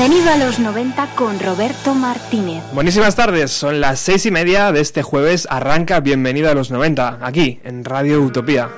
Bienvenido 0.00 0.32
a 0.32 0.36
los 0.38 0.58
90 0.58 1.08
con 1.14 1.38
Roberto 1.38 1.94
Martínez. 1.94 2.64
Buenísimas 2.72 3.16
tardes, 3.16 3.50
son 3.50 3.82
las 3.82 4.00
seis 4.00 4.24
y 4.24 4.30
media 4.30 4.72
de 4.72 4.80
este 4.80 5.02
jueves. 5.02 5.46
Arranca 5.50 6.00
Bienvenido 6.00 6.50
a 6.50 6.54
los 6.54 6.70
90, 6.70 7.18
aquí 7.20 7.60
en 7.64 7.84
Radio 7.84 8.22
Utopía. 8.22 8.70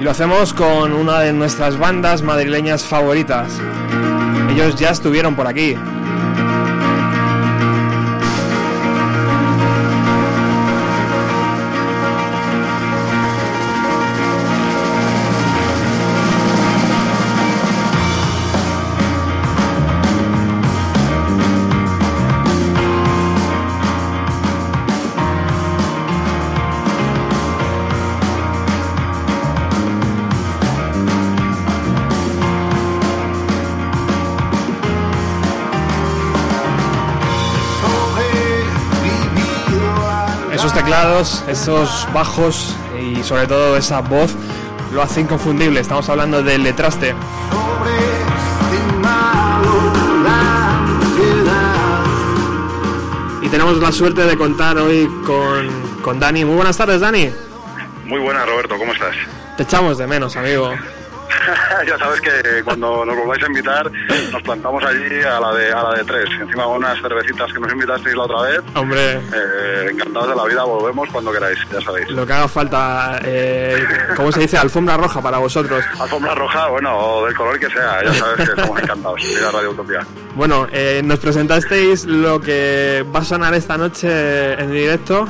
Y 0.00 0.02
lo 0.02 0.10
hacemos 0.10 0.54
con 0.54 0.94
una 0.94 1.20
de 1.20 1.34
nuestras 1.34 1.76
bandas 1.76 2.22
madrileñas 2.22 2.82
favoritas. 2.82 3.52
Ellos 4.50 4.76
ya 4.76 4.88
estuvieron 4.88 5.36
por 5.36 5.46
aquí. 5.46 5.76
Teclados, 41.04 41.44
esos 41.48 42.08
bajos 42.14 42.74
y 42.98 43.22
sobre 43.22 43.46
todo 43.46 43.76
esa 43.76 44.00
voz 44.00 44.34
lo 44.90 45.02
hace 45.02 45.20
inconfundible. 45.20 45.80
Estamos 45.80 46.08
hablando 46.08 46.42
del 46.42 46.62
letraste. 46.62 47.14
Y 53.42 53.48
tenemos 53.48 53.76
la 53.76 53.92
suerte 53.92 54.24
de 54.24 54.38
contar 54.38 54.78
hoy 54.78 55.06
con, 55.26 55.68
con 56.00 56.18
Dani. 56.18 56.46
Muy 56.46 56.54
buenas 56.56 56.78
tardes, 56.78 57.02
Dani. 57.02 57.30
Muy 58.06 58.20
buenas, 58.20 58.46
Roberto, 58.46 58.78
¿cómo 58.78 58.94
estás? 58.94 59.14
Te 59.58 59.64
echamos 59.64 59.98
de 59.98 60.06
menos, 60.06 60.36
amigo. 60.36 60.72
ya 61.86 61.98
sabes 61.98 62.20
que 62.20 62.62
cuando 62.64 63.04
nos 63.04 63.16
volváis 63.16 63.42
a 63.42 63.46
invitar, 63.46 63.90
nos 64.32 64.42
plantamos 64.42 64.82
allí 64.84 65.22
a 65.22 65.40
la 65.40 65.52
de, 65.54 65.72
a 65.72 65.82
la 65.82 65.94
de 65.94 66.04
tres. 66.04 66.28
Encima 66.40 66.64
con 66.64 66.76
unas 66.76 67.00
cervecitas 67.00 67.52
que 67.52 67.60
nos 67.60 67.72
invitasteis 67.72 68.16
la 68.16 68.22
otra 68.24 68.42
vez. 68.42 68.60
Hombre, 68.74 69.12
Eh, 69.14 69.88
encantados 69.90 70.28
de 70.30 70.36
la 70.36 70.44
vida, 70.44 70.64
volvemos 70.64 71.08
cuando 71.10 71.32
queráis, 71.32 71.58
ya 71.72 71.80
sabéis. 71.80 72.08
lo 72.10 72.26
que 72.26 72.32
haga 72.32 72.48
falta, 72.48 73.20
eh, 73.24 73.84
¿cómo 74.16 74.32
se 74.32 74.40
dice? 74.40 74.56
Alfombra 74.58 74.96
roja 74.96 75.20
para 75.20 75.38
vosotros. 75.38 75.84
Alfombra 75.98 76.34
roja, 76.34 76.66
bueno, 76.68 76.96
o 76.96 77.26
del 77.26 77.34
color 77.34 77.58
que 77.58 77.68
sea, 77.70 78.02
ya 78.04 78.14
sabes 78.14 78.36
que 78.36 78.42
estamos 78.60 78.82
encantados. 78.82 79.20
Mira 79.24 79.50
Radio 79.50 79.70
Utopía. 79.70 80.00
Bueno, 80.34 80.66
eh, 80.72 81.00
nos 81.04 81.18
presentasteis 81.18 82.04
lo 82.06 82.40
que 82.40 83.04
va 83.14 83.20
a 83.20 83.24
sonar 83.24 83.54
esta 83.54 83.76
noche 83.76 84.54
en 84.54 84.70
directo. 84.72 85.26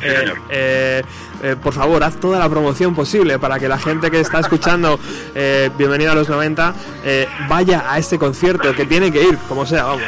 Sí, 0.00 0.08
Eh, 0.08 0.18
señor. 0.18 0.38
Eh, 1.44 1.56
por 1.56 1.74
favor, 1.74 2.02
haz 2.02 2.16
toda 2.16 2.38
la 2.38 2.48
promoción 2.48 2.94
posible 2.94 3.38
para 3.38 3.58
que 3.58 3.68
la 3.68 3.78
gente 3.78 4.10
que 4.10 4.20
está 4.20 4.40
escuchando 4.40 4.98
eh, 5.34 5.70
Bienvenida 5.76 6.12
a 6.12 6.14
los 6.14 6.28
90 6.28 6.74
eh, 7.04 7.28
vaya 7.48 7.84
a 7.86 7.98
este 7.98 8.18
concierto, 8.18 8.74
que 8.74 8.86
tiene 8.86 9.12
que 9.12 9.22
ir, 9.22 9.36
como 9.48 9.66
sea, 9.66 9.84
vamos. 9.84 10.02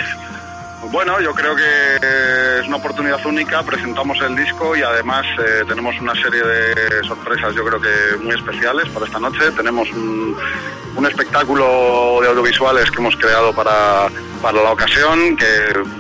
Bueno, 0.91 1.21
yo 1.21 1.35
creo 1.35 1.55
que 1.57 2.61
es 2.61 2.67
una 2.69 2.77
oportunidad 2.77 3.25
única, 3.27 3.63
presentamos 3.63 4.19
el 4.21 4.37
disco 4.37 4.77
y 4.77 4.83
además 4.83 5.27
eh, 5.39 5.65
tenemos 5.69 5.99
una 6.01 6.15
serie 6.15 6.43
de 6.43 7.05
sorpresas, 7.05 7.55
yo 7.55 7.65
creo 7.65 7.81
que 7.81 8.23
muy 8.23 8.35
especiales 8.35 8.89
para 8.91 9.07
esta 9.07 9.19
noche. 9.19 9.51
Tenemos 9.57 9.91
un, 9.91 10.37
un 10.97 11.07
espectáculo 11.07 12.19
de 12.23 12.29
audiovisuales 12.29 12.91
que 12.91 12.99
hemos 12.99 13.17
creado 13.17 13.53
para, 13.53 14.09
para 14.41 14.63
la 14.63 14.71
ocasión, 14.71 15.37
que 15.37 15.47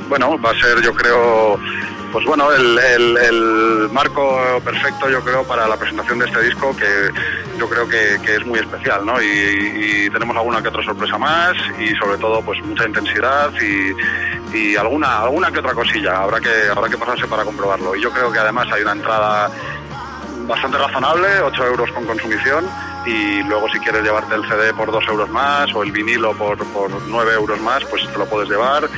bueno, 0.08 0.40
va 0.40 0.52
a 0.52 0.60
ser 0.60 0.80
yo 0.80 0.94
creo, 0.94 1.58
pues 2.16 2.24
bueno, 2.24 2.50
el, 2.50 3.90
marco 3.92 4.40
perfecto 4.64 5.10
yo 5.10 5.22
creo 5.22 5.44
para 5.44 5.68
la 5.68 5.76
presentación 5.76 6.18
de 6.18 6.24
este 6.24 6.44
disco 6.44 6.74
que 6.74 7.10
yo 7.58 7.68
creo 7.68 7.86
que, 7.86 8.14
es 8.14 8.46
muy 8.46 8.58
especial, 8.58 9.04
¿no? 9.04 9.20
Y, 9.20 10.08
tenemos 10.10 10.34
alguna 10.34 10.62
que 10.62 10.68
otra 10.68 10.82
sorpresa 10.82 11.18
más 11.18 11.54
y 11.78 11.94
sobre 11.96 12.16
todo 12.16 12.40
pues 12.40 12.58
mucha 12.64 12.86
intensidad 12.86 13.50
y, 13.60 14.56
y 14.56 14.76
alguna 14.76 15.24
alguna 15.24 15.52
que 15.52 15.58
otra 15.58 15.74
cosilla 15.74 16.22
habrá 16.22 16.40
que 16.40 16.70
habrá 16.74 16.88
que 16.88 16.96
pasarse 16.96 17.26
para 17.26 17.44
comprobarlo 17.44 17.94
y 17.94 18.00
yo 18.00 18.10
creo 18.10 18.32
que 18.32 18.38
además 18.38 18.66
hay 18.72 18.80
una 18.80 18.92
entrada 18.92 19.50
bastante 20.48 20.78
razonable 20.78 21.28
8 21.42 21.66
euros 21.66 21.90
con 21.92 22.06
consumición 22.06 22.64
y 23.06 23.42
luego 23.44 23.68
si 23.68 23.78
quieres 23.78 24.02
llevarte 24.02 24.34
el 24.34 24.42
CD 24.48 24.74
por 24.74 24.90
2 24.90 25.04
euros 25.08 25.30
más 25.30 25.72
o 25.74 25.82
el 25.82 25.92
vinilo 25.92 26.36
por, 26.36 26.58
por 26.72 26.90
9 27.08 27.32
euros 27.34 27.60
más 27.60 27.84
pues 27.86 28.02
te 28.10 28.18
lo 28.18 28.26
puedes 28.26 28.48
llevar 28.48 28.88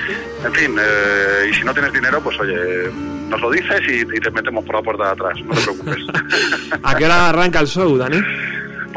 en 0.44 0.52
fin 0.52 0.76
eh, 0.80 1.48
y 1.50 1.54
si 1.54 1.64
no 1.64 1.72
tienes 1.72 1.92
dinero 1.92 2.20
pues 2.20 2.38
oye 2.41 2.91
nos 3.28 3.41
lo 3.41 3.50
dices 3.50 3.80
y, 3.88 4.00
y 4.00 4.20
te 4.20 4.30
metemos 4.30 4.64
por 4.64 4.76
la 4.76 4.82
puerta 4.82 5.04
de 5.04 5.10
atrás 5.10 5.38
no 5.44 5.54
te 5.54 5.60
preocupes 5.62 5.98
¿A 6.82 6.97
qué 6.97 7.04
hora 7.04 7.28
arranca 7.28 7.60
el 7.60 7.66
show, 7.66 7.97
Dani? 7.97 8.18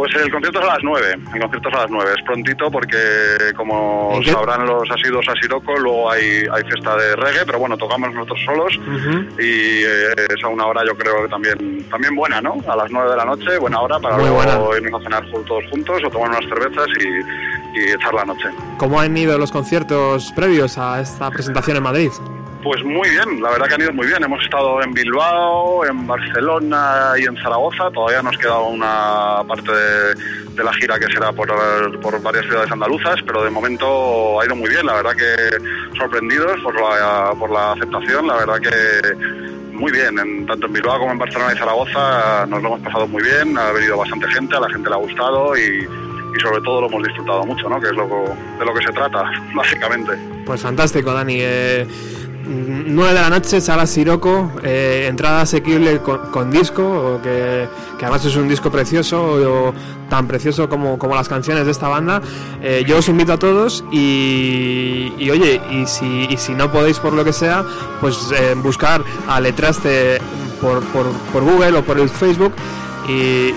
Pues 0.01 0.15
el 0.15 0.31
concierto 0.31 0.57
es 0.59 0.65
a 0.65 0.73
las 0.73 0.83
9, 0.83 1.13
el 1.13 1.41
concierto 1.41 1.69
es 1.69 1.75
a 1.75 1.81
las 1.81 1.91
9, 1.91 2.11
es 2.17 2.23
prontito 2.25 2.71
porque 2.71 2.97
como 3.55 4.19
sabrán 4.25 4.65
los 4.65 4.89
asidos 4.89 5.23
a 5.29 5.39
Siroco, 5.39 5.77
luego 5.77 6.09
hay, 6.09 6.43
hay 6.51 6.63
fiesta 6.63 6.97
de 6.97 7.15
reggae, 7.17 7.45
pero 7.45 7.59
bueno, 7.59 7.77
tocamos 7.77 8.11
nosotros 8.11 8.39
solos 8.43 8.79
y 9.37 9.83
eh, 9.83 10.25
es 10.35 10.43
a 10.43 10.47
una 10.47 10.65
hora 10.65 10.81
yo 10.87 10.97
creo 10.97 11.21
que 11.21 11.27
también, 11.29 11.87
también 11.91 12.15
buena, 12.15 12.41
¿no? 12.41 12.55
A 12.67 12.75
las 12.77 12.89
9 12.89 13.11
de 13.11 13.15
la 13.15 13.25
noche, 13.25 13.59
buena 13.59 13.79
hora 13.79 13.99
para 13.99 14.15
Muy 14.15 14.25
luego 14.25 14.37
buena. 14.37 14.77
irnos 14.83 15.01
a 15.01 15.03
cenar 15.03 15.23
todos 15.45 15.63
juntos 15.69 16.01
o 16.03 16.09
tomar 16.09 16.29
unas 16.29 16.45
cervezas 16.45 16.87
y, 16.99 17.79
y 17.79 17.91
echar 17.91 18.15
la 18.15 18.25
noche. 18.25 18.49
¿Cómo 18.79 18.99
han 18.99 19.15
ido 19.15 19.37
los 19.37 19.51
conciertos 19.51 20.31
previos 20.31 20.79
a 20.79 20.99
esta 20.99 21.29
presentación 21.29 21.77
en 21.77 21.83
Madrid? 21.83 22.09
Pues 22.63 22.83
muy 22.83 23.09
bien, 23.09 23.41
la 23.41 23.49
verdad 23.49 23.67
que 23.67 23.73
han 23.73 23.81
ido 23.81 23.93
muy 23.93 24.05
bien. 24.05 24.23
Hemos 24.23 24.43
estado 24.43 24.83
en 24.83 24.93
Bilbao, 24.93 25.83
en 25.85 26.05
Barcelona 26.05 27.13
y 27.17 27.23
en 27.23 27.35
Zaragoza. 27.37 27.89
Todavía 27.91 28.21
nos 28.21 28.37
queda 28.37 28.59
una 28.59 29.43
parte 29.47 29.71
de, 29.71 30.63
la 30.63 30.71
gira 30.73 30.99
que 30.99 31.07
será 31.11 31.31
por, 31.31 31.49
por 32.01 32.21
varias 32.21 32.45
ciudades 32.45 32.71
andaluzas, 32.71 33.19
pero 33.25 33.43
de 33.43 33.49
momento 33.49 34.39
ha 34.39 34.45
ido 34.45 34.55
muy 34.55 34.69
bien. 34.69 34.85
La 34.85 34.93
verdad 34.93 35.15
que 35.15 35.97
sorprendidos 35.97 36.59
por 36.61 36.79
la, 36.79 37.33
por 37.39 37.49
la 37.49 37.71
aceptación. 37.71 38.27
La 38.27 38.35
verdad 38.35 38.59
que 38.59 39.15
muy 39.73 39.91
bien, 39.91 40.19
en, 40.19 40.45
tanto 40.45 40.67
en 40.67 40.73
Bilbao 40.73 40.99
como 40.99 41.13
en 41.13 41.17
Barcelona 41.17 41.53
y 41.53 41.57
Zaragoza 41.57 42.45
nos 42.45 42.61
lo 42.61 42.67
hemos 42.67 42.81
pasado 42.81 43.07
muy 43.07 43.23
bien. 43.23 43.57
Ha 43.57 43.71
venido 43.71 43.97
bastante 43.97 44.27
gente, 44.27 44.55
a 44.55 44.59
la 44.59 44.69
gente 44.69 44.87
le 44.87 44.95
ha 44.95 44.99
gustado 44.99 45.57
y, 45.57 45.87
y 46.37 46.39
sobre 46.39 46.61
todo 46.61 46.81
lo 46.81 46.87
hemos 46.87 47.03
disfrutado 47.03 47.43
mucho, 47.43 47.67
¿no? 47.67 47.79
que 47.79 47.87
es 47.87 47.93
lo, 47.93 48.07
de 48.07 48.65
lo 48.65 48.73
que 48.73 48.85
se 48.85 48.91
trata, 48.91 49.23
básicamente. 49.55 50.11
Pues 50.45 50.61
fantástico, 50.61 51.11
Dani. 51.13 51.37
Eh, 51.39 51.87
9 52.45 53.13
de 53.13 53.21
la 53.21 53.29
noche, 53.29 53.61
sala 53.61 53.85
Siroco, 53.85 54.51
eh, 54.63 55.05
entrada 55.07 55.41
asequible 55.41 55.99
con, 55.99 56.51
disco, 56.51 57.19
que, 57.23 57.67
que 57.97 58.05
además 58.05 58.25
es 58.25 58.35
un 58.35 58.47
disco 58.47 58.71
precioso, 58.71 59.73
tan 60.09 60.27
precioso 60.27 60.67
como, 60.67 60.97
como 60.97 61.15
las 61.15 61.29
canciones 61.29 61.65
de 61.65 61.71
esta 61.71 61.87
banda. 61.87 62.21
Eh, 62.61 62.83
yo 62.87 62.97
os 62.97 63.07
invito 63.09 63.33
a 63.33 63.39
todos 63.39 63.83
y, 63.91 65.29
oye, 65.29 65.61
y 65.71 65.85
si, 65.85 66.53
no 66.53 66.71
podéis 66.71 66.99
por 66.99 67.13
lo 67.13 67.23
que 67.23 67.33
sea, 67.33 67.63
pues 67.99 68.17
eh, 68.35 68.55
buscar 68.55 69.03
a 69.27 69.39
Letraste 69.39 70.19
por, 70.59 70.83
por, 70.85 71.43
Google 71.43 71.77
o 71.77 71.83
por 71.83 71.99
el 71.99 72.09
Facebook 72.09 72.53
y 73.07 73.51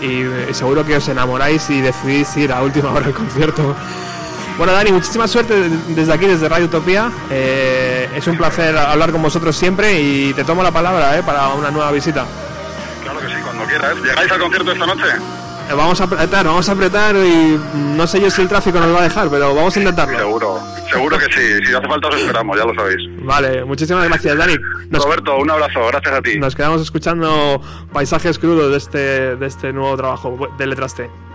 seguro 0.52 0.84
que 0.84 0.96
os 0.96 1.08
enamoráis 1.08 1.68
y 1.70 1.80
decidís 1.80 2.36
ir 2.36 2.50
a 2.50 2.62
última 2.62 2.92
hora 2.92 3.06
al 3.06 3.12
concierto. 3.12 3.74
Bueno, 4.56 4.72
Dani, 4.72 4.92
muchísima 4.92 5.26
suerte 5.26 5.68
desde 5.88 6.12
aquí, 6.12 6.26
desde 6.26 6.48
Radio 6.48 6.66
Utopía. 6.66 7.10
Eh, 7.30 8.08
es 8.14 8.26
un 8.28 8.36
placer 8.36 8.76
hablar 8.76 9.10
con 9.10 9.20
vosotros 9.20 9.56
siempre 9.56 10.00
y 10.00 10.32
te 10.32 10.44
tomo 10.44 10.62
la 10.62 10.70
palabra 10.70 11.18
eh, 11.18 11.22
para 11.24 11.48
una 11.48 11.72
nueva 11.72 11.90
visita. 11.90 12.24
Claro 13.02 13.18
que 13.18 13.26
sí, 13.26 13.34
cuando 13.42 13.64
quieras. 13.64 13.96
¿Llegáis 13.96 14.30
al 14.30 14.38
concierto 14.38 14.72
esta 14.72 14.86
noche? 14.86 15.06
Eh, 15.68 15.74
vamos 15.74 16.00
a 16.00 16.04
apretar, 16.04 16.46
vamos 16.46 16.68
a 16.68 16.72
apretar 16.72 17.16
y 17.16 17.58
no 17.74 18.06
sé 18.06 18.20
yo 18.20 18.30
si 18.30 18.42
el 18.42 18.48
tráfico 18.48 18.78
nos 18.78 18.94
va 18.94 19.00
a 19.00 19.02
dejar, 19.04 19.28
pero 19.28 19.52
vamos 19.54 19.74
a 19.76 19.78
intentarlo. 19.80 20.18
Seguro, 20.18 20.60
seguro 20.92 21.18
que 21.18 21.24
sí. 21.24 21.66
Si 21.66 21.74
hace 21.74 21.88
falta 21.88 22.08
os 22.08 22.14
esperamos, 22.14 22.56
ya 22.56 22.64
lo 22.64 22.74
sabéis. 22.74 23.08
Vale, 23.24 23.64
muchísimas 23.64 24.06
gracias, 24.08 24.36
Dani. 24.36 24.54
Nos, 24.90 25.02
Roberto, 25.02 25.36
un 25.36 25.50
abrazo, 25.50 25.84
gracias 25.88 26.14
a 26.14 26.22
ti. 26.22 26.38
nos 26.38 26.54
quedamos 26.54 26.80
escuchando 26.80 27.60
paisajes 27.92 28.38
crudos 28.38 28.70
de 28.70 28.76
este, 28.76 29.36
de 29.36 29.46
este 29.46 29.72
nuevo 29.72 29.96
trabajo 29.96 30.38
de 30.56 30.66
Letraste. 30.68 31.10
Pues 31.10 31.33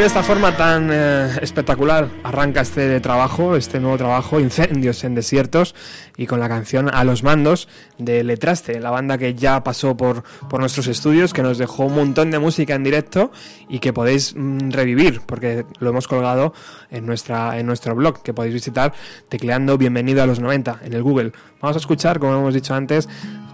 de 0.00 0.06
esta 0.06 0.24
forma 0.24 0.56
tan 0.56 0.90
eh, 0.92 1.38
espectacular, 1.40 2.08
arranca 2.24 2.62
este 2.62 2.98
trabajo, 3.00 3.54
este 3.54 3.78
nuevo 3.78 3.96
trabajo, 3.96 4.40
Incendios 4.40 5.04
en 5.04 5.14
Desiertos, 5.14 5.76
y 6.16 6.26
con 6.26 6.40
la 6.40 6.48
canción 6.48 6.90
A 6.92 7.04
los 7.04 7.22
Mandos 7.22 7.68
de 7.96 8.24
Letraste, 8.24 8.80
la 8.80 8.90
banda 8.90 9.18
que 9.18 9.34
ya 9.34 9.62
pasó 9.62 9.96
por, 9.96 10.24
por 10.50 10.58
nuestros 10.58 10.88
estudios, 10.88 11.32
que 11.32 11.42
nos 11.42 11.58
dejó 11.58 11.84
un 11.84 11.94
montón 11.94 12.32
de 12.32 12.40
música 12.40 12.74
en 12.74 12.82
directo 12.82 13.30
y 13.68 13.78
que 13.78 13.92
podéis 13.92 14.34
mm, 14.36 14.70
revivir, 14.70 15.20
porque 15.26 15.64
lo 15.78 15.90
hemos 15.90 16.08
colgado 16.08 16.54
en, 16.90 17.06
nuestra, 17.06 17.56
en 17.58 17.66
nuestro 17.66 17.94
blog, 17.94 18.20
que 18.22 18.34
podéis 18.34 18.54
visitar 18.54 18.92
tecleando 19.28 19.78
Bienvenido 19.78 20.24
a 20.24 20.26
los 20.26 20.40
90 20.40 20.80
en 20.84 20.92
el 20.92 21.04
Google. 21.04 21.32
Vamos 21.60 21.76
a 21.76 21.80
escuchar, 21.80 22.18
como 22.18 22.34
hemos 22.34 22.52
dicho 22.52 22.74
antes, 22.74 23.08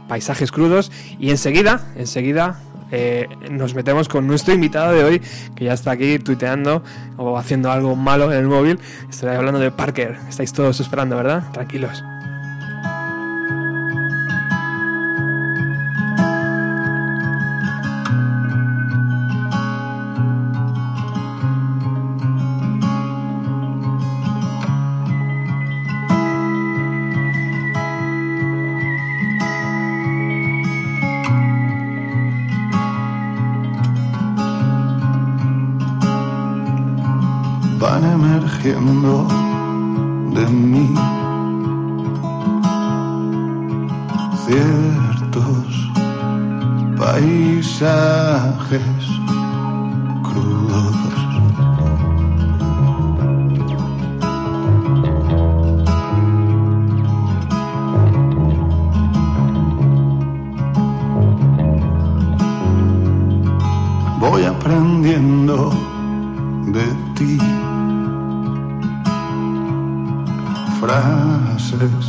paisajes 0.09 0.51
crudos 0.51 0.91
y 1.19 1.31
enseguida, 1.31 1.93
enseguida 1.97 2.61
eh, 2.91 3.29
nos 3.51 3.75
metemos 3.75 4.09
con 4.09 4.27
nuestro 4.27 4.55
invitado 4.55 4.93
de 4.93 5.05
hoy, 5.05 5.23
que 5.55 5.65
ya 5.65 5.73
está 5.73 5.93
aquí 5.93 6.19
tuiteando 6.19 6.83
o 7.17 7.39
haciendo 7.39 7.71
algo 7.71 7.97
malo 7.97 8.33
en 8.33 8.39
el 8.39 8.47
móvil. 8.47 8.79
Estoy 9.09 9.31
hablando 9.31 9.61
de 9.61 9.71
Parker. 9.71 10.17
Estáis 10.29 10.53
todos 10.53 10.81
esperando, 10.81 11.17
¿verdad? 11.17 11.45
Tranquilos. 11.53 12.03
De 66.72 66.87
ti. 67.14 67.38
frases, 70.81 72.06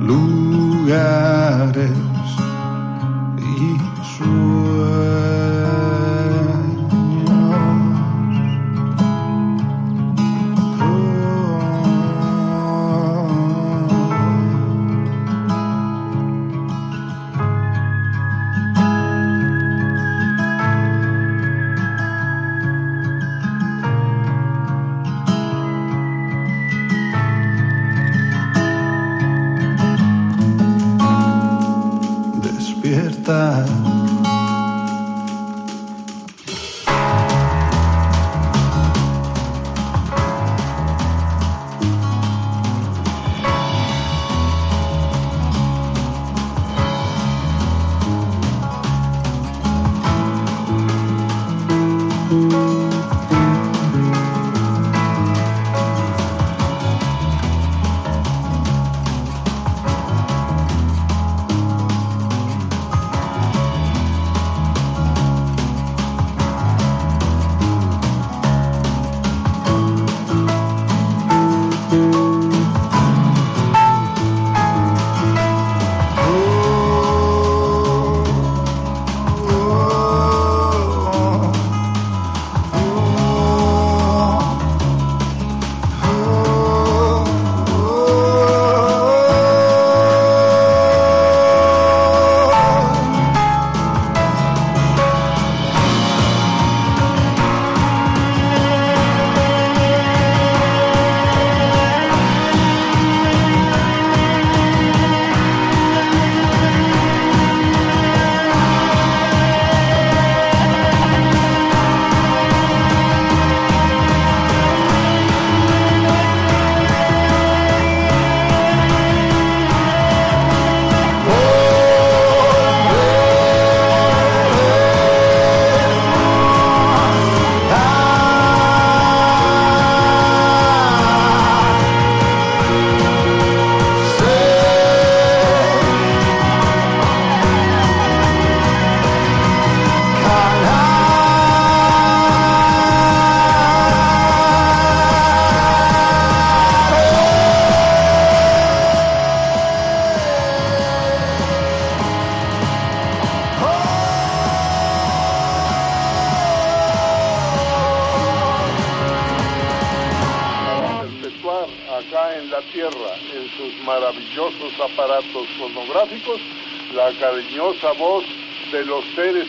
lugares 0.00 1.90
y 3.36 3.76
sueños. 4.16 5.37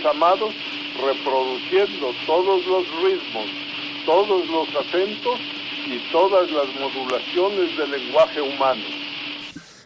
Amados, 0.06 0.54
reproduciendo 0.96 2.12
todos 2.26 2.66
los 2.66 2.84
ritmos, 3.04 3.46
todos 4.06 4.48
los 4.48 4.68
acentos 4.86 5.40
y 5.86 6.12
todas 6.12 6.50
las 6.52 6.68
modulaciones 6.80 7.78
del 7.78 7.92
lenguaje 7.92 8.42
humano. 8.42 8.84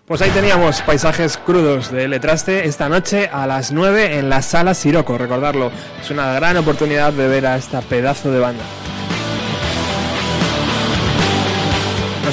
Pues 0.05 0.21
ahí 0.21 0.31
teníamos 0.31 0.81
paisajes 0.81 1.37
crudos 1.37 1.91
de 1.91 2.07
Letraste 2.07 2.67
esta 2.67 2.89
noche 2.89 3.29
a 3.31 3.47
las 3.47 3.71
9 3.71 4.17
en 4.17 4.29
la 4.29 4.41
sala 4.41 4.73
Siroco, 4.73 5.17
recordarlo. 5.17 5.71
Es 6.01 6.09
una 6.09 6.33
gran 6.33 6.57
oportunidad 6.57 7.13
de 7.13 7.27
ver 7.27 7.45
a 7.45 7.55
esta 7.55 7.81
pedazo 7.81 8.31
de 8.31 8.39
banda. 8.39 8.63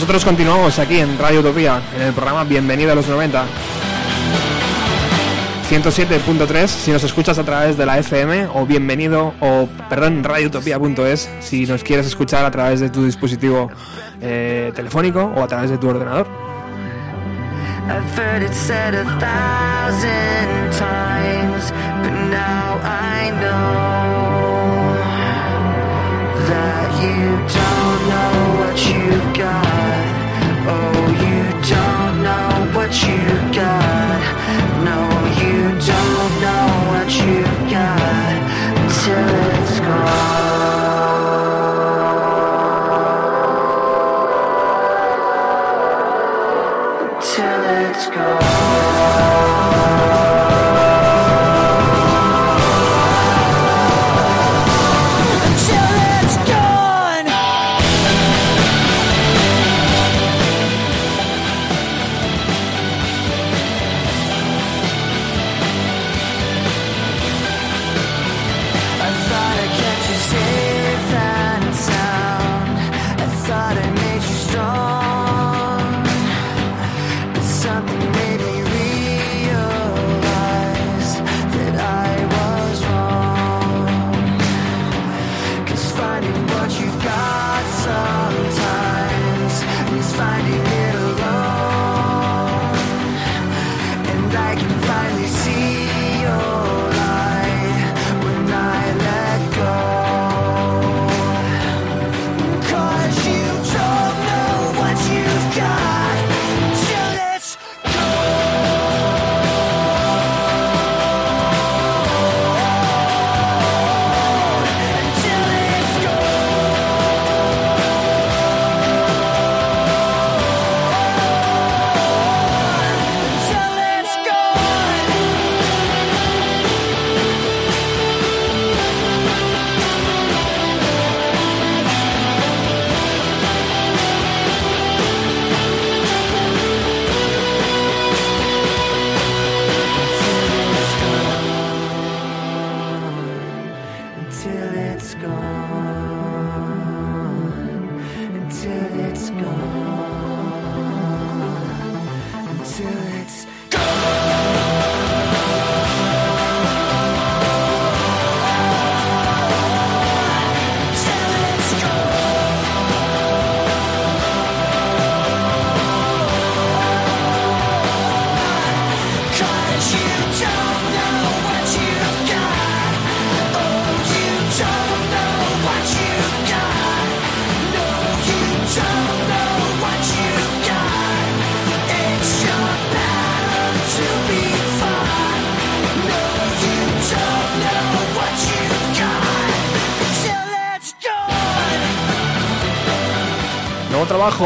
Nosotros 0.00 0.24
continuamos 0.24 0.78
aquí 0.78 0.98
en 0.98 1.18
Radio 1.18 1.40
Utopía, 1.40 1.82
en 1.94 2.00
el 2.00 2.14
programa 2.14 2.44
Bienvenido 2.44 2.90
a 2.90 2.94
los 2.94 3.06
90. 3.06 3.44
107.3 5.68 6.66
si 6.68 6.90
nos 6.90 7.04
escuchas 7.04 7.36
a 7.36 7.44
través 7.44 7.76
de 7.76 7.84
la 7.84 7.98
FM 7.98 8.46
o 8.54 8.64
bienvenido 8.64 9.34
o 9.40 9.68
perdón 9.90 10.24
radiotopia.es 10.24 11.28
si 11.40 11.66
nos 11.66 11.84
quieres 11.84 12.06
escuchar 12.06 12.46
a 12.46 12.50
través 12.50 12.80
de 12.80 12.88
tu 12.88 13.04
dispositivo 13.04 13.70
eh, 14.22 14.72
telefónico 14.74 15.34
o 15.36 15.42
a 15.42 15.46
través 15.46 15.68
de 15.68 15.76
tu 15.76 15.90
ordenador. 15.90 16.26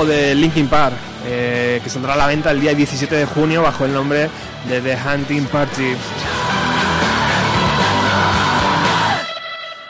De 0.03 0.35
Linkin 0.35 0.67
Park, 0.67 0.97
eh, 1.25 1.81
que 1.83 1.89
saldrá 1.89 2.15
a 2.15 2.17
la 2.17 2.27
venta 2.27 2.51
el 2.51 2.61
día 2.61 2.75
17 2.75 3.15
de 3.15 3.27
junio 3.27 3.63
bajo 3.63 3.85
el 3.85 3.93
nombre 3.93 4.29
de 4.69 4.81
The 4.81 4.97
Hunting 4.97 5.45
Party. 5.45 5.95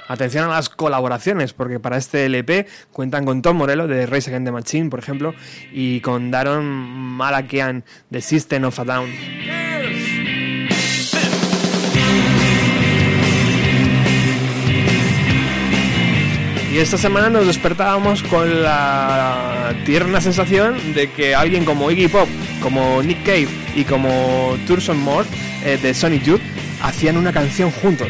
Atención 0.07 0.45
a 0.45 0.49
las 0.49 0.69
colaboraciones, 0.69 1.55
porque 1.55 1.81
para 1.81 1.97
este 1.97 2.27
LP 2.27 2.67
cuentan 2.93 3.25
con 3.25 3.41
Tom 3.41 3.57
Morello 3.57 3.89
de 3.89 4.05
Race 4.05 4.29
Against 4.29 4.45
the 4.45 4.53
Machine, 4.53 4.91
por 4.91 4.99
ejemplo, 4.99 5.35
y 5.73 6.01
con 6.01 6.31
Daron 6.31 6.67
Malakian 6.67 7.83
de 8.11 8.21
System 8.21 8.65
of 8.65 8.79
a 8.79 8.85
Down. 8.85 9.54
Y 16.75 16.79
esta 16.81 16.99
semana 16.99 17.31
nos 17.31 17.47
despertábamos 17.47 18.25
con 18.25 18.65
la 18.65 19.73
tierna 19.87 20.21
sensación 20.21 20.93
de 20.93 21.09
que 21.09 21.33
alguien 21.33 21.65
como 21.65 21.89
Iggy 21.89 22.09
Pop, 22.09 22.29
como 22.61 23.01
Nick 23.01 23.23
Cave 23.23 23.47
y 23.77 23.85
como 23.85 24.57
Turson 24.67 24.99
Moore 24.99 25.29
eh, 25.65 25.79
de 25.81 25.95
Sonic 25.95 26.25
Youth 26.25 26.41
hacían 26.83 27.17
una 27.17 27.33
canción 27.33 27.71
juntos. 27.71 28.09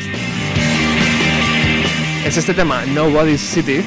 Es 2.24 2.38
este 2.38 2.54
tema, 2.54 2.86
Nobody's 2.86 3.42
City. 3.42 3.84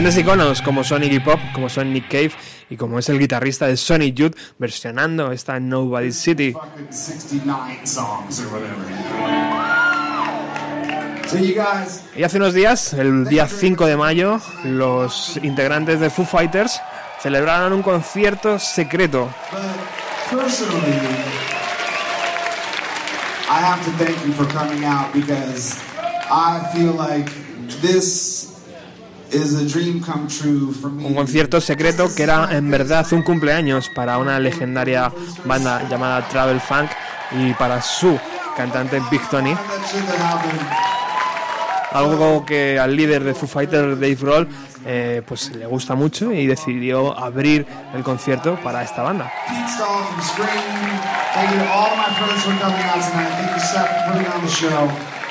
Grandes 0.00 0.16
iconos 0.16 0.62
como 0.62 0.82
son 0.82 1.04
Iggy 1.04 1.20
Pop, 1.20 1.38
como 1.52 1.68
son 1.68 1.92
Nick 1.92 2.08
Cave 2.08 2.32
y 2.70 2.76
como 2.78 2.98
es 2.98 3.10
el 3.10 3.18
guitarrista 3.18 3.66
de 3.66 3.76
Sonic 3.76 4.14
Youth 4.14 4.34
versionando 4.58 5.30
esta 5.30 5.60
Nobody's 5.60 6.16
City. 6.16 6.54
fucking 6.54 6.90
69 6.90 7.80
songs 7.84 8.40
or 8.40 8.46
whatever. 8.46 8.82
So 11.28 11.36
you 11.36 11.54
guys, 11.54 12.02
Y 12.16 12.22
hace 12.22 12.38
unos 12.38 12.54
días, 12.54 12.94
el 12.94 13.26
día 13.26 13.46
5 13.46 13.84
de 13.84 13.98
mayo, 13.98 14.40
los 14.64 15.38
integrantes 15.42 16.00
de 16.00 16.08
Foo 16.08 16.24
Fighters 16.24 16.80
celebraron 17.22 17.74
un 17.74 17.82
concierto 17.82 18.58
secreto. 18.58 19.28
I 23.50 23.58
have 23.62 23.84
to 23.84 23.90
thank 24.02 24.16
you 24.24 24.32
for 24.32 24.46
coming 24.46 24.82
out 24.86 25.12
because 25.12 25.78
I 26.30 26.66
feel 26.72 26.94
like 26.94 27.30
this 27.82 28.49
Un 31.08 31.14
concierto 31.14 31.60
secreto 31.60 32.12
que 32.14 32.22
era 32.22 32.48
en 32.56 32.70
verdad 32.70 33.06
un 33.12 33.22
cumpleaños 33.22 33.88
para 33.94 34.18
una 34.18 34.38
legendaria 34.38 35.12
banda 35.44 35.88
llamada 35.88 36.26
Travel 36.28 36.60
Funk 36.60 36.90
y 37.32 37.52
para 37.54 37.80
su 37.80 38.18
cantante 38.56 39.00
Big 39.10 39.22
Tony. 39.30 39.54
Algo 41.92 42.44
que 42.46 42.78
al 42.78 42.94
líder 42.94 43.24
de 43.24 43.34
Foo 43.34 43.48
Fighters, 43.48 44.00
Dave 44.00 44.14
Grohl, 44.14 44.48
eh, 44.84 45.22
pues 45.26 45.50
le 45.50 45.66
gusta 45.66 45.94
mucho 45.94 46.32
y 46.32 46.46
decidió 46.46 47.18
abrir 47.18 47.66
el 47.94 48.02
concierto 48.02 48.58
para 48.62 48.82
esta 48.82 49.02
banda. 49.02 49.30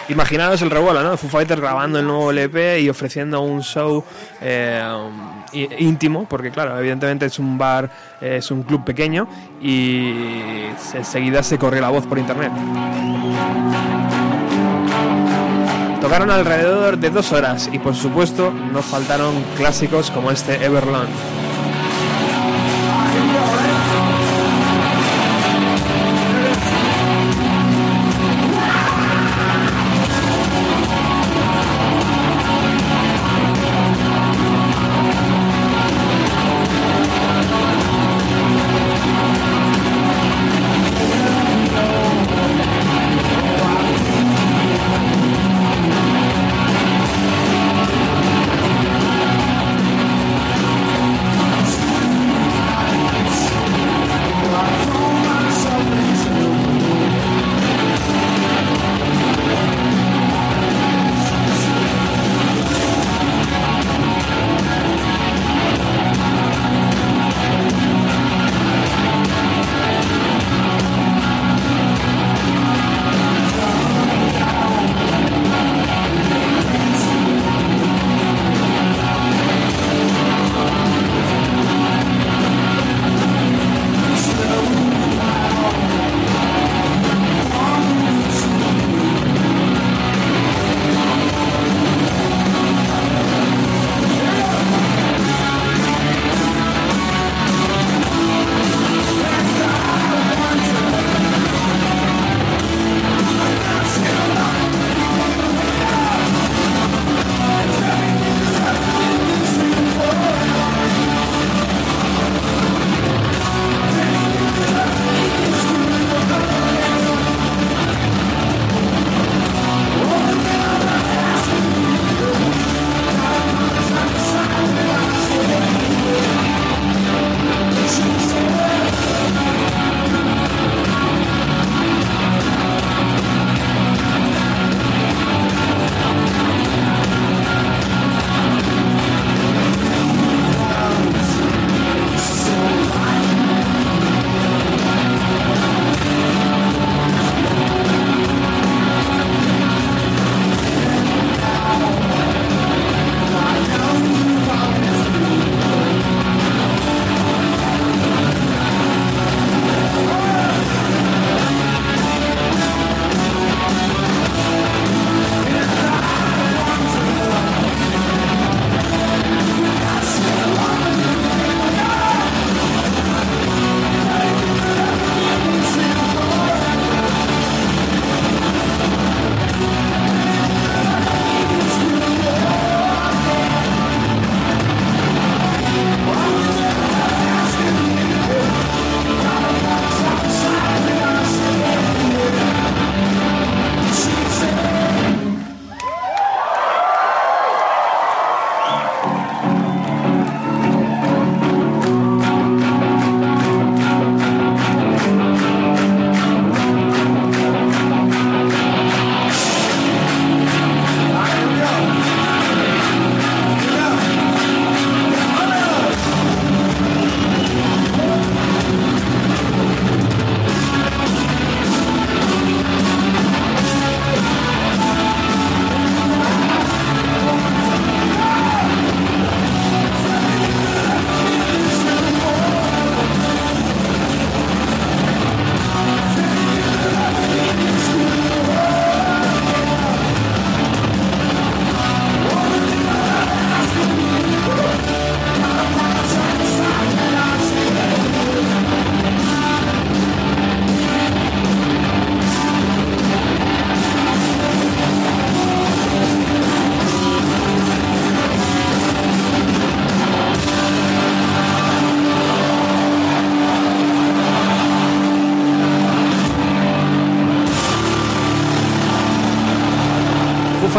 Imaginaros 0.09 0.59
el 0.63 0.71
revuelo, 0.71 1.03
¿no? 1.03 1.15
Foo 1.17 1.29
Fighters 1.29 1.61
grabando 1.61 1.99
el 1.99 2.07
nuevo 2.07 2.31
LP 2.31 2.81
y 2.81 2.89
ofreciendo 2.89 3.41
un 3.41 3.61
show 3.61 4.03
eh, 4.41 4.81
íntimo, 5.53 6.25
porque 6.27 6.49
claro, 6.49 6.77
evidentemente 6.79 7.27
es 7.27 7.37
un 7.37 7.59
bar, 7.59 7.91
eh, 8.19 8.37
es 8.37 8.49
un 8.49 8.63
club 8.63 8.83
pequeño 8.83 9.27
y 9.61 10.63
enseguida 10.95 11.43
se 11.43 11.59
corre 11.59 11.79
la 11.79 11.89
voz 11.89 12.07
por 12.07 12.17
internet. 12.17 12.51
Tocaron 16.01 16.31
alrededor 16.31 16.97
de 16.97 17.11
dos 17.11 17.31
horas 17.31 17.69
y 17.71 17.77
por 17.77 17.93
supuesto 17.93 18.51
no 18.51 18.81
faltaron 18.81 19.35
clásicos 19.57 20.09
como 20.09 20.31
este 20.31 20.55
Everlong. 20.65 21.38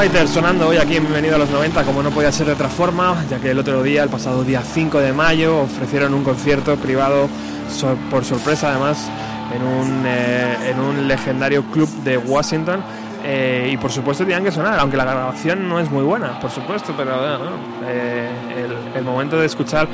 Fighters 0.01 0.31
sonando 0.31 0.67
hoy 0.69 0.79
aquí 0.79 0.97
en 0.97 1.03
Bienvenido 1.03 1.35
a 1.37 1.39
los 1.39 1.51
90, 1.51 1.85
como 1.85 2.03
no 2.03 2.09
podía 2.11 2.33
ser 2.33 2.47
de 2.47 2.55
otra 2.55 2.71
forma, 2.71 3.23
ya 3.29 3.39
que 3.39 3.51
el 3.51 3.59
otro 3.59 3.83
día, 3.83 4.03
el 4.03 4.09
pasado 4.09 4.43
día 4.45 4.63
5 4.63 4.99
de 4.99 5.13
mayo, 5.13 5.59
ofrecieron 5.59 6.15
un 6.15 6.25
concierto 6.25 6.75
privado 6.77 7.29
so- 7.71 7.99
por 8.11 8.25
sorpresa 8.25 8.71
además 8.71 9.11
en 9.55 9.63
un, 9.63 10.03
eh, 10.07 10.71
en 10.71 10.81
un 10.81 11.07
legendario 11.07 11.65
club 11.65 11.87
de 12.03 12.17
Washington. 12.17 12.83
eh, 13.23 13.69
y 13.71 13.77
por 13.77 13.93
supuesto 13.93 14.25
tenían 14.25 14.43
que 14.43 14.51
sonar, 14.51 14.81
aunque 14.81 14.97
la 14.97 15.05
grabación 15.05 15.69
no 15.69 15.79
es 15.79 15.91
muy 15.91 16.03
buena, 16.03 16.41
por 16.41 16.51
supuesto, 16.51 16.95
pero 16.97 17.13
eh, 17.87 18.31
el, 18.57 18.97
el 18.97 19.05
momento 19.05 19.37
de 19.39 19.45
escuchar 19.45 19.87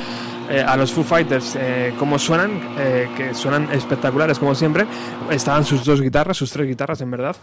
eh, 0.50 0.62
a 0.66 0.76
los 0.76 0.92
Foo 0.92 1.02
Fighters 1.02 1.56
eh, 1.58 1.94
cómo 1.98 2.18
suenan, 2.18 2.60
eh, 2.78 3.08
que 3.16 3.34
suenan 3.34 3.68
espectaculares 3.72 4.38
como 4.38 4.54
siempre. 4.54 4.86
Estaban 5.30 5.64
sus 5.64 5.84
dos 5.84 6.00
guitarras, 6.00 6.36
sus 6.36 6.50
tres 6.50 6.66
guitarras 6.66 7.00
en 7.00 7.10
verdad. 7.10 7.36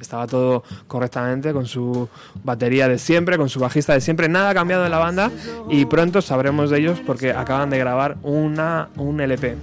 Estaba 0.00 0.26
todo 0.26 0.64
correctamente 0.86 1.52
con 1.52 1.66
su 1.66 2.08
batería 2.42 2.88
de 2.88 2.98
siempre, 2.98 3.36
con 3.36 3.48
su 3.48 3.60
bajista 3.60 3.92
de 3.94 4.00
siempre. 4.00 4.28
Nada 4.28 4.50
ha 4.50 4.54
cambiado 4.54 4.84
en 4.84 4.90
la 4.90 4.98
banda 4.98 5.30
y 5.68 5.84
pronto 5.84 6.20
sabremos 6.20 6.70
de 6.70 6.78
ellos 6.78 7.00
porque 7.06 7.32
acaban 7.32 7.70
de 7.70 7.78
grabar 7.78 8.16
una, 8.22 8.88
un 8.96 9.20
LP. 9.20 9.56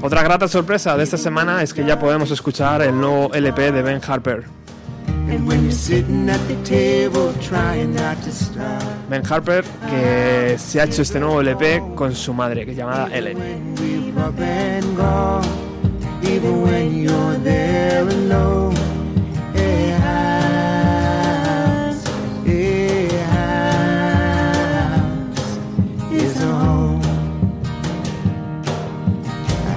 Otra 0.00 0.22
grata 0.22 0.46
sorpresa 0.46 0.96
de 0.96 1.02
esta 1.02 1.16
semana 1.16 1.62
es 1.62 1.74
que 1.74 1.84
ya 1.84 1.98
podemos 1.98 2.30
escuchar 2.30 2.82
el 2.82 2.98
nuevo 3.00 3.34
LP 3.34 3.72
de 3.72 3.82
Ben 3.82 4.00
Harper. 4.06 4.44
Ben 9.10 9.22
Harper 9.28 9.64
que 9.90 10.56
se 10.58 10.80
ha 10.80 10.84
hecho 10.84 11.02
este 11.02 11.20
nuevo 11.20 11.40
LP 11.40 11.82
con 11.94 12.14
su 12.14 12.32
madre, 12.32 12.64
que 12.64 12.72
es 12.72 12.76
llamada 12.76 13.08
Ellen. 13.12 13.36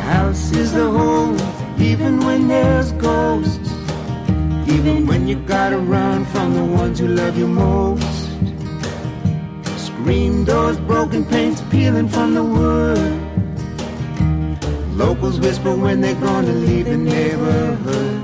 House, 0.05 0.51
is 0.51 0.73
a 0.75 0.89
home, 0.89 1.37
even 1.79 2.19
when 2.25 2.47
there's 2.47 2.91
ghosts. 2.93 3.70
Even 4.71 5.05
when 5.05 5.27
you 5.27 5.36
gotta 5.36 5.77
run 5.77 6.23
from 6.25 6.53
the 6.53 6.63
ones 6.63 6.99
who 6.99 7.07
love 7.07 7.38
you 7.38 7.47
most. 7.47 8.29
Screen 9.77 10.45
doors, 10.45 10.79
broken 10.79 11.25
paints 11.25 11.62
peeling 11.69 12.07
from 12.07 12.34
the 12.34 12.43
wood. 12.43 13.21
Locals 14.95 15.39
whisper 15.41 15.75
when 15.75 15.99
they're 15.99 16.15
gonna 16.15 16.53
leave 16.53 16.86
the 16.86 16.95
neighborhood. 16.95 18.21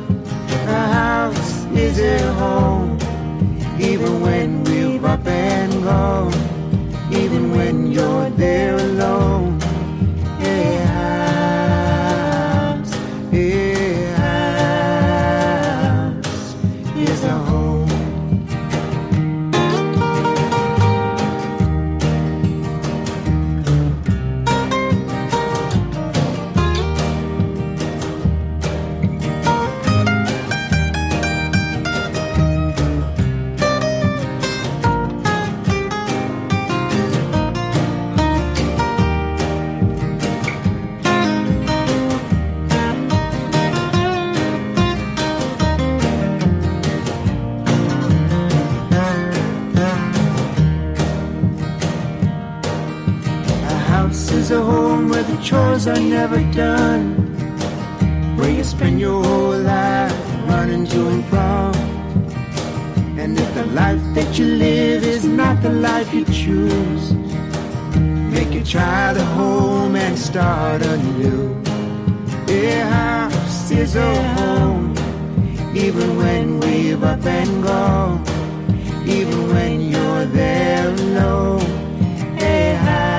A 0.68 0.88
house 1.00 1.66
is 1.74 2.00
a 2.00 2.34
home, 2.34 2.98
even 3.80 4.22
when 4.22 4.64
we're 4.64 5.06
up 5.06 5.28
and 5.28 5.72
gone. 5.84 6.34
Even 7.12 7.52
when 7.56 7.92
you're 7.92 8.30
there 8.32 8.76
alone. 8.76 9.67
Chores 55.48 55.88
are 55.88 56.00
never 56.00 56.40
done. 56.52 57.04
Where 58.36 58.50
you 58.50 58.66
spend 58.66 59.00
your 59.00 59.24
whole 59.24 59.58
life 59.58 60.12
running 60.50 60.86
to 60.88 61.08
and 61.08 61.24
from. 61.32 61.74
And 63.18 63.40
if 63.40 63.50
the 63.54 63.66
life 63.68 64.04
that 64.16 64.38
you 64.38 64.46
live 64.46 65.06
is 65.06 65.24
not 65.24 65.62
the 65.62 65.70
life 65.70 66.14
you 66.14 66.26
choose, 66.26 67.14
make 68.36 68.52
you 68.52 68.62
try 68.62 69.14
the 69.14 69.24
home 69.40 69.96
and 69.96 70.20
start 70.20 70.82
anew. 70.82 71.56
A 72.50 72.82
house 72.96 73.72
is 73.72 73.96
a 73.96 74.14
home, 74.40 74.94
even 75.74 76.18
when 76.18 76.60
we've 76.60 77.02
up 77.02 77.26
and 77.26 77.64
gone, 77.64 78.22
even 79.08 79.48
when 79.54 79.80
you're 79.92 80.26
there 80.26 80.90
alone. 80.90 81.62
A 82.42 82.76
house, 82.76 83.17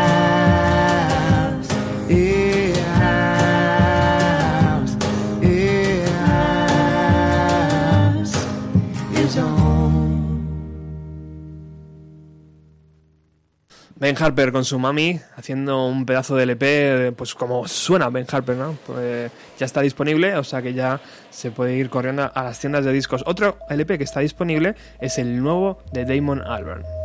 Ben 14.08 14.16
Harper 14.18 14.52
con 14.52 14.64
su 14.64 14.78
mami 14.78 15.20
haciendo 15.36 15.84
un 15.84 16.06
pedazo 16.06 16.34
de 16.34 16.44
LP, 16.44 17.12
pues 17.14 17.34
como 17.34 17.68
suena 17.68 18.08
Ben 18.08 18.24
Harper, 18.26 18.56
¿no? 18.56 18.74
Pues 18.86 19.30
ya 19.58 19.66
está 19.66 19.82
disponible, 19.82 20.34
o 20.36 20.44
sea 20.44 20.62
que 20.62 20.72
ya 20.72 20.98
se 21.28 21.50
puede 21.50 21.76
ir 21.76 21.90
corriendo 21.90 22.30
a 22.34 22.42
las 22.42 22.58
tiendas 22.58 22.86
de 22.86 22.92
discos. 22.92 23.22
Otro 23.26 23.58
LP 23.68 23.98
que 23.98 24.04
está 24.04 24.20
disponible 24.20 24.76
es 24.98 25.18
el 25.18 25.42
nuevo 25.42 25.82
de 25.92 26.06
Damon 26.06 26.40
Albarn. 26.40 26.97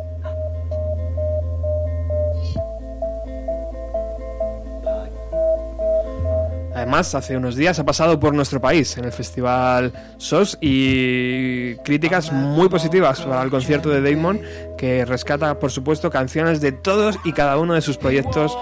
Además, 6.76 7.14
hace 7.14 7.38
unos 7.38 7.56
días 7.56 7.78
ha 7.80 7.86
pasado 7.86 8.20
por 8.20 8.34
nuestro 8.34 8.60
país 8.60 8.98
en 8.98 9.06
el 9.06 9.12
festival 9.12 9.94
SOS 10.18 10.58
y 10.60 11.76
críticas 11.78 12.32
muy 12.32 12.68
positivas 12.68 13.22
para 13.22 13.44
el 13.44 13.50
concierto 13.50 13.90
de 13.90 14.02
Damon, 14.02 14.42
que 14.78 15.06
rescata, 15.06 15.60
por 15.60 15.72
supuesto, 15.72 16.10
canciones 16.10 16.62
de 16.62 16.72
todos 16.72 17.20
y 17.24 17.34
cada 17.34 17.58
uno 17.58 17.76
de 17.76 17.82
sus 17.82 17.98
proyectos 17.98 18.58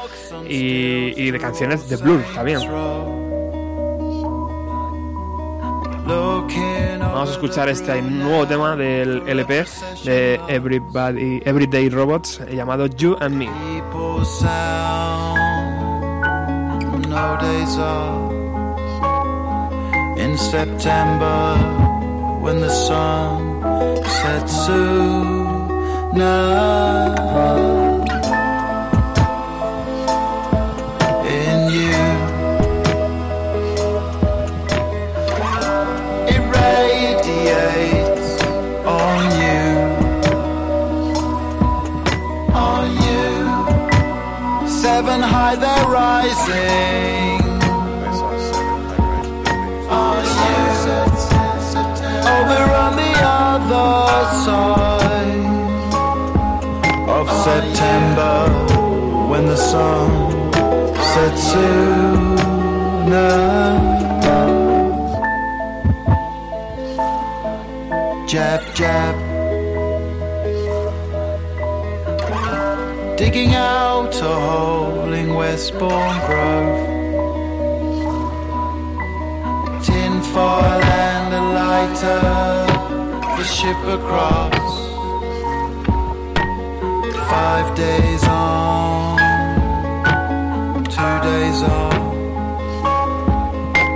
y, 0.47 1.31
de 1.31 1.39
canciones 1.39 1.89
de 1.89 1.95
Blur 1.97 2.21
también. 2.35 2.59
Vamos 6.99 7.29
a 7.29 7.33
escuchar 7.33 7.69
este 7.69 8.01
nuevo 8.01 8.45
tema 8.47 8.75
del 8.75 9.21
LP 9.27 9.65
de 10.03 10.39
Everyday 11.45 11.89
Robots 11.89 12.41
llamado 12.51 12.87
You 12.87 13.15
and 13.19 13.35
Me. 13.35 13.49
No 17.11 17.37
days 17.41 17.77
off. 17.77 18.31
In 20.17 20.37
September, 20.37 21.57
when 22.39 22.61
the 22.61 22.69
sun 22.69 23.61
sets 24.05 24.65
soon. 24.65 25.21
High, 45.51 45.57
they're 45.57 45.87
rising. 45.91 47.41
Over 52.35 52.63
on 52.85 52.93
the 52.95 53.13
other 53.19 53.91
side 54.45 55.51
of 57.09 57.25
September, 57.43 58.37
when 59.29 59.43
the 59.45 59.57
sun 59.57 60.09
sets 61.11 61.43
sooner. 61.51 63.31
Jab, 68.25 68.61
jab. 68.73 69.30
Digging 73.23 73.53
out 73.53 74.15
a 74.15 74.35
hole 74.47 75.13
in 75.13 75.35
Westbourne 75.35 76.19
Grove. 76.27 76.81
Tin 79.85 80.13
foil 80.33 80.83
and 81.07 81.31
a 81.41 81.43
lighter 81.59 82.23
the 83.37 83.43
ship 83.57 83.81
across. 83.97 84.71
Five 87.33 87.67
days 87.75 88.23
on, 88.23 89.19
two 90.95 91.15
days 91.29 91.59
off. 91.79 92.01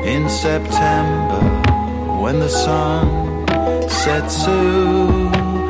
In 0.05 0.29
September, 0.29 1.43
when 2.21 2.39
the 2.39 2.49
sun 2.63 3.07
sets 3.89 4.45
sooner. 4.45 5.65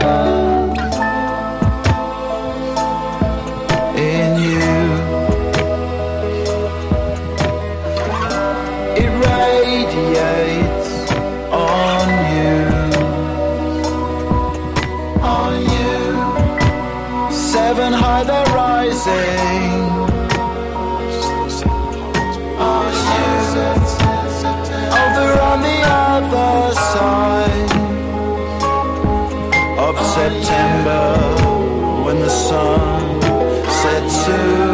In 0.00 0.47
Over 25.00 25.30
on 25.40 25.58
the 25.62 25.78
other 25.84 26.74
side 26.92 27.70
of 29.86 29.94
September, 30.16 31.04
when 32.04 32.18
the 32.20 32.28
sun 32.28 33.20
sets 33.82 34.14
sooner. 34.24 34.67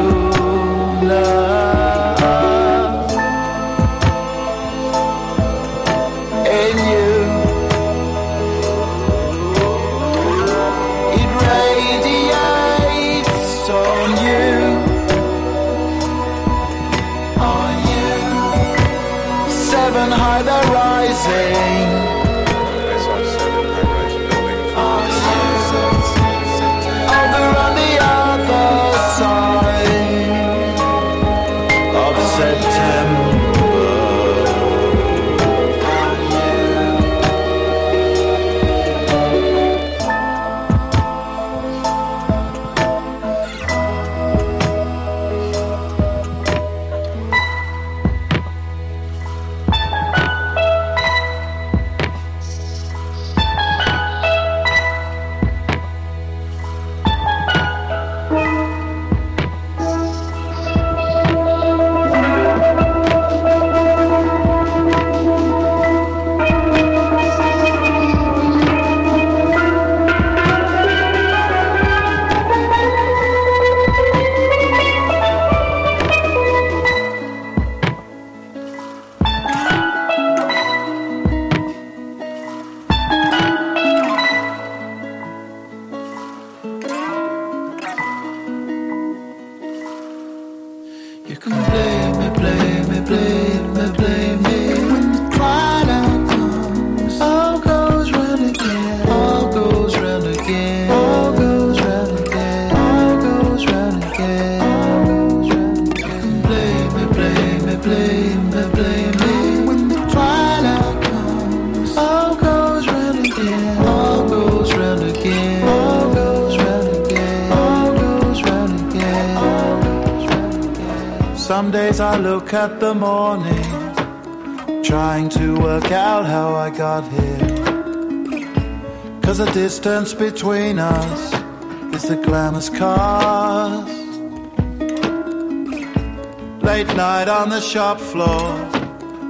The 137.54 137.60
shop 137.60 138.00
floor, 138.00 138.52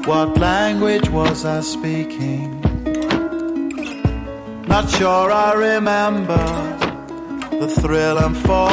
what 0.06 0.38
language 0.38 1.10
was 1.10 1.44
I 1.44 1.60
speaking? 1.60 2.58
Not 4.66 4.88
sure 4.88 5.30
I 5.30 5.52
remember 5.52 6.42
the 7.60 7.68
thrill 7.68 8.16
and 8.16 8.34
fall 8.46 8.64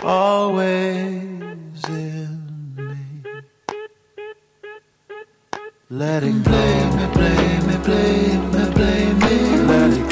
always 0.00 1.84
in 1.88 2.74
me. 2.76 2.98
Letting 5.88 6.42
blame 6.42 6.96
me, 6.98 7.06
blame 7.14 7.66
me, 7.66 7.76
blame 7.88 8.50
me, 8.52 8.64
blame 8.74 9.18
me. 9.20 10.07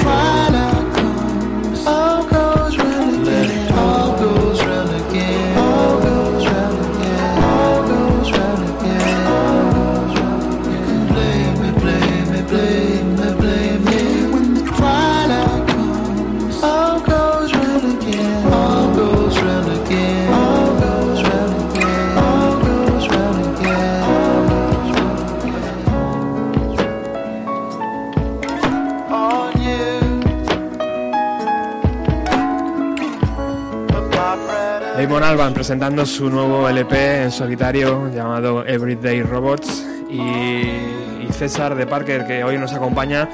Presentando 35.66 36.06
su 36.06 36.30
nuevo 36.30 36.68
LP 36.68 37.24
en 37.24 37.32
solitario 37.32 38.08
llamado 38.14 38.64
Everyday 38.64 39.20
Robots 39.24 39.84
y, 40.08 40.20
y 40.20 41.28
César 41.32 41.74
de 41.74 41.88
Parker 41.88 42.24
que 42.24 42.44
hoy 42.44 42.56
nos 42.56 42.72
acompaña 42.72 43.28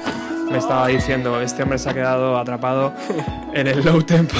me 0.49 0.57
estaba 0.57 0.87
diciendo 0.87 1.39
este 1.41 1.61
hombre 1.61 1.77
se 1.77 1.91
ha 1.91 1.93
quedado 1.93 2.35
atrapado 2.39 2.91
en 3.53 3.67
el 3.67 3.85
low 3.85 4.01
tempo 4.01 4.35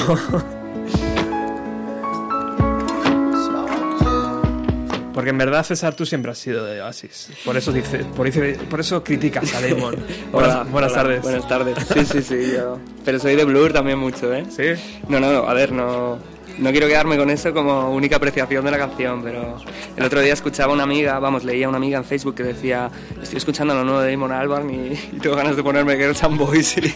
porque 5.14 5.30
en 5.30 5.38
verdad 5.38 5.62
César 5.64 5.94
tú 5.94 6.04
siempre 6.04 6.32
has 6.32 6.38
sido 6.38 6.64
de 6.64 6.82
Oasis 6.82 7.28
por 7.44 7.56
eso 7.56 7.70
dice 7.70 7.98
por 8.16 8.26
eso, 8.26 8.40
por 8.68 8.80
eso 8.80 9.04
criticas 9.04 9.54
a 9.54 9.60
Damon 9.60 9.94
buenas, 10.32 10.50
Hola, 10.56 10.64
buenas 10.64 10.90
hola, 10.92 11.02
tardes 11.02 11.22
Buenas 11.22 11.46
tardes. 11.48 11.78
Sí, 11.94 12.04
sí, 12.04 12.22
sí. 12.22 12.52
yo- 12.56 12.80
Pero 13.04 13.20
soy 13.20 13.36
de 13.36 13.44
Blur 13.44 13.72
también 13.72 13.98
mucho, 14.00 14.34
¿eh? 14.34 14.44
sí 14.50 14.98
No, 15.08 15.20
no, 15.20 15.30
no, 15.32 15.48
a 15.48 15.54
ver, 15.54 15.70
no, 15.70 16.18
no 16.58 16.70
quiero 16.70 16.86
quedarme 16.86 17.16
con 17.16 17.30
eso 17.30 17.52
como 17.52 17.90
única 17.94 18.16
apreciación 18.16 18.64
de 18.64 18.70
la 18.70 18.78
canción, 18.78 19.22
pero 19.22 19.56
el 19.96 20.04
otro 20.04 20.20
día 20.20 20.32
escuchaba 20.32 20.72
a 20.72 20.74
una 20.74 20.84
amiga, 20.84 21.18
vamos, 21.18 21.44
leía 21.44 21.66
a 21.66 21.68
una 21.68 21.78
amiga 21.78 21.98
en 21.98 22.04
Facebook 22.04 22.34
que 22.36 22.42
decía, 22.44 22.90
estoy 23.22 23.38
escuchando 23.38 23.74
lo 23.74 23.84
nuevo 23.84 24.00
de 24.00 24.10
Damon 24.12 24.32
Albarn 24.32 24.70
y, 24.70 24.92
y 24.92 25.18
tengo 25.20 25.36
ganas 25.36 25.56
de 25.56 25.62
ponerme 25.62 25.96
Girls 25.96 26.22
and 26.22 26.38
Boys 26.38 26.76
y, 26.78 26.94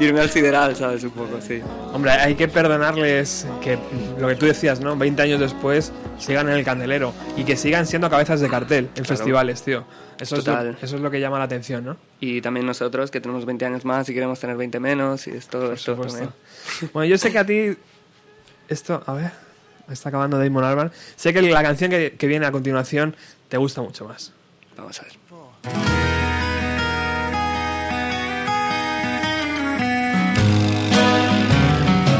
irme 0.00 0.20
al 0.20 0.30
sideral, 0.30 0.76
¿sabes? 0.76 1.02
Un 1.04 1.10
poco, 1.10 1.40
sí. 1.40 1.60
Hombre, 1.92 2.12
hay 2.12 2.34
que 2.34 2.48
perdonarles 2.48 3.46
que 3.62 3.78
lo 4.18 4.28
que 4.28 4.34
tú 4.36 4.46
decías, 4.46 4.80
¿no? 4.80 4.96
20 4.96 5.22
años 5.22 5.40
después 5.40 5.92
sigan 6.18 6.48
en 6.48 6.56
el 6.56 6.64
candelero 6.64 7.12
y 7.36 7.44
que 7.44 7.56
sigan 7.56 7.86
siendo 7.86 8.10
cabezas 8.10 8.40
de 8.40 8.48
cartel 8.48 8.84
en 8.94 9.04
Claro. 9.04 9.08
festivales, 9.08 9.62
tío. 9.62 9.84
Eso 10.20 10.34
es, 10.36 10.44
lo, 10.46 10.52
Total. 10.52 10.76
eso 10.82 10.96
es 10.96 11.02
lo 11.02 11.10
que 11.12 11.20
llama 11.20 11.38
la 11.38 11.44
atención, 11.44 11.84
¿no? 11.84 11.96
Y 12.18 12.40
también 12.40 12.66
nosotros, 12.66 13.10
que 13.12 13.20
tenemos 13.20 13.44
20 13.46 13.64
años 13.66 13.84
más 13.84 14.08
y 14.08 14.14
queremos 14.14 14.40
tener 14.40 14.56
20 14.56 14.80
menos, 14.80 15.28
y 15.28 15.30
es 15.30 15.46
todo 15.46 15.72
esto 15.72 15.92
supuesto. 15.94 16.18
también. 16.18 16.90
Bueno, 16.92 17.08
yo 17.08 17.18
sé 17.18 17.30
que 17.30 17.38
a 17.38 17.46
ti. 17.46 17.76
Esto, 18.68 19.02
a 19.06 19.12
ver. 19.14 19.32
Está 19.90 20.10
acabando 20.10 20.38
Damon 20.38 20.64
Albarn. 20.64 20.92
Sé 21.16 21.32
que 21.32 21.40
la 21.42 21.62
canción 21.62 21.90
que, 21.90 22.12
que 22.12 22.26
viene 22.26 22.46
a 22.46 22.52
continuación 22.52 23.16
te 23.48 23.56
gusta 23.56 23.80
mucho 23.80 24.04
más. 24.06 24.32
Vamos 24.76 25.00
a 25.00 25.02
ver. 25.04 25.12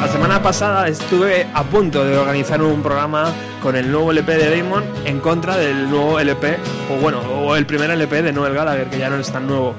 La 0.00 0.08
semana 0.08 0.42
pasada 0.42 0.88
estuve 0.88 1.46
a 1.52 1.62
punto 1.64 2.04
de 2.04 2.16
organizar 2.16 2.62
un 2.62 2.82
programa 2.82 3.32
con 3.62 3.76
el 3.76 3.90
nuevo 3.92 4.10
LP 4.10 4.36
de 4.36 4.56
Damon 4.56 4.84
en 5.04 5.20
contra 5.20 5.56
del 5.56 5.90
nuevo 5.90 6.18
LP, 6.18 6.56
o 6.90 6.96
bueno, 6.96 7.20
o 7.20 7.54
el 7.54 7.66
primer 7.66 7.90
LP 7.90 8.22
de 8.22 8.32
Noel 8.32 8.54
Gallagher, 8.54 8.88
que 8.88 8.98
ya 8.98 9.10
no 9.10 9.16
es 9.16 9.30
tan 9.30 9.46
nuevo. 9.46 9.74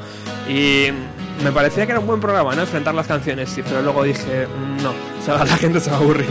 Y 0.47 0.89
me 1.44 1.52
parecía 1.52 1.86
que 1.86 1.92
era 1.92 2.00
un 2.00 2.08
buen 2.08 2.20
programa, 2.20 2.54
¿no? 2.56 2.62
Enfrentar 2.62 2.94
las 2.96 3.08
canciones, 3.08 3.50
sí, 3.50 3.62
pero 3.64 3.82
luego 3.82 4.04
dije, 4.04 4.48
"Mm, 4.48 4.84
no, 4.84 4.90
o 4.90 5.26
sea, 5.26 5.38
la 5.46 5.58
gente 5.58 5.80
se 5.80 5.90
va 5.90 5.98
a 5.98 6.00
aburrir. 6.00 6.28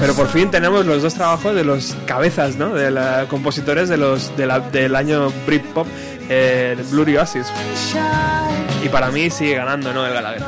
Pero 0.00 0.14
por 0.14 0.28
fin 0.28 0.50
tenemos 0.50 0.84
los 0.84 1.02
dos 1.02 1.14
trabajos 1.14 1.54
de 1.54 1.64
los 1.64 1.96
cabezas, 2.06 2.56
¿no? 2.56 2.74
De 2.74 2.90
los 2.90 3.26
compositores 3.28 3.88
de 3.88 3.96
los, 3.96 4.32
del 4.36 4.96
año 4.96 5.32
Britpop, 5.46 5.86
eh, 6.28 6.76
Blurry 6.90 7.16
Oasis. 7.16 7.46
Y 8.84 8.88
para 8.90 9.10
mí 9.10 9.30
sigue 9.30 9.54
ganando, 9.54 9.94
¿no? 9.94 10.06
El 10.06 10.12
Gallagher. 10.12 10.42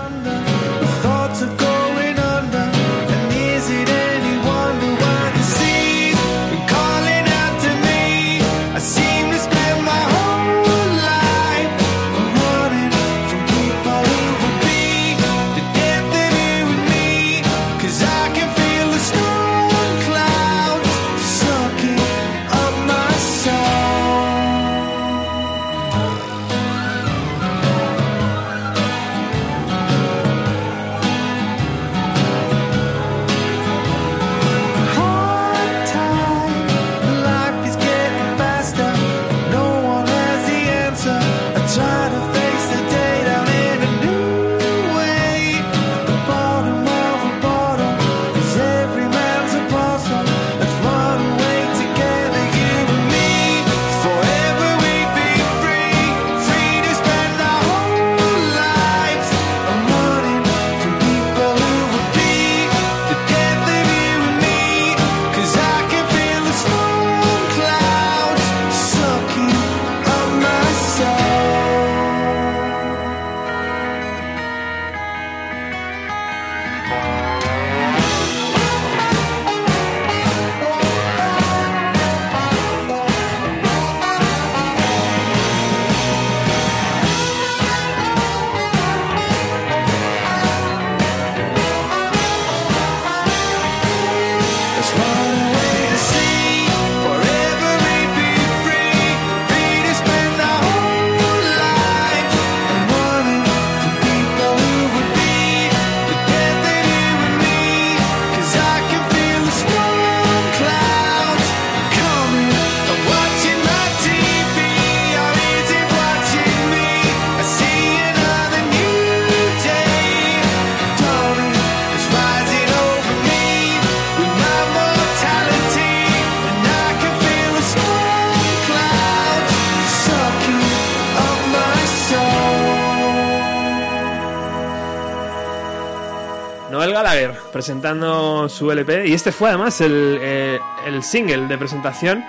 Presentando 137.57 138.50
su 138.50 138.70
LP 138.70 139.07
y 139.09 139.14
este 139.14 139.32
fue 139.32 139.48
además 139.48 139.80
el, 139.80 140.18
eh, 140.20 140.61
el 140.86 141.02
single 141.02 141.46
de 141.46 141.57
presentación 141.57 142.22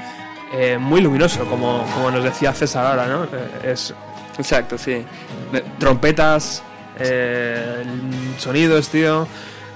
eh, 0.53 0.77
muy 0.79 1.01
luminoso, 1.01 1.43
como, 1.49 1.85
como 1.93 2.09
nos 2.11 2.23
decía 2.23 2.53
César 2.53 2.85
ahora, 2.85 3.07
¿no? 3.07 3.25
Eh, 3.25 3.71
es 3.73 3.93
Exacto, 4.37 4.77
sí. 4.77 5.03
Trompetas, 5.79 6.63
eh, 6.97 7.83
sonidos, 8.37 8.87
tío. 8.87 9.27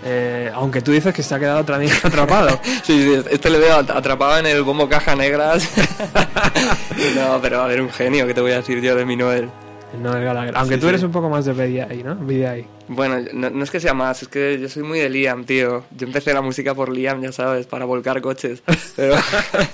eh, 0.05 0.49
aunque 0.55 0.81
tú 0.81 0.93
dices 0.93 1.13
que 1.13 1.21
se 1.21 1.35
ha 1.35 1.39
quedado 1.39 1.59
atrapado. 2.03 2.57
Sí, 2.83 3.03
sí, 3.03 3.21
este 3.29 3.49
le 3.49 3.59
veo 3.59 3.75
at- 3.75 3.89
atrapado 3.91 4.37
en 4.37 4.45
el 4.45 4.63
bombo 4.63 4.87
caja 4.87 5.15
negras. 5.17 5.67
no, 7.15 7.39
pero 7.41 7.61
a 7.61 7.67
ver, 7.67 7.81
un 7.81 7.89
genio, 7.89 8.25
que 8.25 8.33
te 8.33 8.39
voy 8.39 8.51
a 8.53 8.57
decir 8.57 8.79
yo 8.79 8.95
de 8.95 9.03
mi 9.05 9.17
Noel? 9.17 9.49
Noel 10.01 10.23
Gallagher. 10.23 10.53
Aunque 10.55 10.75
Sí, 10.75 10.81
tú 10.81 10.87
eres 10.87 11.03
un 11.03 11.11
poco 11.11 11.29
más 11.29 11.43
de 11.43 11.51
BDI, 11.51 12.03
¿no? 12.03 12.15
BDI. 12.15 12.65
Bueno, 12.93 13.25
no, 13.33 13.49
no 13.49 13.63
es 13.63 13.71
que 13.71 13.79
sea 13.79 13.93
más, 13.93 14.21
es 14.21 14.27
que 14.27 14.59
yo 14.59 14.67
soy 14.67 14.83
muy 14.83 14.99
de 14.99 15.09
Liam, 15.09 15.45
tío. 15.45 15.85
Yo 15.95 16.07
empecé 16.07 16.33
la 16.33 16.41
música 16.41 16.75
por 16.75 16.89
Liam, 16.89 17.21
ya 17.21 17.31
sabes, 17.31 17.65
para 17.65 17.85
volcar 17.85 18.19
coches. 18.21 18.61
Pero, 18.97 19.15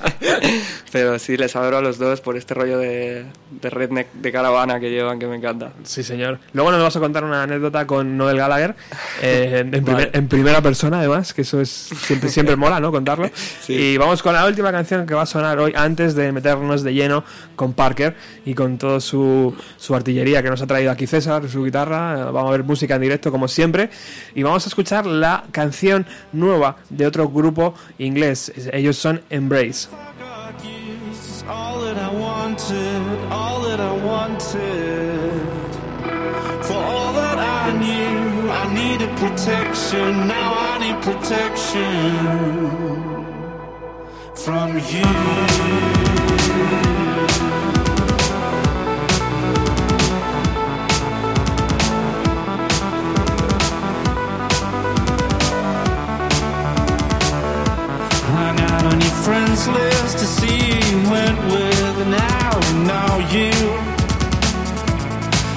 pero 0.91 1.20
sí, 1.20 1.36
les 1.38 1.55
adoro 1.55 1.78
a 1.78 1.82
los 1.82 1.97
dos 1.97 2.22
por 2.22 2.38
este 2.38 2.53
rollo 2.53 2.78
de, 2.78 3.26
de 3.49 3.70
redneck 3.70 4.11
de 4.13 4.32
caravana 4.32 4.80
que 4.80 4.89
llevan, 4.89 5.20
que 5.20 5.28
me 5.28 5.36
encanta. 5.38 5.72
Sí, 5.84 6.03
señor. 6.03 6.39
Luego 6.53 6.72
nos 6.72 6.82
vas 6.82 6.95
a 6.95 6.99
contar 6.99 7.24
una 7.24 7.43
anécdota 7.43 7.86
con 7.88 8.18
Noel 8.18 8.38
Gallagher, 8.38 8.76
eh, 9.22 9.59
en, 9.61 9.72
primer- 9.84 9.93
Vale. 9.93 10.09
en 10.13 10.28
primera 10.28 10.61
persona, 10.61 10.99
además, 10.99 11.34
que 11.34 11.41
eso 11.41 11.59
es 11.59 11.70
siempre, 11.72 12.30
siempre 12.30 12.55
mola, 12.57 12.80
¿no? 12.80 12.91
Contarlo. 12.91 13.30
Y 13.68 13.97
vamos 13.97 14.22
con 14.22 14.34
la 14.34 14.45
última 14.45 14.72
canción 14.72 15.05
que 15.05 15.13
va 15.13 15.24
a 15.24 15.26
sonar 15.26 15.59
hoy, 15.59 15.74
antes 15.76 16.15
de 16.15 16.32
meternos 16.32 16.84
de 16.84 16.93
lleno 16.93 17.24
con 17.55 17.74
Parker 17.74 18.15
y 18.45 18.53
con 18.53 18.78
toda 18.78 18.99
su, 18.99 19.55
su 19.78 19.95
artillería 19.95 20.43
que 20.43 20.49
nos 20.49 20.61
ha 20.61 20.68
traído 20.68 20.91
aquí 20.91 21.07
César, 21.07 21.49
su 21.49 21.63
guitarra. 21.63 22.26
Vamos 22.32 22.49
a 22.49 22.51
ver 22.51 22.63
música 22.63 22.95
en 22.95 23.01
directo, 23.08 23.32
como 23.32 23.47
siempre. 23.47 23.89
Y 24.36 24.43
vamos 24.43 24.66
a 24.66 24.70
escuchar 24.70 25.05
la 25.05 25.45
canción 25.51 26.05
nueva 26.32 26.78
de 26.89 27.05
otro 27.05 27.30
grupo 27.30 27.74
inglés. 27.97 28.51
Ellos 28.72 28.97
son 28.97 29.22
Embrace. 29.30 29.88
all 31.49 31.80
that 33.64 33.88
friends 59.28 59.67
list 59.67 60.19
to 60.19 60.25
see 60.39 60.71
went 61.11 61.39
with, 61.51 61.95
and 62.03 62.11
now, 62.11 62.51
now 62.95 63.11
you 63.36 63.51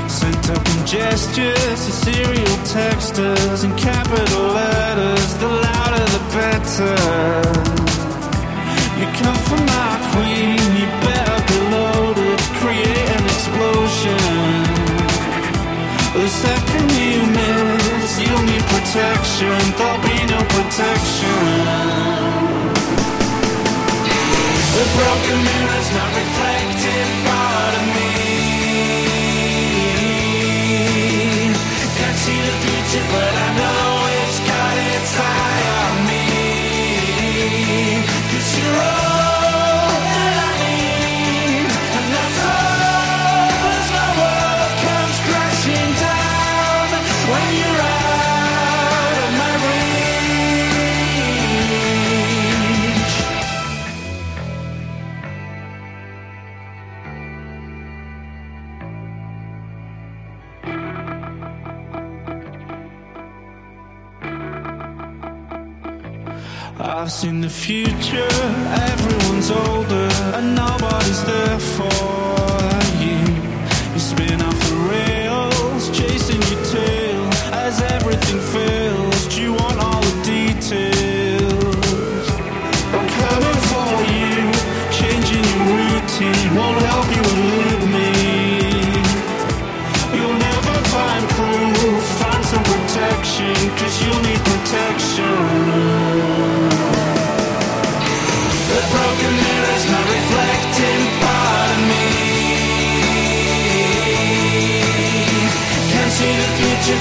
sent 0.09 0.45
up 0.55 0.65
in 0.75 0.81
gestures 0.85 1.79
to 1.87 1.93
serial 2.05 2.57
texters 2.79 3.63
in 3.63 3.71
capital 3.79 4.47
letters. 4.59 5.29
The 5.43 5.51
louder 5.67 6.07
the 6.17 6.23
better. 6.39 6.97
You 8.99 9.07
come 9.23 9.39
from 9.49 9.63
my 9.77 9.95
queen, 10.13 10.59
you 10.79 10.87
better 11.07 11.41
be 11.51 11.59
loaded. 11.77 12.39
Create 12.63 13.09
an 13.19 13.25
explosion. 13.35 14.23
The 16.19 16.29
second 16.45 16.89
you 17.07 17.19
miss, 17.39 18.11
you'll 18.23 18.47
need 18.51 18.65
protection. 18.75 19.59
There'll 19.79 20.03
be 20.11 20.19
no 20.35 20.41
protection. 20.57 22.60
The 24.81 24.87
broken 24.97 25.39
mirror's 25.45 25.91
not 25.93 26.09
reflecting 26.17 27.11
part 27.27 27.75
of 27.77 27.85
me. 27.97 28.13
Can't 31.99 32.17
see 32.17 32.41
the 32.41 32.55
future, 32.65 33.05
but 33.13 33.35
I 33.35 33.49
know 33.59 33.80
future, 67.51 68.29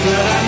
the 0.01 0.09
future, 0.09 0.23
but 0.23 0.25
I 0.25 0.38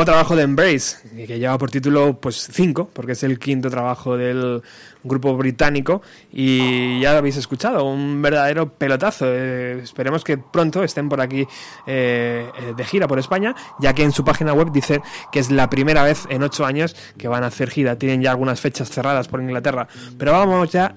nuevo 0.00 0.12
trabajo 0.12 0.34
de 0.34 0.44
Embrace, 0.44 0.96
que 1.26 1.38
lleva 1.38 1.58
por 1.58 1.70
título 1.70 2.18
pues 2.18 2.48
5, 2.52 2.88
porque 2.94 3.12
es 3.12 3.22
el 3.22 3.38
quinto 3.38 3.68
trabajo 3.68 4.16
del 4.16 4.62
grupo 5.04 5.36
británico, 5.36 6.00
y 6.32 7.00
ya 7.00 7.12
lo 7.12 7.18
habéis 7.18 7.36
escuchado, 7.36 7.84
un 7.84 8.22
verdadero 8.22 8.70
pelotazo. 8.70 9.26
Eh, 9.28 9.80
esperemos 9.82 10.24
que 10.24 10.38
pronto 10.38 10.82
estén 10.82 11.10
por 11.10 11.20
aquí 11.20 11.42
eh, 11.86 12.48
eh, 12.58 12.74
de 12.74 12.84
gira 12.86 13.06
por 13.08 13.18
España, 13.18 13.54
ya 13.78 13.92
que 13.92 14.02
en 14.02 14.12
su 14.12 14.24
página 14.24 14.54
web 14.54 14.72
dice 14.72 15.02
que 15.30 15.38
es 15.38 15.50
la 15.50 15.68
primera 15.68 16.02
vez 16.02 16.26
en 16.30 16.42
ocho 16.44 16.64
años 16.64 16.96
que 17.18 17.28
van 17.28 17.44
a 17.44 17.48
hacer 17.48 17.68
gira. 17.68 17.96
Tienen 17.96 18.22
ya 18.22 18.30
algunas 18.30 18.58
fechas 18.58 18.88
cerradas 18.88 19.28
por 19.28 19.42
Inglaterra. 19.42 19.86
Pero 20.16 20.32
vamos 20.32 20.72
ya 20.72 20.94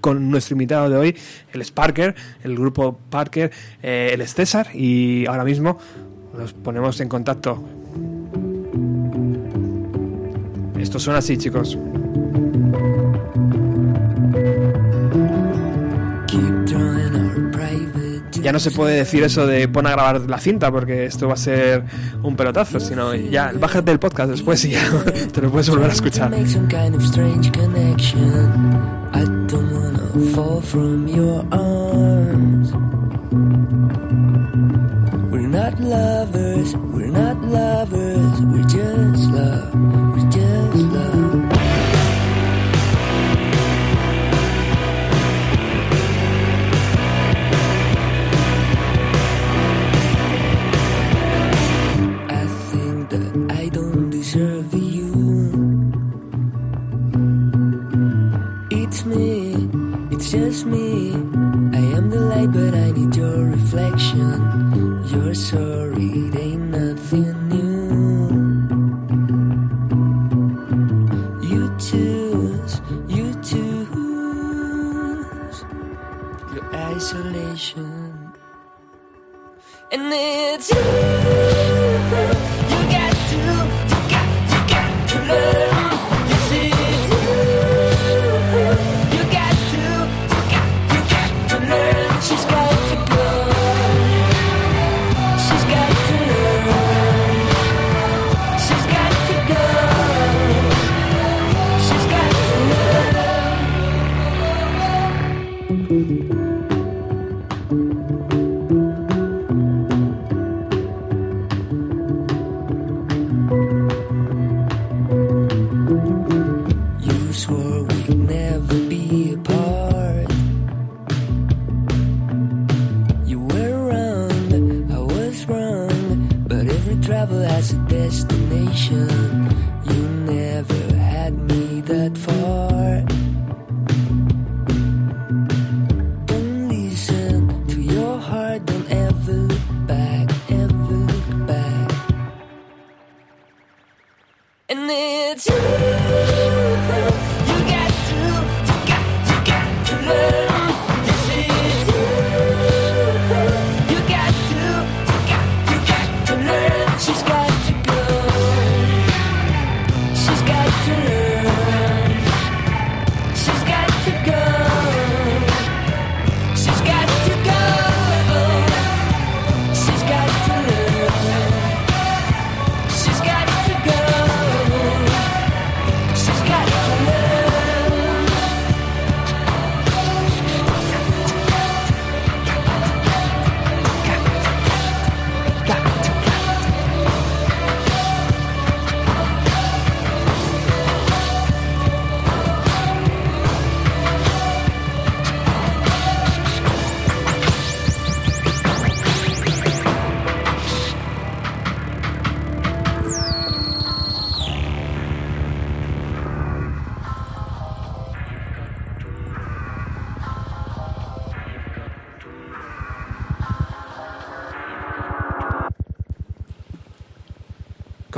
con 0.00 0.30
nuestro 0.30 0.54
invitado 0.54 0.88
de 0.88 0.96
hoy, 0.96 1.16
el 1.52 1.62
Sparker, 1.62 2.14
el 2.42 2.56
grupo 2.56 2.98
Parker, 3.10 3.50
es 3.82 4.34
César, 4.34 4.68
y 4.72 5.26
ahora 5.26 5.44
mismo 5.44 5.78
nos 6.32 6.54
ponemos 6.54 6.98
en 7.02 7.08
contacto. 7.10 7.79
Esto 10.80 10.98
suena 10.98 11.18
así, 11.18 11.36
chicos. 11.36 11.76
Ya 18.42 18.52
no 18.52 18.58
se 18.58 18.70
puede 18.70 18.96
decir 18.96 19.22
eso 19.22 19.46
de 19.46 19.68
pon 19.68 19.86
a 19.86 19.90
grabar 19.90 20.22
la 20.22 20.38
cinta 20.38 20.72
porque 20.72 21.04
esto 21.04 21.28
va 21.28 21.34
a 21.34 21.36
ser 21.36 21.84
un 22.22 22.36
pelotazo, 22.36 22.80
sino 22.80 23.14
ya 23.14 23.52
bájate 23.52 23.92
el 23.92 23.98
podcast 23.98 24.30
después 24.30 24.64
y 24.64 24.70
ya 24.70 24.82
te 25.32 25.42
lo 25.42 25.50
puedes 25.50 25.68
volver 25.68 25.90
a 25.90 25.92
escuchar. 25.92 26.30
Me. 60.64 61.12
I 61.72 61.82
am 61.96 62.10
the 62.10 62.20
light, 62.20 62.52
but 62.52 62.74
I 62.74 62.90
need 62.92 63.14
your 63.16 63.46
reflection. 63.46 65.04
You're 65.06 65.34
sorry, 65.34 66.04
it 66.04 66.36
ain't 66.36 66.70
nothing 66.70 67.48
new. 67.48 68.30
You 71.50 71.68
choose, 71.78 72.80
you 73.08 73.34
choose 73.42 73.84
your 76.52 76.74
isolation. 76.74 78.32
And 79.92 80.12
it's. 80.12 80.70
You 80.70 80.99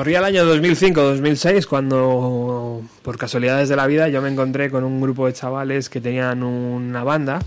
Corría 0.03 0.18
el 0.18 0.24
año 0.24 0.44
2005-2006 0.53 1.64
cuando, 1.66 2.82
por 3.03 3.18
casualidades 3.18 3.68
de 3.68 3.76
la 3.76 3.86
vida, 3.86 4.09
yo 4.09 4.20
me 4.20 4.30
encontré 4.30 4.68
con 4.68 4.82
un 4.82 5.00
grupo 5.00 5.28
de 5.28 5.32
chavales 5.32 5.88
que 5.88 6.00
tenían 6.00 6.42
una 6.42 7.05
banda 7.05 7.38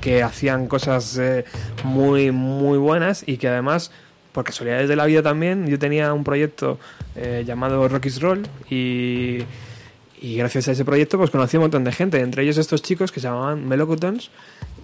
que 0.00 0.22
hacían 0.22 0.66
cosas 0.66 1.18
eh, 1.18 1.44
muy, 1.84 2.30
muy 2.30 2.78
buenas 2.78 3.22
y 3.26 3.36
que 3.36 3.48
además, 3.48 3.92
por 4.32 4.44
casualidades 4.44 4.88
de 4.88 4.96
la 4.96 5.04
vida 5.04 5.22
también, 5.22 5.66
yo 5.66 5.78
tenía 5.78 6.14
un 6.14 6.24
proyecto 6.24 6.78
eh, 7.16 7.44
llamado 7.46 7.86
Rocky's 7.86 8.22
Roll 8.22 8.44
y, 8.70 9.40
y 10.22 10.36
gracias 10.36 10.68
a 10.68 10.72
ese 10.72 10.86
proyecto 10.86 11.18
pues 11.18 11.28
conocí 11.28 11.58
a 11.58 11.60
un 11.60 11.64
montón 11.64 11.84
de 11.84 11.92
gente, 11.92 12.20
entre 12.20 12.44
ellos 12.44 12.56
estos 12.56 12.80
chicos 12.80 13.12
que 13.12 13.20
se 13.20 13.26
llamaban 13.26 13.68
Melocotons 13.68 14.30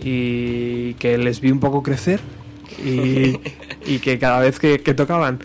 y 0.04 0.92
que 0.98 1.16
les 1.16 1.40
vi 1.40 1.50
un 1.50 1.60
poco 1.60 1.82
crecer 1.82 2.20
y, 2.84 3.40
y 3.86 4.00
que 4.00 4.18
cada 4.18 4.40
vez 4.40 4.58
que, 4.58 4.82
que 4.82 4.92
tocaban 4.92 5.38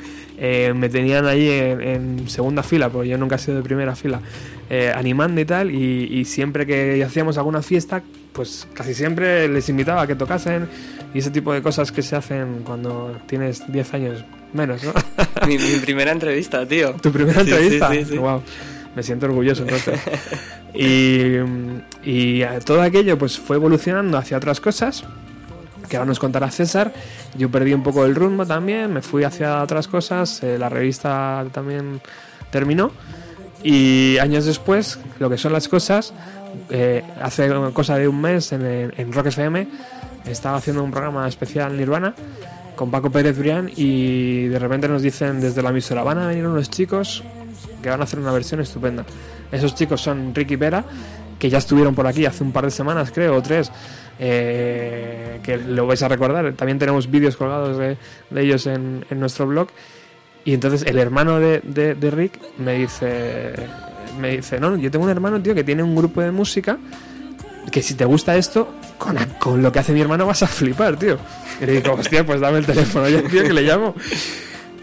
eh, 0.44 0.74
me 0.76 0.90
tenían 0.90 1.28
ahí 1.28 1.48
en, 1.48 1.82
en 1.82 2.30
segunda 2.30 2.64
fila, 2.64 2.90
porque 2.90 3.10
yo 3.10 3.18
nunca 3.20 3.36
he 3.36 3.38
sido 3.40 3.58
de 3.58 3.64
primera 3.64 3.96
fila, 3.96 4.22
eh, 4.72 4.92
animando 4.94 5.40
y 5.40 5.46
tal, 5.46 5.70
y, 5.70 6.06
y 6.12 6.26
siempre 6.26 6.66
que 6.66 7.04
hacíamos 7.04 7.38
alguna 7.38 7.62
fiesta, 7.62 8.02
pues 8.34 8.68
casi 8.74 8.96
siempre 8.96 9.48
les 9.48 9.70
invitaba 9.70 10.02
a 10.02 10.08
que 10.08 10.16
tocasen 10.16 10.68
y 11.14 11.20
ese 11.20 11.30
tipo 11.30 11.54
de 11.54 11.62
cosas 11.62 11.92
que 11.92 12.02
se 12.02 12.16
hacen 12.16 12.64
cuando 12.66 13.16
tienes 13.28 13.72
10 13.72 13.94
años 13.94 14.26
menos, 14.52 14.84
¿no? 14.84 14.94
mi, 15.48 15.60
mi 15.60 15.76
primera 15.76 16.12
entrevista, 16.12 16.66
tío. 16.66 16.94
¿Tu 16.94 17.12
primera 17.12 17.44
Sí, 17.44 17.52
entrevista? 17.52 17.92
Sí, 17.92 17.98
sí, 18.00 18.06
sí. 18.14 18.18
Wow. 18.18 18.42
Me 18.96 19.04
siento 19.04 19.28
orgulloso 19.28 19.62
entonces. 19.62 20.00
y, 20.74 21.36
y 22.04 22.44
todo 22.66 22.82
aquello 22.82 23.18
pues 23.18 23.38
fue 23.38 23.58
evolucionando 23.58 24.18
hacia 24.18 24.38
otras 24.38 24.60
cosas 24.60 25.04
que 25.92 25.98
ahora 25.98 26.08
nos 26.08 26.20
contará 26.20 26.50
César. 26.50 26.94
Yo 27.38 27.52
perdí 27.52 27.74
un 27.74 27.84
poco 27.84 28.06
el 28.06 28.16
rumbo 28.16 28.46
también, 28.46 28.94
me 28.94 29.02
fui 29.02 29.26
hacia 29.26 29.62
otras 29.62 29.90
cosas, 29.90 30.42
eh, 30.42 30.58
la 30.58 30.70
revista 30.70 31.46
también 31.52 32.00
terminó 32.50 32.92
y 33.62 34.18
años 34.20 34.46
después, 34.46 35.00
lo 35.20 35.30
que 35.30 35.38
son 35.38 35.52
las 35.52 35.68
cosas, 35.68 36.14
eh, 36.70 37.04
hace 37.22 37.52
cosa 37.74 37.98
de 37.98 38.08
un 38.08 38.22
mes 38.22 38.54
en, 38.54 38.64
en 38.66 39.12
Rock 39.12 39.28
FM 39.28 39.68
estaba 40.26 40.58
haciendo 40.58 40.82
un 40.82 40.92
programa 40.92 41.28
especial 41.28 41.76
Nirvana 41.76 42.16
con 42.78 42.90
Paco 42.90 43.12
Pérez 43.12 43.38
Brián 43.38 43.70
y 43.76 44.48
de 44.48 44.60
repente 44.60 44.88
nos 44.88 45.02
dicen 45.02 45.42
desde 45.42 45.62
la 45.62 45.72
emisora 45.72 46.04
van 46.04 46.20
a 46.20 46.28
venir 46.28 46.48
unos 46.48 46.70
chicos 46.70 47.22
que 47.84 47.90
van 47.90 48.00
a 48.00 48.06
hacer 48.06 48.18
una 48.18 48.32
versión 48.32 48.62
estupenda. 48.62 49.04
Esos 49.52 49.76
chicos 49.76 50.00
son 50.00 50.34
Ricky 50.34 50.56
Vera, 50.56 50.86
que 51.38 51.50
ya 51.50 51.58
estuvieron 51.58 51.94
por 51.94 52.08
aquí 52.08 52.26
hace 52.26 52.44
un 52.46 52.54
par 52.54 52.64
de 52.64 52.72
semanas, 52.72 53.12
creo, 53.12 53.36
o 53.36 53.42
tres, 53.42 53.70
eh, 54.20 55.40
que 55.44 55.58
lo 55.58 55.88
vais 55.88 56.02
a 56.04 56.08
recordar. 56.08 56.52
También 56.54 56.80
tenemos 56.80 57.10
vídeos 57.10 57.38
colgados 57.38 57.78
de, 57.78 57.98
ellos 58.36 58.68
en, 58.68 59.06
nuestro 59.12 59.48
blog. 59.48 59.70
Y 60.44 60.54
entonces 60.54 60.84
el 60.88 60.98
hermano 60.98 61.40
de, 61.40 61.62
de- 61.62 62.12
Rick 62.12 62.40
me 62.58 62.74
dice, 62.80 63.54
me 64.20 64.38
dice, 64.38 64.60
no, 64.60 64.76
yo 64.78 64.90
tengo 64.90 65.06
un 65.06 65.12
hermano, 65.12 65.42
tío, 65.42 65.54
que 65.54 65.64
tiene 65.64 65.84
un 65.84 65.96
grupo 65.96 66.22
de 66.22 66.32
música 66.32 66.78
que 67.72 67.82
si 67.84 67.94
te 67.94 68.06
gusta 68.06 68.36
esto, 68.36 68.74
con, 68.98 69.16
con 69.40 69.62
lo 69.62 69.72
que 69.72 69.80
hace 69.80 69.94
mi 69.94 70.02
hermano 70.02 70.26
vas 70.26 70.42
a 70.44 70.48
flipar, 70.48 70.98
tío. 70.98 71.18
Y 71.62 71.66
le 71.66 71.74
digo, 71.74 71.94
hostia, 71.94 72.26
pues 72.26 72.42
dame 72.42 72.58
el 72.58 72.66
teléfono 72.66 73.08
ya, 73.08 73.22
tío, 73.22 73.44
que 73.44 73.54
le 73.54 73.62
llamo. 73.62 73.94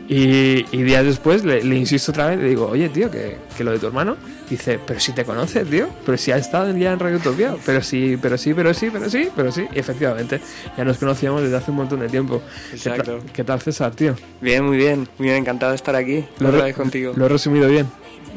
Y, 0.08 0.64
y 0.72 0.82
días 0.84 1.04
después 1.04 1.44
le, 1.44 1.62
le 1.62 1.76
insisto 1.76 2.12
otra 2.12 2.28
vez, 2.28 2.38
le 2.38 2.48
digo, 2.48 2.66
oye, 2.68 2.88
tío, 2.88 3.10
que, 3.10 3.36
que 3.56 3.64
lo 3.64 3.72
de 3.72 3.78
tu 3.78 3.88
hermano. 3.88 4.16
Dice, 4.50 4.80
pero 4.86 4.98
si 4.98 5.12
te 5.12 5.24
conoce, 5.24 5.64
tío, 5.66 5.88
pero 6.06 6.16
si 6.16 6.32
ha 6.32 6.38
estado 6.38 6.74
ya 6.74 6.92
en 6.94 6.98
Radio 6.98 7.18
Utopía, 7.18 7.54
pero 7.66 7.82
sí, 7.82 8.16
pero 8.20 8.38
sí, 8.38 8.54
pero 8.54 8.72
sí, 8.72 8.88
pero 8.90 9.10
sí, 9.10 9.28
pero 9.36 9.52
sí. 9.52 9.66
Y 9.74 9.78
efectivamente, 9.78 10.40
ya 10.76 10.84
nos 10.84 10.96
conocíamos 10.96 11.42
desde 11.42 11.56
hace 11.56 11.70
un 11.70 11.76
montón 11.76 12.00
de 12.00 12.08
tiempo. 12.08 12.40
¿Qué 12.72 12.78
tal- 12.78 12.92
Exacto. 12.94 13.20
¿Qué 13.34 13.44
tal, 13.44 13.60
César, 13.60 13.90
tío? 13.94 14.14
Bien, 14.40 14.64
muy 14.64 14.78
bien. 14.78 15.06
Muy 15.18 15.26
bien, 15.28 15.36
encantado 15.36 15.72
de 15.72 15.76
estar 15.76 15.94
aquí. 15.94 16.24
Lo, 16.38 16.48
otra 16.48 16.64
vez 16.64 16.74
contigo. 16.74 17.12
lo 17.14 17.26
he 17.26 17.28
resumido 17.28 17.68
bien. 17.68 17.86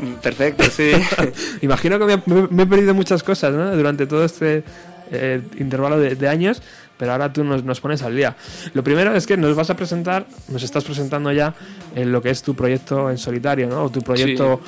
Mm, 0.02 0.16
Perfecto, 0.22 0.64
sí. 0.66 0.92
Imagino 1.62 1.98
que 2.00 2.20
me, 2.50 2.64
he 2.64 2.66
perdido 2.66 2.94
muchas 2.94 3.24
cosas 3.24 3.54
¿no? 3.54 3.74
durante 3.76 4.06
todo 4.06 4.26
este 4.26 4.64
eh, 5.12 5.42
intervalo 5.60 5.98
de, 5.98 6.16
de 6.16 6.28
años, 6.28 6.62
pero 6.98 7.14
ahora 7.14 7.32
tú 7.32 7.44
nos, 7.46 7.64
nos 7.64 7.80
pones 7.80 8.02
al 8.04 8.16
día. 8.16 8.36
Lo 8.74 8.84
primero 8.84 9.16
es 9.16 9.26
que 9.26 9.38
nos 9.38 9.56
vas 9.56 9.70
a 9.70 9.76
presentar, 9.76 10.26
nos 10.50 10.62
estás 10.64 10.84
presentando 10.84 11.32
ya 11.32 11.54
en 11.96 12.12
lo 12.12 12.22
que 12.22 12.30
es 12.32 12.42
tu 12.42 12.54
proyecto 12.56 13.10
en 13.10 13.18
solitario, 13.18 13.68
¿no? 13.68 13.84
O 13.86 13.90
tu 13.90 14.02
proyecto 14.02 14.62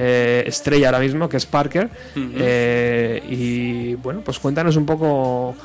eh, 0.00 0.44
estrella 0.46 0.86
ahora 0.88 1.00
mismo, 1.00 1.28
que 1.28 1.36
es 1.36 1.44
Parker. 1.44 1.90
Eh, 2.14 3.20
y 3.28 3.94
bueno, 3.96 4.20
pues 4.24 4.38
cuéntanos 4.38 4.76
un 4.76 4.86
poco, 4.86 5.56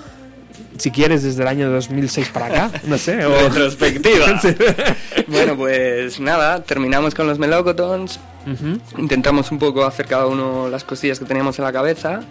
si 0.77 0.89
quieres, 0.89 1.21
desde 1.21 1.43
el 1.43 1.47
año 1.47 1.69
2006 1.69 2.29
para 2.29 2.47
acá, 2.47 2.81
no 2.87 2.97
sé. 2.97 3.23
O... 3.25 3.49
Retrospectiva. 3.49 4.41
Bueno, 5.27 5.55
pues 5.55 6.19
nada, 6.19 6.63
terminamos 6.63 7.13
con 7.13 7.27
los 7.27 7.37
Melocotons. 7.37 8.19
Intentamos 8.97 9.51
un 9.51 9.59
poco 9.59 9.85
hacer 9.85 10.05
cada 10.05 10.27
uno 10.27 10.67
las 10.67 10.83
cosillas 10.83 11.19
que 11.19 11.25
teníamos 11.25 11.59
en 11.59 11.65
la 11.65 11.71
cabeza. 11.71 12.21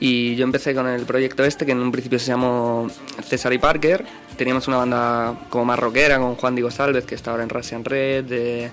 Y 0.00 0.34
yo 0.34 0.44
empecé 0.44 0.74
con 0.74 0.88
el 0.88 1.02
proyecto 1.02 1.44
este, 1.44 1.64
que 1.64 1.72
en 1.72 1.78
un 1.78 1.92
principio 1.92 2.18
se 2.18 2.26
llamó 2.26 2.88
César 3.24 3.52
y 3.52 3.58
Parker. 3.58 4.04
Teníamos 4.36 4.66
una 4.66 4.78
banda 4.78 5.34
como 5.50 5.66
más 5.66 5.78
rockera, 5.78 6.18
con 6.18 6.34
Juan 6.34 6.54
Diego 6.54 6.70
Salvez, 6.70 7.04
que 7.04 7.14
está 7.14 7.30
ahora 7.30 7.44
en 7.44 7.50
Russian 7.50 7.84
Red, 7.84 8.24
de 8.24 8.70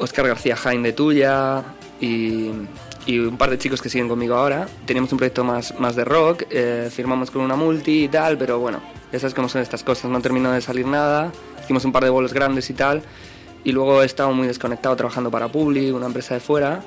Oscar 0.00 0.26
García 0.26 0.56
Jaén 0.56 0.82
de 0.82 0.92
Tuya, 0.92 1.62
y, 2.00 2.50
un 3.08 3.36
par 3.36 3.50
de 3.50 3.58
chicos 3.58 3.82
que 3.82 3.88
siguen 3.88 4.08
conmigo 4.08 4.34
ahora. 4.34 4.68
Teníamos 4.86 5.10
un 5.12 5.18
proyecto 5.18 5.44
más, 5.44 5.78
más 5.78 5.96
de 5.96 6.04
rock, 6.04 6.44
eh, 6.50 6.88
firmamos 6.90 7.30
con 7.30 7.42
una 7.42 7.56
multi 7.56 8.04
y 8.04 8.08
tal, 8.08 8.38
pero 8.38 8.58
bueno, 8.58 8.80
ya 9.12 9.18
sabes 9.18 9.34
cómo 9.34 9.48
son 9.48 9.62
estas 9.62 9.82
cosas, 9.82 10.10
no 10.10 10.20
terminó 10.20 10.52
de 10.52 10.60
salir 10.60 10.86
nada. 10.86 11.32
Hicimos 11.62 11.84
un 11.84 11.92
par 11.92 12.04
de 12.04 12.10
bolos 12.10 12.32
grandes 12.32 12.70
y 12.70 12.74
tal. 12.74 13.02
Y 13.62 13.72
luego 13.72 14.02
he 14.02 14.06
estado 14.06 14.32
muy 14.32 14.46
desconectado 14.46 14.96
trabajando 14.96 15.30
para 15.30 15.48
Publi, 15.48 15.90
una 15.90 16.06
empresa 16.06 16.34
de 16.34 16.40
fuera. 16.40 16.82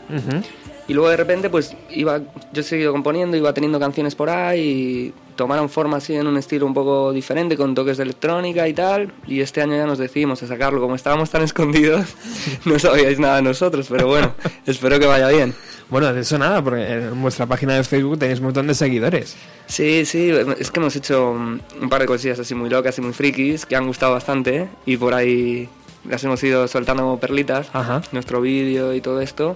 Y 0.87 0.93
luego 0.93 1.09
de 1.09 1.17
repente, 1.17 1.49
pues 1.49 1.75
iba, 1.91 2.19
yo 2.51 2.61
he 2.61 2.63
seguido 2.63 2.91
componiendo, 2.91 3.37
iba 3.37 3.53
teniendo 3.53 3.79
canciones 3.79 4.15
por 4.15 4.29
ahí 4.29 4.59
y 4.59 5.13
tomaron 5.35 5.69
forma 5.69 5.97
así 5.97 6.13
en 6.13 6.27
un 6.27 6.37
estilo 6.37 6.65
un 6.65 6.73
poco 6.73 7.11
diferente, 7.13 7.55
con 7.55 7.73
toques 7.73 7.97
de 7.97 8.03
electrónica 8.03 8.67
y 8.67 8.73
tal. 8.73 9.13
Y 9.25 9.39
este 9.39 9.61
año 9.61 9.75
ya 9.75 9.85
nos 9.85 9.97
decidimos 9.97 10.43
a 10.43 10.47
sacarlo. 10.47 10.81
Como 10.81 10.95
estábamos 10.95 11.29
tan 11.29 11.41
escondidos, 11.41 12.15
no 12.65 12.77
sabíais 12.79 13.17
nada 13.19 13.37
de 13.37 13.43
nosotros, 13.43 13.87
pero 13.89 14.07
bueno, 14.07 14.33
espero 14.65 14.99
que 14.99 15.07
vaya 15.07 15.29
bien. 15.29 15.53
Bueno, 15.89 16.11
de 16.13 16.21
eso 16.21 16.37
nada, 16.37 16.61
porque 16.63 16.91
en 16.91 17.21
vuestra 17.21 17.45
página 17.45 17.75
de 17.75 17.83
Facebook 17.83 18.17
tenéis 18.17 18.39
un 18.39 18.45
montón 18.45 18.67
de 18.67 18.73
seguidores. 18.73 19.35
Sí, 19.67 20.05
sí, 20.05 20.31
es 20.57 20.71
que 20.71 20.79
hemos 20.79 20.95
hecho 20.95 21.31
un 21.31 21.89
par 21.89 22.01
de 22.01 22.07
cosillas 22.07 22.39
así 22.39 22.55
muy 22.55 22.69
locas 22.69 22.97
y 22.97 23.01
muy 23.01 23.13
frikis 23.13 23.65
que 23.65 23.75
han 23.75 23.85
gustado 23.85 24.13
bastante 24.13 24.67
y 24.85 24.97
por 24.97 25.13
ahí 25.13 25.69
las 26.09 26.23
hemos 26.23 26.43
ido 26.43 26.67
soltando 26.67 27.03
como 27.03 27.19
perlitas, 27.19 27.69
Ajá. 27.73 28.01
nuestro 28.11 28.41
vídeo 28.41 28.93
y 28.93 29.01
todo 29.01 29.21
esto. 29.21 29.55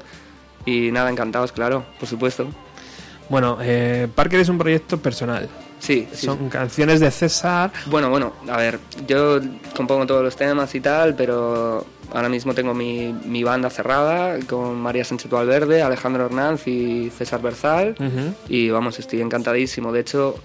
Y 0.68 0.92
nada, 0.92 1.10
encantados, 1.10 1.52
claro, 1.52 1.86
por 1.98 2.08
supuesto. 2.08 2.48
Bueno, 3.30 3.58
eh, 3.62 4.08
Parker 4.14 4.42
es 4.42 4.50
un 4.50 4.58
proyecto 4.58 4.98
personal. 4.98 5.50
Sí, 5.80 6.08
sí. 6.12 6.26
Son 6.26 6.50
canciones 6.50 7.00
de 7.00 7.10
César. 7.10 7.72
Bueno, 7.86 8.10
bueno, 8.10 8.34
a 8.50 8.58
ver, 8.58 8.80
yo 9.08 9.40
compongo 9.76 10.06
todos 10.06 10.24
los 10.24 10.36
temas 10.36 10.76
y 10.76 10.82
tal, 10.82 11.16
pero 11.16 11.86
ahora 12.14 12.28
mismo 12.30 12.54
tengo 12.54 12.74
mi, 12.74 13.14
mi 13.26 13.44
banda 13.44 13.70
cerrada 13.70 14.38
con 14.48 14.76
María 14.80 15.06
Sánchez 15.06 15.32
Valverde, 15.32 15.82
Alejandro 15.82 16.26
Hernández 16.26 16.68
y 16.68 17.10
César 17.12 17.42
Berzal. 17.42 17.96
Y 18.50 18.70
vamos, 18.70 19.00
estoy 19.00 19.22
encantadísimo. 19.22 19.94
De 19.94 20.02
hecho, 20.02 20.36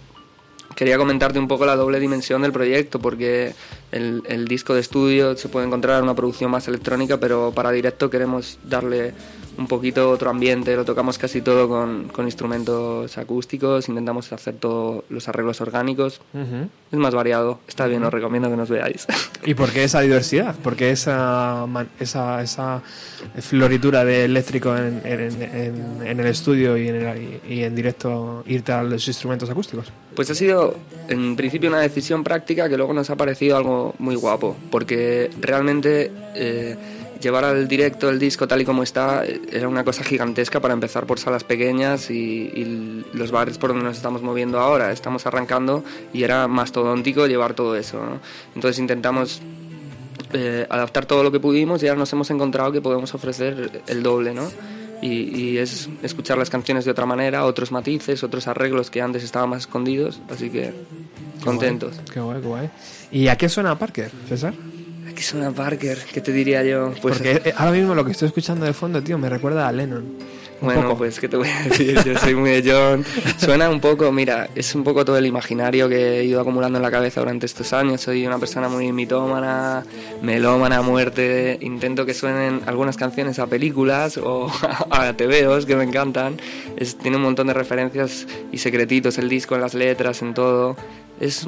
quería 0.77 0.99
comentarte 0.99 1.39
un 1.39 1.49
poco 1.49 1.67
la 1.67 1.77
doble 1.77 1.99
dimensión 1.99 2.43
del 2.43 2.53
proyecto, 2.53 3.01
porque 3.01 3.55
el, 3.93 4.23
el 4.29 4.47
disco 4.49 4.75
de 4.75 4.81
estudio 4.81 5.37
se 5.37 5.49
puede 5.49 5.67
encontrar 5.67 6.03
una 6.03 6.15
producción 6.15 6.51
más 6.51 6.67
electrónica, 6.69 7.19
pero 7.19 7.53
para 7.55 7.71
directo 7.71 8.11
queremos 8.11 8.59
darle 8.65 9.13
un 9.59 9.67
poquito 9.67 10.09
otro 10.11 10.31
ambiente, 10.31 10.75
lo 10.75 10.85
tocamos 10.87 11.19
casi 11.19 11.43
todo 11.43 11.69
con, 11.69 12.09
con 12.09 12.25
instrumentos 12.25 13.19
acústicos, 13.19 13.87
intentamos 13.91 14.33
hacer 14.33 14.55
todos 14.55 15.05
los 15.11 15.29
arreglos 15.29 15.61
orgánicos. 15.61 16.23
Ujú. 16.33 16.69
Es 16.91 16.99
más 16.99 17.15
variado, 17.15 17.61
está 17.69 17.87
bien, 17.87 18.03
os 18.03 18.13
recomiendo 18.13 18.49
que 18.49 18.57
nos 18.57 18.71
veáis. 18.71 19.07
¿Y 19.45 19.53
por 19.55 19.71
qué 19.71 19.85
esa 19.85 20.01
diversidad? 20.01 20.55
¿Por 20.57 20.75
qué 20.75 20.91
esa, 20.91 21.67
esa, 22.01 22.43
esa 22.43 22.83
floritura 23.41 24.05
de 24.05 24.25
eléctrico 24.25 24.77
en, 24.77 25.01
en- 25.05 25.43
en- 25.43 26.07
en 26.07 26.21
el 26.21 26.27
estudio 26.27 26.77
y 26.77 26.89
en, 26.89 26.95
el- 26.97 27.41
y 27.49 27.63
en 27.63 27.75
directo 27.75 28.43
irte 28.47 28.73
a 28.73 28.83
los 28.83 29.07
instrumentos 29.07 29.51
acústicos? 29.51 29.93
Pues 30.15 30.31
ha 30.31 30.35
sido 30.35 30.77
en 31.09 31.37
principio 31.37 31.69
una 31.71 31.81
decisión 31.81 32.23
práctica 32.25 32.69
que 32.69 32.77
luego 32.77 32.93
nos 32.93 33.09
ha 33.11 33.17
parecido 33.17 33.57
algo 33.57 33.82
muy 33.99 34.15
guapo, 34.15 34.57
porque 34.71 35.31
realmente 35.41 36.11
eh, 36.35 36.77
llevar 37.23 37.45
al 37.45 37.69
directo 37.69 38.11
el 38.11 38.19
disco 38.19 38.47
tal 38.47 38.61
y 38.61 38.65
como 38.65 38.83
está 38.83 39.25
eh, 39.25 39.41
era 39.51 39.69
una 39.69 39.85
cosa 39.85 40.05
gigantesca 40.05 40.61
para 40.61 40.75
empezar 40.75 41.07
por 41.07 41.19
salas 41.19 41.45
pequeñas 41.45 42.11
y, 42.11 42.51
y 42.55 43.05
los 43.15 43.31
bares 43.31 43.57
por 43.59 43.71
donde 43.71 43.85
nos 43.85 43.97
estamos 43.97 44.23
moviendo 44.23 44.59
ahora. 44.59 44.93
Estamos 44.93 45.25
arrancando 45.27 45.85
y 46.13 46.25
era 46.25 46.49
mastodóntico 46.49 47.27
llevar 47.27 47.55
todo 47.55 47.77
eso. 47.77 47.99
¿no? 47.99 48.21
Entonces 48.55 48.79
intentamos 48.79 49.41
eh, 50.35 50.67
adaptar 50.69 51.07
todo 51.07 51.23
lo 51.23 51.31
que 51.31 51.41
pudimos 51.41 51.83
y 51.83 51.89
ahora 51.89 51.99
nos 51.99 52.13
hemos 52.13 52.31
encontrado 52.31 52.73
que 52.73 52.81
podemos 52.81 53.15
ofrecer 53.15 53.83
el 53.87 54.03
doble, 54.03 54.33
¿no? 54.33 54.51
Y, 55.03 55.39
y 55.39 55.59
es 55.59 55.89
escuchar 56.03 56.39
las 56.39 56.49
canciones 56.49 56.85
de 56.85 56.93
otra 56.93 57.07
manera, 57.07 57.45
otros 57.45 57.73
matices, 57.73 58.23
otros 58.23 58.47
arreglos 58.47 58.89
que 58.89 59.03
antes 59.03 59.25
estaban 59.25 59.51
más 59.51 59.63
escondidos, 59.63 60.21
así 60.31 60.49
que 60.49 60.73
contentos. 61.45 62.01
Qué 62.13 62.21
guay, 62.21 62.41
qué 62.41 62.47
guay. 62.47 62.71
¿Y 63.13 63.29
a 63.29 63.37
qué 63.37 63.49
suena 63.49 63.79
Parker, 63.79 64.11
César? 64.29 64.55
Aquí 65.11 65.23
suena 65.23 65.51
Parker, 65.51 65.99
¿qué 66.13 66.21
te 66.21 66.33
diría 66.33 66.63
yo? 66.65 66.93
Pues 67.03 67.19
Porque 67.19 67.43
eh, 67.45 67.55
ahora 67.57 67.73
mismo 67.73 67.95
lo 67.95 68.05
que 68.05 68.13
estoy 68.13 68.29
escuchando 68.29 68.65
de 68.65 68.73
fondo, 68.73 69.03
tío, 69.03 69.19
me 69.19 69.29
recuerda 69.29 69.69
a 69.69 69.73
Lennon. 69.73 70.03
Un 70.63 70.67
Bueno, 70.67 70.83
poco. 70.83 70.99
pues 70.99 71.19
qué 71.21 71.29
te 71.29 71.37
voy 71.37 71.49
a 71.49 71.63
decir, 71.69 71.99
yo 72.05 72.17
soy 72.17 72.35
muy 72.37 72.51
de 72.51 72.73
John. 72.73 73.05
Suena 73.37 73.69
un 73.69 73.81
poco, 73.81 74.11
mira, 74.13 74.49
es 74.55 74.75
un 74.77 74.85
poco 74.85 75.05
todo 75.05 75.19
el 75.19 75.27
imaginario 75.27 75.89
que 75.89 76.21
he 76.21 76.25
ido 76.25 76.41
acumulando 76.41 76.79
en 76.79 76.83
la 76.83 76.91
cabeza 76.91 77.21
durante 77.21 77.45
estos 77.47 77.73
años. 77.73 78.01
Soy 78.01 78.25
una 78.27 78.39
persona 78.39 78.69
muy 78.69 78.91
mitómana, 78.93 79.85
melómana 80.23 80.79
a 80.79 80.83
muerte. 80.83 81.59
Intento 81.61 82.07
que 82.07 82.15
suenen 82.15 82.61
algunas 82.67 82.97
canciones 82.97 83.39
a 83.41 83.47
películas 83.49 84.17
o 84.19 84.51
a 84.91 85.13
TVOs 85.13 85.67
que 85.67 85.75
me 85.77 85.85
encantan. 85.85 86.37
Es, 86.77 86.97
tiene 86.97 87.17
un 87.19 87.25
montón 87.25 87.49
de 87.49 87.55
referencias 87.55 88.27
y 88.53 88.59
secretitos 88.59 89.19
el 89.19 89.29
disco 89.29 89.57
en 89.57 89.61
las 89.63 89.75
letras, 89.75 90.23
en 90.23 90.33
todo. 90.33 90.77
Es, 91.23 91.47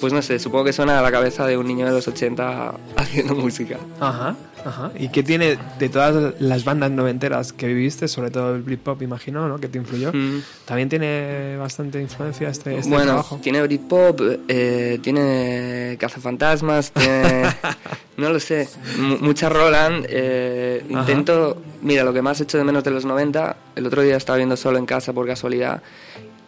pues 0.00 0.12
no 0.12 0.20
sé, 0.20 0.38
supongo 0.38 0.64
que 0.64 0.72
suena 0.72 0.98
a 0.98 1.02
la 1.02 1.12
cabeza 1.12 1.46
de 1.46 1.56
un 1.56 1.66
niño 1.66 1.86
de 1.86 1.92
los 1.92 2.08
80 2.08 2.74
haciendo 2.96 3.34
música. 3.36 3.78
Ajá, 4.00 4.34
ajá. 4.64 4.90
¿Y 4.98 5.10
qué 5.10 5.22
tiene 5.22 5.58
de 5.78 5.88
todas 5.88 6.34
las 6.40 6.64
bandas 6.64 6.90
noventeras 6.90 7.52
que 7.52 7.68
viviste, 7.68 8.08
sobre 8.08 8.30
todo 8.30 8.54
el 8.56 8.62
Britpop, 8.62 9.00
imagino, 9.02 9.48
¿no? 9.48 9.58
Que 9.60 9.68
te 9.68 9.78
influyó. 9.78 10.12
Mm. 10.12 10.42
También 10.64 10.88
tiene 10.88 11.56
bastante 11.56 12.00
influencia 12.00 12.48
este, 12.48 12.76
este 12.78 12.90
bueno, 12.90 13.04
trabajo. 13.12 13.38
tiene 13.42 13.62
Britpop, 13.62 14.20
eh, 14.48 14.98
tiene 15.02 15.96
Cazafantasmas, 16.00 16.90
tiene... 16.90 17.44
no 18.16 18.30
lo 18.30 18.40
sé, 18.40 18.68
mu- 18.98 19.18
mucha 19.18 19.48
Roland. 19.48 20.04
eh, 20.08 20.84
intento... 20.88 21.62
Mira, 21.82 22.04
lo 22.04 22.12
que 22.12 22.22
más 22.22 22.38
he 22.40 22.44
hecho 22.44 22.58
de 22.58 22.64
menos 22.64 22.84
de 22.84 22.90
los 22.92 23.04
90, 23.04 23.56
el 23.76 23.86
otro 23.86 24.02
día 24.02 24.16
estaba 24.16 24.36
viendo 24.36 24.56
solo 24.56 24.78
en 24.78 24.86
casa 24.86 25.12
por 25.12 25.26
casualidad, 25.26 25.82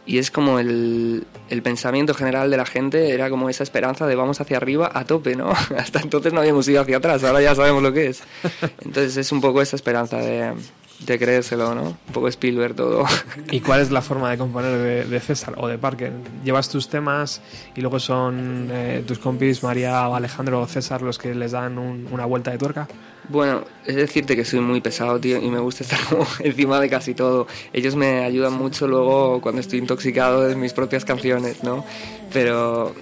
y 0.07 0.19
es 0.19 0.31
como 0.31 0.59
el, 0.59 1.27
el 1.49 1.63
pensamiento 1.63 2.15
general 2.15 2.51
de 2.51 2.57
la 2.57 2.67
gente, 2.67 3.11
era 3.11 3.31
como 3.31 3.49
esa 3.49 3.63
esperanza 3.63 4.07
de 4.07 4.15
vamos 4.15 4.41
hacia 4.41 4.57
arriba 4.57 4.91
a 4.93 5.05
tope, 5.05 5.35
¿no? 5.37 5.51
Hasta 5.79 6.01
entonces 6.01 6.33
no 6.33 6.41
habíamos 6.41 6.69
ido 6.69 6.83
hacia 6.83 6.99
atrás, 6.99 7.25
ahora 7.25 7.41
ya 7.41 7.55
sabemos 7.55 7.83
lo 7.83 7.93
que 7.93 8.09
es. 8.09 8.23
Entonces 8.85 9.17
es 9.17 9.33
un 9.33 9.41
poco 9.41 9.63
esa 9.63 9.77
esperanza 9.77 10.19
de, 10.19 10.53
de 11.01 11.19
creérselo, 11.19 11.75
¿no? 11.75 11.83
Un 11.83 12.13
poco 12.13 12.29
Spielberg 12.29 12.75
todo. 12.75 13.05
¿Y 13.51 13.61
cuál 13.61 13.81
es 13.81 13.91
la 13.91 14.01
forma 14.03 14.31
de 14.31 14.39
componer 14.39 14.79
de, 14.79 15.05
de 15.05 15.21
César 15.21 15.55
o 15.59 15.69
de 15.69 15.77
Parker? 15.79 16.13
¿Llevas 16.45 16.69
tus 16.69 16.89
temas 16.89 17.43
y 17.77 17.81
luego 17.81 17.99
son 18.01 18.69
eh, 18.73 19.03
tus 19.07 19.19
compis 19.19 19.63
María, 19.63 20.05
Alejandro 20.07 20.61
o 20.63 20.67
César 20.67 21.03
los 21.03 21.19
que 21.19 21.35
les 21.35 21.53
dan 21.53 21.79
un- 21.79 22.09
una 22.11 22.25
vuelta 22.25 22.51
de 22.51 22.59
tuerca? 22.59 22.89
Bueno, 23.29 23.65
es 23.87 23.97
decirte 23.97 24.37
que 24.37 24.45
soy 24.45 24.61
muy 24.61 24.81
pesado, 24.83 25.19
tío, 25.19 25.39
y 25.41 25.49
me 25.51 25.59
gusta 25.59 25.83
estar 25.85 25.99
como 26.09 26.27
encima 26.41 26.79
de 26.81 26.89
casi 26.91 27.15
todo. 27.15 27.47
Ellos 27.73 27.97
me 27.97 28.25
ayudan 28.25 28.53
mucho 28.53 28.87
luego 28.87 29.41
cuando 29.41 29.61
estoy 29.61 29.79
intoxicado 29.81 30.43
de 30.43 30.55
mis 30.57 30.73
propias 30.73 31.05
canciones, 31.05 31.63
¿no? 31.65 31.85
Pero 32.33 32.95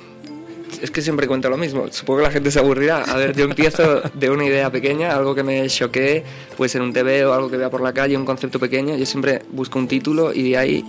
es 0.80 0.90
que 0.90 1.02
siempre 1.02 1.26
cuento 1.26 1.50
lo 1.50 1.56
mismo. 1.56 1.86
Supongo 1.90 2.20
que 2.20 2.24
la 2.24 2.30
gente 2.30 2.50
se 2.50 2.58
aburrirá. 2.58 3.02
A 3.02 3.16
ver, 3.16 3.36
yo 3.36 3.44
empiezo 3.44 4.00
de 4.14 4.30
una 4.30 4.44
idea 4.44 4.70
pequeña, 4.70 5.14
algo 5.14 5.34
que 5.34 5.42
me 5.42 5.66
choquee, 5.68 6.24
puede 6.56 6.68
ser 6.68 6.82
un 6.82 6.92
TV 6.92 7.24
o 7.26 7.32
algo 7.32 7.50
que 7.50 7.56
vea 7.56 7.70
por 7.70 7.80
la 7.80 7.92
calle, 7.92 8.16
un 8.16 8.24
concepto 8.24 8.58
pequeño. 8.58 8.96
Yo 8.96 9.06
siempre 9.06 9.42
busco 9.50 9.78
un 9.78 9.88
título 9.88 10.32
y 10.32 10.50
de 10.50 10.56
ahí 10.56 10.84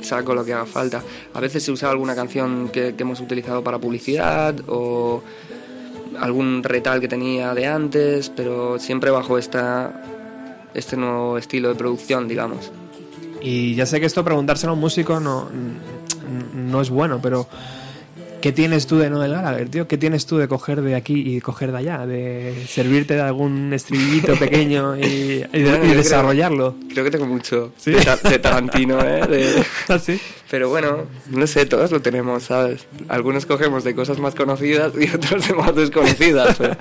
saco 0.00 0.34
lo 0.34 0.44
que 0.44 0.52
haga 0.52 0.66
falta. 0.66 1.02
A 1.34 1.40
veces 1.40 1.66
he 1.68 1.72
usado 1.72 1.92
alguna 1.92 2.14
canción 2.14 2.68
que, 2.68 2.94
que 2.94 3.02
hemos 3.02 3.20
utilizado 3.20 3.62
para 3.62 3.78
publicidad 3.78 4.56
o 4.68 5.22
algún 6.20 6.62
retal 6.62 7.00
que 7.00 7.08
tenía 7.08 7.54
de 7.54 7.66
antes, 7.66 8.30
pero 8.30 8.78
siempre 8.78 9.10
bajo 9.10 9.38
esta, 9.38 10.02
este 10.74 10.96
nuevo 10.96 11.38
estilo 11.38 11.68
de 11.68 11.74
producción, 11.74 12.28
digamos. 12.28 12.70
Y 13.40 13.74
ya 13.74 13.86
sé 13.86 14.00
que 14.00 14.06
esto 14.06 14.24
preguntárselo 14.24 14.72
a 14.72 14.74
un 14.74 14.80
músico 14.80 15.20
no, 15.20 15.48
no 16.54 16.80
es 16.80 16.90
bueno, 16.90 17.20
pero 17.22 17.46
¿qué 18.40 18.52
tienes 18.52 18.86
tú 18.86 18.98
de 18.98 19.10
Noel 19.10 19.32
Gallagher, 19.32 19.68
tío? 19.68 19.88
¿Qué 19.88 19.98
tienes 19.98 20.26
tú 20.26 20.36
de 20.38 20.46
coger 20.48 20.82
de 20.82 20.94
aquí 20.94 21.36
y 21.36 21.40
coger 21.40 21.72
de 21.72 21.78
allá? 21.78 22.06
De 22.06 22.64
servirte 22.68 23.14
de 23.14 23.20
algún 23.22 23.72
estribillito 23.72 24.34
pequeño 24.38 24.96
y, 24.96 25.02
y 25.02 25.38
de- 25.40 25.46
Bueno, 25.50 25.58
y 25.62 25.62
yo 25.64 25.78
creo- 25.80 25.94
desarrollarlo. 25.96 26.74
Creo 26.92 27.04
que 27.04 27.10
tengo 27.10 27.26
mucho 27.26 27.72
¿Sí? 27.76 27.92
de, 27.92 28.02
Ta- 28.04 28.16
de 28.16 28.38
Tarantino, 28.38 29.00
¿eh? 29.00 29.26
De- 29.26 29.64
¿Ah, 29.88 29.98
sí? 29.98 30.20
Pero 30.50 30.68
bueno, 30.68 31.06
no 31.30 31.46
sé, 31.48 31.66
todos 31.66 31.90
lo 31.90 32.00
tenemos, 32.00 32.44
¿sabes? 32.44 32.86
Algunos 33.08 33.46
cogemos 33.46 33.82
de 33.82 33.94
cosas 33.96 34.18
más 34.20 34.34
conocidas 34.36 34.92
y 35.00 35.08
otros 35.14 35.48
de 35.48 35.54
más 35.54 35.74
desconocidas. 35.74 36.56
pero- 36.56 36.76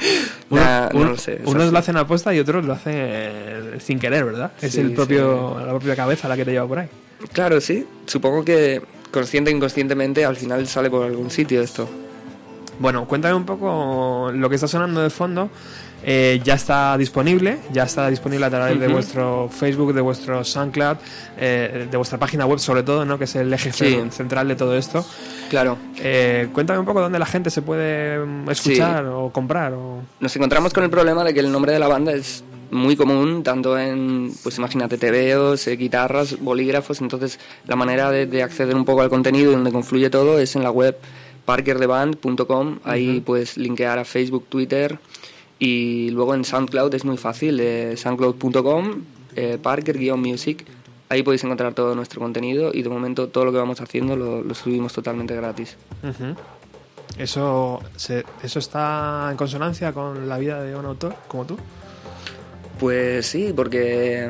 Uno- 0.49 0.61
Nah, 0.61 0.89
no 0.91 0.99
uno- 0.99 1.09
lo 1.11 1.17
sé. 1.17 1.33
es 1.41 1.47
unos 1.47 1.63
así. 1.63 1.71
lo 1.71 1.79
hacen 1.79 1.97
a 1.97 2.05
posta 2.07 2.33
y 2.35 2.39
otros 2.39 2.63
lo 2.65 2.73
hacen 2.73 2.93
eh, 2.95 3.61
sin 3.79 3.97
querer, 3.99 4.25
¿verdad? 4.25 4.51
Es 4.61 4.73
Sí, 4.73 4.81
el 4.81 4.91
propio, 4.93 5.57
la 5.59 5.69
propia 5.71 5.95
cabeza 5.95 6.27
la 6.27 6.35
que 6.37 6.45
te 6.45 6.51
lleva 6.51 6.67
por 6.67 6.79
ahí. 6.79 6.87
Claro, 7.33 7.59
sí. 7.59 7.85
Supongo 8.05 8.45
que 8.45 8.81
consciente 9.15 9.49
e 9.49 9.53
inconscientemente 9.55 10.25
al 10.25 10.35
final 10.35 10.67
sale 10.67 10.89
por 10.89 11.05
algún 11.05 11.31
sitio 11.31 11.61
esto. 11.61 11.87
Bueno, 12.79 13.07
cuéntame 13.07 13.33
un 13.33 13.45
poco 13.45 14.29
lo 14.33 14.49
que 14.49 14.55
está 14.55 14.67
sonando 14.67 15.01
de 15.01 15.09
fondo. 15.09 15.49
Eh, 16.07 16.39
ya 16.43 16.53
está 16.53 16.95
disponible, 16.97 17.57
ya 17.71 17.83
está 17.83 18.09
disponible 18.09 18.45
a 18.45 18.49
través 18.49 18.79
de 18.79 18.87
vuestro 18.89 19.49
Facebook, 19.49 19.93
de 19.93 20.01
vuestro 20.01 20.43
SoundCloud, 20.43 20.97
eh, 21.39 21.87
de 21.89 21.97
vuestra 21.97 22.19
página 22.19 22.45
web 22.45 22.59
sobre 22.59 22.83
todo, 22.83 23.05
¿no? 23.05 23.17
que 23.17 23.23
es 23.23 23.35
el 23.35 23.51
eje 23.51 23.71
Sí. 23.71 23.99
central 24.11 24.47
de 24.49 24.55
todo 24.55 24.75
esto. 24.77 25.03
Claro. 25.49 25.77
Eh, 25.97 26.49
cuéntame 26.53 26.77
un 26.79 26.85
poco 26.85 27.01
dónde 27.01 27.17
la 27.17 27.25
gente 27.25 27.49
se 27.49 27.61
puede 27.63 28.19
escuchar 28.51 29.05
o 29.07 29.31
comprar. 29.31 29.73
O... 29.73 30.01
Nos 30.19 30.35
encontramos 30.35 30.73
con 30.73 30.83
el 30.83 30.89
problema 30.91 31.23
de 31.23 31.33
que 31.33 31.39
el 31.39 31.51
nombre 31.51 31.71
de 31.71 31.79
la 31.79 31.87
banda 31.87 32.11
es 32.11 32.43
muy 32.71 32.95
común, 32.95 33.43
tanto 33.43 33.77
en, 33.77 34.31
pues 34.43 34.57
imagínate, 34.57 34.97
tebeos, 34.97 35.67
eh, 35.67 35.75
guitarras, 35.75 36.39
bolígrafos, 36.39 37.01
entonces 37.01 37.39
la 37.67 37.75
manera 37.75 38.11
de, 38.11 38.25
de 38.25 38.43
acceder 38.43 38.75
un 38.75 38.85
poco 38.85 39.01
al 39.01 39.09
contenido 39.09 39.51
donde 39.51 39.71
confluye 39.71 40.09
todo 40.09 40.39
es 40.39 40.55
en 40.55 40.63
la 40.63 40.71
web 40.71 40.97
parkerdeband.com, 41.45 42.79
ahí 42.83 43.21
puedes 43.21 43.57
linkear 43.57 43.99
a 43.99 44.05
Facebook, 44.05 44.45
Twitter 44.49 44.97
y 45.59 46.09
luego 46.11 46.33
en 46.35 46.43
SoundCloud. 46.45 46.93
Es 46.93 47.05
muy 47.05 47.17
fácil, 47.17 47.59
eh, 47.59 47.95
soundcloud.com, 47.97 49.01
eh, 49.35 49.57
parker-music, 49.61 50.65
ahí 51.09 51.21
podéis 51.23 51.43
encontrar 51.43 51.73
todo 51.73 51.93
nuestro 51.95 52.19
contenido 52.21 52.71
y 52.73 52.81
de 52.81 52.89
momento 52.89 53.27
todo 53.27 53.45
lo 53.45 53.51
que 53.51 53.57
vamos 53.59 53.79
haciendo 53.81 54.15
lo, 54.15 54.41
lo 54.43 54.55
subimos 54.55 54.91
totalmente 54.93 55.35
gratis. 55.35 55.75
Eso, 57.17 57.81
se- 57.95 58.25
¿Eso 58.43 58.59
está 58.59 59.27
en 59.31 59.37
consonancia 59.37 59.93
con 59.93 60.27
la 60.27 60.37
vida 60.37 60.61
de 60.63 60.75
un 60.75 60.85
autor 60.85 61.15
como 61.27 61.45
tú? 61.45 61.57
Pues 62.79 63.25
sí, 63.25 63.53
porque 63.55 64.29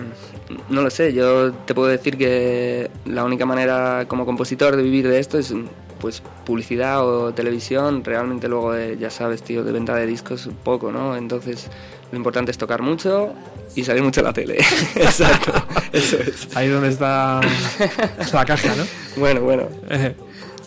no 0.70 0.82
lo 0.82 0.89
sé, 0.89 1.14
yo 1.14 1.52
te 1.52 1.74
puedo 1.74 1.88
decir 1.88 2.18
que 2.18 2.91
la 3.06 3.24
única 3.24 3.46
manera 3.46 4.06
como 4.08 4.26
compositor 4.26 4.76
de 4.76 4.84
vivir 4.84 5.08
de 5.08 5.20
esto 5.20 5.39
es 5.39 5.54
pues 6.00 6.22
publicidad 6.46 7.04
o 7.04 7.34
televisión, 7.34 8.04
realmente 8.04 8.48
luego 8.48 8.74
de, 8.74 8.98
ya 8.98 9.10
sabes, 9.10 9.41
tío, 9.41 9.64
de 9.64 9.72
venta 9.72 9.96
de 9.96 10.06
discos 10.06 10.50
poco, 10.64 10.91
¿no? 10.91 11.16
Entonces 11.16 11.68
lo 12.12 12.18
importante 12.18 12.52
es 12.52 12.58
tocar 12.58 12.82
mucho 12.84 13.34
y 13.76 13.84
salir 13.84 14.04
mucho 14.04 14.20
en 14.20 14.26
la 14.26 14.34
tele. 14.34 14.58
Exacto, 14.96 15.52
eso 15.91 16.18
es. 16.18 16.56
Ahí 16.56 16.68
donde 16.68 16.89
está 16.89 17.41
la 18.34 18.46
caja, 18.46 18.76
¿no? 18.76 18.84
Bueno, 19.18 19.41
bueno. 19.41 19.64
Eh, 19.89 20.16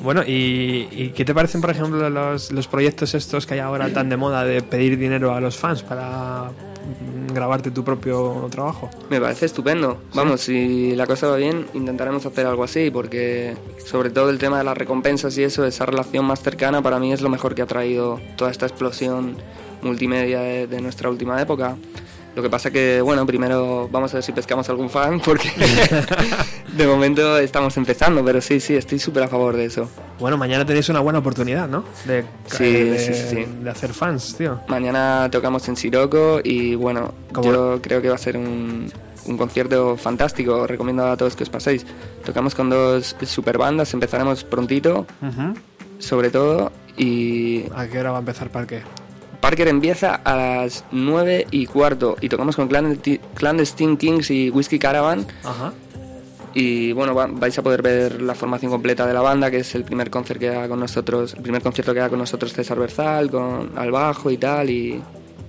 Bueno, 0.00 0.22
¿y, 0.24 0.88
y 0.92 1.12
qué 1.14 1.24
te 1.24 1.34
parecen, 1.34 1.60
por 1.60 1.70
ejemplo, 1.70 2.08
los, 2.08 2.52
los 2.52 2.68
proyectos 2.68 3.14
estos 3.14 3.46
que 3.46 3.54
hay 3.54 3.60
ahora 3.60 3.92
tan 3.92 4.08
de 4.08 4.16
moda 4.16 4.44
de 4.44 4.62
pedir 4.62 4.96
dinero 4.96 5.34
a 5.34 5.40
los 5.40 5.56
fans 5.56 5.82
para 5.82 6.50
grabarte 7.32 7.70
tu 7.70 7.84
propio 7.84 8.48
trabajo? 8.50 8.90
Me 9.10 9.20
parece 9.20 9.46
estupendo. 9.46 9.98
Vamos, 10.14 10.40
si 10.42 10.94
la 10.94 11.06
cosa 11.06 11.28
va 11.28 11.36
bien, 11.36 11.66
intentaremos 11.74 12.24
hacer 12.26 12.46
algo 12.46 12.64
así, 12.64 12.90
porque 12.90 13.56
sobre 13.84 14.10
todo 14.10 14.30
el 14.30 14.38
tema 14.38 14.58
de 14.58 14.64
las 14.64 14.76
recompensas 14.76 15.36
y 15.38 15.44
eso, 15.44 15.64
esa 15.64 15.86
relación 15.86 16.24
más 16.24 16.42
cercana, 16.42 16.82
para 16.82 16.98
mí 16.98 17.12
es 17.12 17.20
lo 17.20 17.28
mejor 17.28 17.54
que 17.54 17.62
ha 17.62 17.66
traído 17.66 18.20
toda 18.36 18.50
esta 18.50 18.66
explosión 18.66 19.36
multimedia 19.82 20.40
de, 20.40 20.66
de 20.66 20.80
nuestra 20.80 21.10
última 21.10 21.40
época. 21.40 21.76
Lo 22.38 22.42
que 22.42 22.50
pasa 22.50 22.70
que, 22.70 23.00
bueno, 23.00 23.26
primero 23.26 23.88
vamos 23.90 24.12
a 24.14 24.18
ver 24.18 24.22
si 24.22 24.30
pescamos 24.30 24.68
algún 24.68 24.88
fan, 24.88 25.18
porque 25.24 25.50
de 26.76 26.86
momento 26.86 27.36
estamos 27.38 27.76
empezando, 27.76 28.24
pero 28.24 28.40
sí, 28.40 28.60
sí, 28.60 28.76
estoy 28.76 29.00
súper 29.00 29.24
a 29.24 29.28
favor 29.28 29.56
de 29.56 29.64
eso. 29.64 29.90
Bueno, 30.20 30.36
mañana 30.36 30.64
tenéis 30.64 30.88
una 30.88 31.00
buena 31.00 31.18
oportunidad, 31.18 31.66
¿no? 31.68 31.82
De, 32.04 32.24
Sí, 32.46 32.72
de, 32.72 32.98
sí, 33.00 33.12
sí. 33.12 33.44
de 33.60 33.68
hacer 33.68 33.92
fans, 33.92 34.36
tío. 34.38 34.60
Mañana 34.68 35.28
tocamos 35.32 35.66
en 35.68 35.74
Siroco 35.74 36.38
y 36.44 36.76
bueno, 36.76 37.12
¿Cómo? 37.32 37.50
yo 37.52 37.82
creo 37.82 38.00
que 38.00 38.08
va 38.08 38.14
a 38.14 38.18
ser 38.18 38.36
un, 38.36 38.88
un 39.26 39.36
concierto 39.36 39.96
fantástico. 39.96 40.58
Os 40.62 40.70
recomiendo 40.70 41.08
a 41.10 41.16
todos 41.16 41.34
que 41.34 41.42
os 41.42 41.50
paséis. 41.50 41.84
Tocamos 42.24 42.54
con 42.54 42.70
dos 42.70 43.16
super 43.22 43.58
bandas, 43.58 43.92
empezaremos 43.94 44.44
prontito, 44.44 45.06
sobre 45.98 46.30
todo, 46.30 46.70
y 46.96 47.64
¿A 47.74 47.88
qué 47.88 47.98
hora 47.98 48.12
va 48.12 48.18
a 48.18 48.20
empezar 48.20 48.48
Parque? 48.50 48.82
Parker 49.40 49.68
empieza 49.68 50.14
a 50.16 50.36
las 50.36 50.84
9 50.90 51.46
y 51.50 51.66
cuarto 51.66 52.16
y 52.20 52.28
tocamos 52.28 52.56
con 52.56 52.68
Clandesti- 52.68 53.20
Clandestine 53.34 53.96
Kings 53.96 54.30
y 54.30 54.50
Whiskey 54.50 54.78
Caravan. 54.78 55.26
Ajá. 55.44 55.72
Y 56.54 56.92
bueno, 56.92 57.14
va- 57.14 57.28
vais 57.30 57.56
a 57.58 57.62
poder 57.62 57.82
ver 57.82 58.20
la 58.20 58.34
formación 58.34 58.70
completa 58.72 59.06
de 59.06 59.14
la 59.14 59.20
banda, 59.20 59.50
que 59.50 59.58
es 59.58 59.74
el 59.74 59.84
primer 59.84 60.10
concierto 60.10 60.40
que 60.40 60.48
haga 60.48 60.68
con 60.68 60.80
nosotros, 60.80 61.34
el 61.34 61.42
primer 61.42 61.62
concierto 61.62 61.92
que 61.94 62.00
haga 62.00 62.08
con 62.08 62.18
nosotros 62.18 62.52
César 62.52 62.78
Berzal, 62.78 63.30
con 63.30 63.72
al 63.78 63.90
bajo 63.92 64.30
y 64.30 64.38
tal, 64.38 64.70
y 64.70 65.00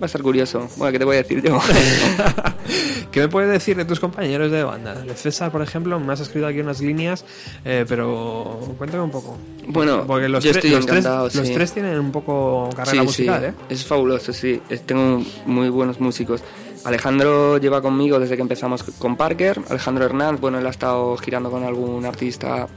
va 0.02 0.04
a 0.04 0.06
estar 0.06 0.22
curioso. 0.22 0.68
Bueno, 0.78 0.92
¿qué 0.94 1.00
te 1.00 1.06
voy 1.06 1.16
a 1.18 1.24
decir 1.24 1.42
yo? 1.44 1.60
¿Qué 3.12 3.22
me 3.22 3.28
puedes 3.28 3.50
decir 3.50 3.76
de 3.76 3.86
tus 3.86 4.00
compañeros 4.00 4.52
de 4.52 4.64
banda? 4.64 4.94
De 4.96 5.14
César, 5.16 5.52
por 5.52 5.62
ejemplo, 5.62 6.00
me 6.00 6.14
has 6.14 6.20
escrito 6.20 6.46
aquí 6.48 6.60
unas 6.60 6.80
líneas, 6.80 7.26
eh, 7.66 7.86
pero 7.88 8.60
cuéntame 8.78 9.04
un 9.04 9.12
poco. 9.12 9.38
Bueno, 9.68 10.06
Porque 10.06 10.30
los, 10.30 10.44
yo 10.44 10.52
estoy 10.52 10.70
los 10.72 10.86
tres, 10.86 11.06
los 11.06 11.34
tres 11.52 11.74
tienen 11.74 12.00
un 12.00 12.12
poco 12.12 12.70
carrera 12.76 13.02
Sí, 13.02 13.06
musical, 13.08 13.40
sí, 13.42 13.46
¿eh? 13.48 13.54
Es 13.70 13.86
fabuloso, 13.86 14.32
sí. 14.34 14.62
Tengo 14.86 15.24
muy 15.46 15.70
buenos 15.70 16.00
músicos. 16.00 16.44
Alejandro 16.86 17.58
lleva 17.58 17.82
conmigo 17.82 18.20
desde 18.20 18.36
que 18.36 18.42
empezamos 18.42 18.84
con 18.84 19.18
Parker. 19.18 19.60
Alejandro 19.70 20.06
Hernández, 20.06 20.40
bueno, 20.40 20.60
él 20.60 20.66
ha 20.68 20.70
estado 20.72 21.18
girando 21.18 21.52
con 21.52 21.64
algún 21.64 22.06
artista 22.06 22.68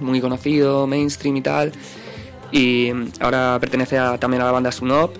muy 0.00 0.20
conocido, 0.20 0.86
mainstream 0.86 1.36
y 1.36 1.42
tal. 1.42 1.72
Y 2.52 2.90
ahora 3.20 3.56
pertenece 3.60 3.98
a- 3.98 4.18
también 4.18 4.42
a 4.42 4.46
la 4.46 4.52
banda 4.52 4.70
Sunop. 4.70 5.16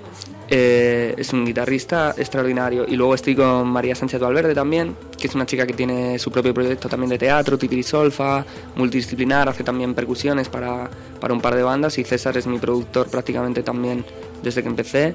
Eh, 0.49 1.15
es 1.17 1.33
un 1.33 1.45
guitarrista 1.45 2.15
extraordinario. 2.17 2.85
Y 2.87 2.97
luego 2.97 3.15
estoy 3.15 3.35
con 3.35 3.69
María 3.69 3.95
Sánchez 3.95 4.21
Valverde 4.21 4.55
también, 4.55 4.97
que 5.19 5.27
es 5.27 5.35
una 5.35 5.47
chica 5.47 5.67
que 5.67 5.73
tiene 5.73 6.19
su 6.19 6.31
propio 6.31 6.53
proyecto 6.53 6.89
también 6.89 7.11
de 7.11 7.19
teatro, 7.19 7.59
Solfa, 7.83 8.45
multidisciplinar, 8.77 9.49
hace 9.49 9.65
también 9.65 9.95
percusiones 9.95 10.49
para, 10.49 10.91
para 11.21 11.35
un 11.35 11.41
par 11.41 11.55
de 11.55 11.63
bandas. 11.63 11.99
Y 11.99 12.05
César 12.05 12.37
es 12.37 12.47
mi 12.47 12.59
productor 12.59 13.09
prácticamente 13.09 13.63
también 13.63 14.05
desde 14.43 14.63
que 14.63 14.69
empecé, 14.69 15.15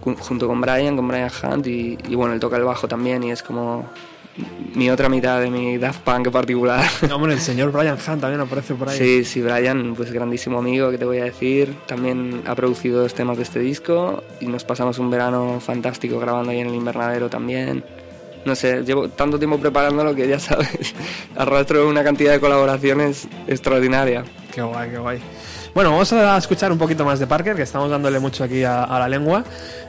junto 0.00 0.48
con 0.48 0.60
Brian, 0.60 0.96
con 0.96 1.06
Brian 1.06 1.30
Hunt. 1.42 1.66
Y, 1.66 1.98
y 2.08 2.14
bueno, 2.14 2.34
él 2.34 2.40
toca 2.40 2.56
el 2.56 2.64
bajo 2.64 2.88
también 2.88 3.22
y 3.22 3.30
es 3.30 3.42
como 3.42 3.88
mi 4.74 4.90
otra 4.90 5.08
mitad 5.08 5.40
de 5.40 5.50
mi 5.50 5.78
Daft 5.78 6.00
Punk 6.00 6.30
particular. 6.30 6.84
No, 7.08 7.16
hombre, 7.16 7.34
el 7.34 7.40
señor 7.40 7.72
Brian 7.72 7.96
Hunt 7.96 8.20
también 8.20 8.40
aparece 8.40 8.74
por 8.74 8.88
ahí. 8.88 8.98
Sí, 8.98 9.24
sí, 9.24 9.42
Brian, 9.42 9.94
pues 9.96 10.12
grandísimo 10.12 10.58
amigo, 10.58 10.90
que 10.90 10.98
te 10.98 11.04
voy 11.04 11.18
a 11.18 11.24
decir. 11.24 11.74
También 11.86 12.42
ha 12.46 12.54
producido 12.54 13.02
dos 13.02 13.14
temas 13.14 13.36
de 13.36 13.42
este 13.42 13.58
disco 13.60 14.22
y 14.40 14.46
nos 14.46 14.64
pasamos 14.64 14.98
un 14.98 15.10
verano 15.10 15.60
fantástico 15.60 16.18
grabando 16.18 16.50
ahí 16.50 16.60
en 16.60 16.68
el 16.68 16.74
invernadero 16.74 17.28
también. 17.28 17.84
No 18.44 18.54
sé, 18.54 18.82
llevo 18.84 19.08
tanto 19.08 19.38
tiempo 19.38 19.58
preparándolo 19.58 20.14
que 20.14 20.26
ya 20.26 20.38
sabes, 20.38 20.94
arrastro 21.36 21.88
una 21.88 22.02
cantidad 22.02 22.32
de 22.32 22.40
colaboraciones 22.40 23.28
extraordinaria. 23.46 24.24
Qué 24.52 24.62
guay, 24.62 24.90
qué 24.90 24.98
guay. 24.98 25.18
Bueno, 25.74 25.90
vamos 25.90 26.12
a 26.12 26.36
escuchar 26.36 26.72
un 26.72 26.78
poquito 26.78 27.04
más 27.04 27.18
de 27.20 27.26
Parker, 27.26 27.54
que 27.54 27.62
estamos 27.62 27.90
dándole 27.90 28.18
mucho 28.18 28.42
aquí 28.44 28.64
a, 28.64 28.84
a 28.84 28.98
la 28.98 29.08
lengua. 29.08 29.44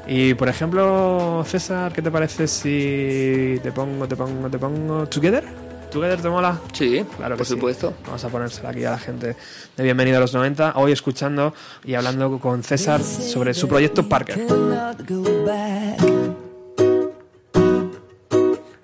Y 0.07 0.34
por 0.36 0.47
ejemplo, 0.47 1.43
César, 1.45 1.91
¿qué 1.91 2.01
te 2.01 2.11
parece 2.11 2.47
si 2.47 3.59
te 3.63 3.71
pongo, 3.71 4.07
te 4.07 4.15
pongo, 4.15 4.49
te 4.49 4.59
pongo 4.59 5.07
Together? 5.07 5.43
¿Together 5.91 6.21
te 6.21 6.29
mola? 6.29 6.59
Sí, 6.71 7.03
claro 7.17 7.36
que 7.36 7.39
por 7.39 7.45
sí. 7.47 7.53
supuesto. 7.53 7.93
Vamos 8.05 8.23
a 8.23 8.29
ponérsela 8.29 8.69
aquí 8.69 8.86
a 8.86 8.91
la 8.91 8.99
gente 8.99 9.36
de 9.75 9.84
Bienvenido 9.84 10.17
a 10.17 10.21
los 10.21 10.34
90. 10.34 10.73
Hoy 10.75 10.91
escuchando 10.91 11.53
y 11.84 11.95
hablando 11.95 12.39
con 12.39 12.63
César 12.63 13.01
sobre 13.03 13.53
su 13.53 13.67
proyecto 13.67 14.07
Parker. 14.07 14.39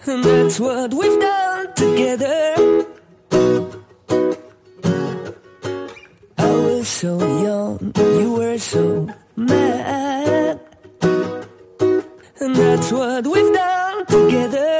And 0.09 0.23
that's 0.23 0.59
what 0.59 0.93
we've 0.93 1.19
done 1.19 1.73
together. 1.75 2.85
So 6.87 7.19
young, 7.19 7.91
you 7.97 8.33
were 8.33 8.57
so 8.57 9.09
mad. 9.35 10.59
And 12.39 12.55
that's 12.55 12.91
what 12.91 13.27
we've 13.27 13.53
done 13.53 14.05
together. 14.05 14.76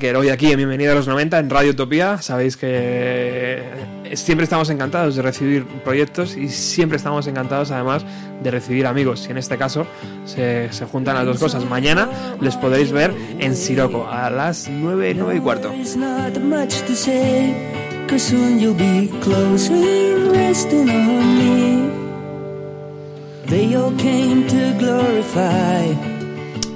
Hoy 0.00 0.28
aquí 0.28 0.52
en 0.52 0.58
Bienvenido 0.58 0.92
a 0.92 0.94
los 0.94 1.08
90 1.08 1.40
en 1.40 1.50
Radio 1.50 1.72
Utopía. 1.72 2.22
Sabéis 2.22 2.56
que 2.56 2.68
eh, 2.70 4.14
siempre 4.14 4.44
estamos 4.44 4.70
encantados 4.70 5.16
de 5.16 5.22
recibir 5.22 5.66
proyectos 5.82 6.36
y 6.36 6.48
siempre 6.50 6.96
estamos 6.96 7.26
encantados 7.26 7.72
además 7.72 8.04
de 8.40 8.50
recibir 8.52 8.86
amigos. 8.86 9.26
Y 9.26 9.32
en 9.32 9.38
este 9.38 9.58
caso 9.58 9.88
se, 10.24 10.70
juntan 10.92 11.16
las 11.16 11.26
dos 11.26 11.38
cosas. 11.40 11.64
Mañana 11.64 12.08
les 12.40 12.54
podréis 12.54 12.92
ver 12.92 13.12
en 13.40 13.56
Siroco 13.56 14.06
a 14.08 14.30
las 14.30 14.68
9, 14.68 15.14
9 15.16 15.36
y 15.36 15.40
cuarto. 15.40 15.74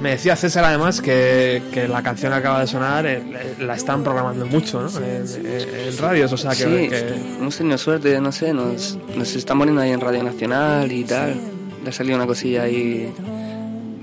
Me 0.02 0.10
decía 0.10 0.34
César 0.34 0.64
además 0.64 1.00
que, 1.00 1.62
que 1.72 1.86
la 1.86 2.02
canción 2.02 2.32
que 2.32 2.38
acaba 2.38 2.60
de 2.60 2.66
sonar 2.66 3.06
eh, 3.06 3.22
la 3.60 3.74
están 3.74 4.02
programando 4.02 4.44
mucho 4.46 4.82
¿no? 4.82 4.88
en, 4.98 5.22
en- 5.46 5.74
en 5.88 5.98
radios, 5.98 6.32
o 6.32 6.36
sea 6.36 6.50
que, 6.50 6.56
sí, 6.56 6.88
que- 6.88 7.36
hemos 7.38 7.56
tenido 7.56 7.78
suerte, 7.78 8.20
no 8.20 8.32
sé, 8.32 8.52
nos, 8.52 8.98
nos 9.16 9.34
están 9.36 9.58
poniendo 9.58 9.80
ahí 9.80 9.90
en 9.92 10.00
Radio 10.00 10.24
Nacional 10.24 10.90
y 10.90 11.04
tal. 11.04 11.40
Le 11.84 11.88
ha 11.88 11.92
salido 11.92 12.16
una 12.16 12.26
cosilla 12.26 12.62
ahí 12.62 13.12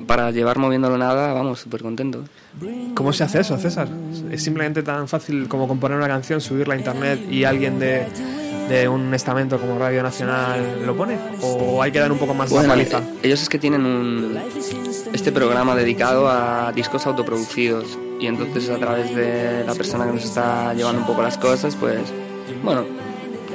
para 0.08 0.32
llevar 0.32 0.58
moviéndolo 0.58 0.98
nada, 0.98 1.34
vamos, 1.34 1.60
súper 1.60 1.82
contento. 1.82 2.24
¿Cómo 2.96 3.12
se 3.14 3.26
hace 3.26 3.42
eso, 3.42 3.58
César? 3.58 3.88
¿Es 4.32 4.42
simplemente 4.44 4.82
tan 4.84 5.08
fácil 5.08 5.48
como 5.50 5.68
componer 5.68 5.98
una 5.98 6.08
canción, 6.08 6.40
subirla 6.42 6.76
a 6.76 6.78
internet 6.78 7.20
y 7.30 7.44
alguien 7.44 7.78
de, 7.78 8.06
de 8.70 8.88
un 8.88 9.14
estamento 9.14 9.60
como 9.60 9.78
Radio 9.80 10.04
Nacional 10.04 10.86
lo 10.86 10.96
pone? 10.96 11.18
¿O 11.42 11.82
hay 11.82 11.92
que 11.92 12.00
dar 12.00 12.12
un 12.12 12.18
poco 12.20 12.34
más 12.34 12.50
de 12.50 12.56
Bueno, 12.56 12.70
paliza? 12.70 13.02
ellos 13.24 13.42
es 13.42 13.50
que 13.50 13.58
tienen 13.60 13.86
un, 13.86 14.38
este 15.12 15.32
programa 15.32 15.76
dedicado 15.76 16.30
a 16.30 16.72
discos 16.74 17.06
autoproducidos 17.08 17.98
y 18.20 18.28
entonces 18.28 18.70
a 18.70 18.78
través 18.78 19.16
de 19.16 19.64
la 19.66 19.74
persona 19.74 20.06
que 20.06 20.14
nos 20.14 20.24
está 20.24 20.74
llevando 20.74 21.02
un 21.02 21.08
poco 21.08 21.22
las 21.22 21.38
cosas, 21.38 21.76
pues 21.76 22.00
bueno, 22.64 22.86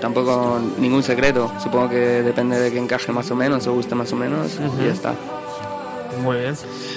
tampoco 0.00 0.60
ningún 0.78 1.02
secreto. 1.02 1.50
Supongo 1.62 1.90
que 1.90 1.96
depende 2.22 2.58
de 2.58 2.70
que 2.72 2.78
encaje 2.78 3.12
más 3.12 3.30
o 3.30 3.36
menos 3.36 3.66
o 3.66 3.72
guste 3.74 3.94
más 3.94 4.12
o 4.12 4.16
menos 4.16 4.54
Ujú. 4.58 4.82
y 4.82 4.86
ya 4.86 4.92
está. 4.92 5.14
Muy 6.22 6.38
bien. 6.38 6.54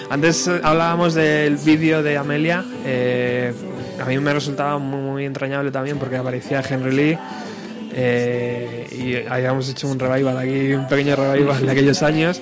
Antes 0.10 0.48
eh, 0.48 0.60
hablábamos 0.64 1.14
del 1.14 1.58
vídeo 1.58 2.04
de 2.04 2.18
Amelia. 2.18 2.64
eh, 2.86 3.54
a 4.00 4.06
mí 4.06 4.18
me 4.20 4.32
resultaba 4.32 4.78
muy, 4.78 5.00
muy 5.02 5.26
entrañable 5.26 5.72
también 5.72 5.98
porque 5.98 6.18
aparecía 6.18 6.62
Henry 6.68 6.92
Lee. 6.96 7.18
Eh, 8.00 8.88
y 8.92 9.28
habíamos 9.28 9.68
hecho 9.70 9.88
un 9.88 9.98
revival 9.98 10.38
aquí, 10.38 10.74
un 10.74 10.88
pequeño 10.88 11.16
revival 11.16 11.66
de 11.66 11.72
aquellos 11.72 12.04
años. 12.04 12.42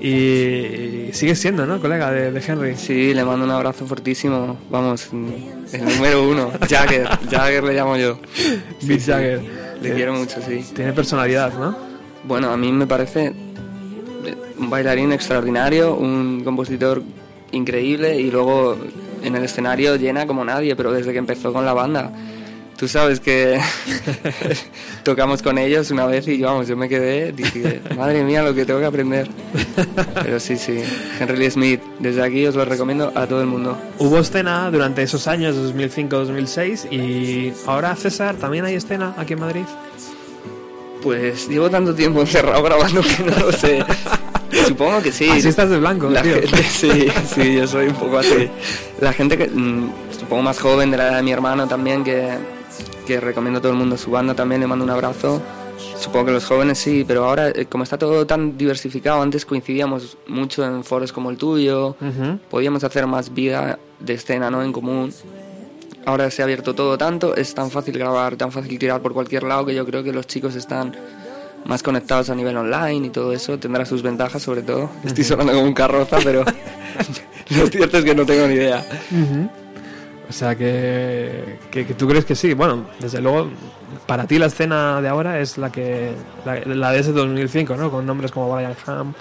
Y, 0.00 0.08
y 0.08 1.10
sigue 1.12 1.34
siendo, 1.36 1.66
¿no, 1.66 1.80
colega 1.80 2.10
de, 2.10 2.32
de 2.32 2.42
Henry? 2.46 2.76
Sí, 2.76 3.12
le 3.14 3.24
mando 3.24 3.44
un 3.44 3.50
abrazo 3.50 3.86
fortísimo. 3.86 4.58
Vamos, 4.70 5.08
el 5.12 5.84
número 5.84 6.28
uno, 6.28 6.50
Jagger. 6.68 7.06
Jagger 7.30 7.64
le 7.64 7.74
llamo 7.74 7.96
yo. 7.96 8.18
Mick 8.82 9.00
sí. 9.00 9.10
Jagger. 9.10 9.40
Le 9.82 9.90
Eh, 9.90 9.94
quiero 9.94 10.14
mucho, 10.14 10.40
sí. 10.46 10.64
Tiene 10.74 10.92
personalidad, 10.92 11.52
¿no? 11.58 11.76
Bueno, 12.24 12.50
a 12.50 12.56
mí 12.56 12.70
me 12.72 12.86
parece 12.86 13.32
un 14.58 14.70
bailarín 14.70 15.12
extraordinario, 15.12 15.94
un 15.94 16.42
compositor 16.44 17.02
increíble 17.50 18.18
y 18.18 18.30
luego 18.30 18.78
en 19.22 19.36
el 19.36 19.44
escenario 19.44 19.96
llena 19.96 20.26
como 20.26 20.44
nadie, 20.44 20.74
pero 20.76 20.92
desde 20.92 21.12
que 21.12 21.18
empezó 21.18 21.52
con 21.52 21.66
la 21.66 21.74
banda. 21.74 22.10
Tú 22.82 22.88
sabes 22.88 23.20
que 23.20 23.60
tocamos 25.04 25.40
con 25.40 25.56
ellos 25.56 25.92
una 25.92 26.04
vez 26.04 26.26
y 26.26 26.42
vamos, 26.42 26.66
yo 26.66 26.76
me 26.76 26.88
quedé, 26.88 27.30
dije, 27.30 27.80
madre 27.96 28.24
mía, 28.24 28.42
lo 28.42 28.56
que 28.56 28.64
tengo 28.64 28.80
que 28.80 28.86
aprender. 28.86 29.28
Pero 30.20 30.40
sí, 30.40 30.56
sí, 30.56 30.82
Henry 31.20 31.36
Lee 31.36 31.50
Smith, 31.52 31.80
desde 32.00 32.24
aquí 32.24 32.44
os 32.44 32.56
lo 32.56 32.64
recomiendo 32.64 33.12
a 33.14 33.28
todo 33.28 33.40
el 33.40 33.46
mundo. 33.46 33.78
Hubo 34.00 34.18
escena 34.18 34.68
durante 34.72 35.00
esos 35.04 35.28
años, 35.28 35.54
2005-2006, 35.54 36.92
y 36.92 37.52
ahora, 37.66 37.94
César, 37.94 38.34
¿también 38.34 38.64
hay 38.64 38.74
escena 38.74 39.14
aquí 39.16 39.34
en 39.34 39.40
Madrid? 39.42 39.64
Pues 41.04 41.48
llevo 41.48 41.70
tanto 41.70 41.94
tiempo 41.94 42.20
encerrado 42.20 42.64
grabando 42.64 43.00
que 43.00 43.22
no 43.22 43.46
lo 43.46 43.52
sé. 43.52 43.84
Supongo 44.66 45.00
que 45.02 45.12
sí. 45.12 45.28
Así 45.30 45.46
estás 45.46 45.70
de 45.70 45.78
blanco, 45.78 46.10
La 46.10 46.20
tío. 46.20 46.34
gente, 46.34 46.64
sí, 46.64 47.06
sí, 47.32 47.54
yo 47.54 47.66
soy 47.68 47.86
un 47.86 47.94
poco 47.94 48.18
así. 48.18 48.50
La 49.00 49.12
gente 49.12 49.38
que, 49.38 49.46
mm, 49.46 49.88
supongo 50.18 50.42
más 50.42 50.58
joven, 50.58 50.90
de 50.90 50.96
la 50.96 51.06
edad 51.06 51.16
de 51.18 51.22
mi 51.22 51.30
hermano 51.30 51.68
también, 51.68 52.02
que, 52.02 52.28
que 53.12 53.20
recomiendo 53.20 53.58
a 53.58 53.62
todo 53.62 53.72
el 53.72 53.78
mundo 53.78 53.96
su 53.98 54.10
banda 54.10 54.34
también, 54.34 54.60
le 54.62 54.66
mando 54.66 54.84
un 54.84 54.90
abrazo. 54.90 55.40
Supongo 55.98 56.26
que 56.26 56.32
los 56.32 56.44
jóvenes 56.46 56.78
sí, 56.78 57.04
pero 57.06 57.24
ahora, 57.26 57.48
eh, 57.50 57.66
como 57.68 57.84
está 57.84 57.98
todo 57.98 58.26
tan 58.26 58.56
diversificado, 58.56 59.20
antes 59.20 59.44
coincidíamos 59.44 60.16
mucho 60.28 60.64
en 60.64 60.82
foros 60.82 61.12
como 61.12 61.30
el 61.30 61.36
tuyo, 61.36 61.88
Ujú. 62.00 62.38
podíamos 62.50 62.84
hacer 62.84 63.06
más 63.06 63.32
vida 63.34 63.78
de 64.00 64.14
escena 64.14 64.50
¿no? 64.50 64.62
en 64.62 64.72
común. 64.72 65.12
Ahora 66.06 66.30
se 66.30 66.42
ha 66.42 66.44
abierto 66.46 66.74
todo 66.74 66.96
tanto, 66.98 67.36
es 67.36 67.54
tan 67.54 67.70
fácil 67.70 67.98
grabar, 67.98 68.36
tan 68.36 68.50
fácil 68.50 68.78
tirar 68.78 69.00
por 69.02 69.12
cualquier 69.12 69.42
lado 69.44 69.66
que 69.66 69.74
yo 69.74 69.84
creo 69.84 70.02
que 70.02 70.12
los 70.12 70.26
chicos 70.26 70.54
están 70.56 70.94
más 71.64 71.82
conectados 71.82 72.30
a 72.30 72.34
nivel 72.34 72.56
online 72.56 73.06
y 73.06 73.10
todo 73.10 73.32
eso 73.32 73.58
tendrá 73.58 73.84
sus 73.84 74.02
ventajas 74.02 74.42
sobre 74.42 74.62
todo. 74.62 74.90
Estoy 75.04 75.22
sonando 75.24 75.52
como 75.52 75.64
un 75.66 75.74
carroza, 75.74 76.18
pero 76.24 76.44
lo 77.50 77.66
cierto 77.66 77.98
es 77.98 78.04
que 78.04 78.14
no 78.14 78.24
tengo 78.26 78.46
ni 78.48 78.54
idea. 78.54 78.84
Ujú. 79.12 79.61
O 80.28 80.32
sea 80.32 80.54
que, 80.56 81.58
que, 81.70 81.86
que 81.86 81.94
tú 81.94 82.08
crees 82.08 82.24
que 82.24 82.34
sí. 82.34 82.54
Bueno, 82.54 82.86
desde 83.00 83.20
luego, 83.20 83.48
para 84.06 84.26
ti 84.26 84.38
la 84.38 84.46
escena 84.46 85.00
de 85.02 85.08
ahora 85.08 85.40
es 85.40 85.58
la 85.58 85.70
que 85.70 86.12
la, 86.46 86.56
la 86.74 86.90
de 86.92 87.00
ese 87.00 87.12
2005, 87.12 87.76
¿no? 87.76 87.90
Con 87.90 88.06
nombres 88.06 88.30
como 88.32 88.52
Brian 88.54 88.74
Ham 88.86 89.12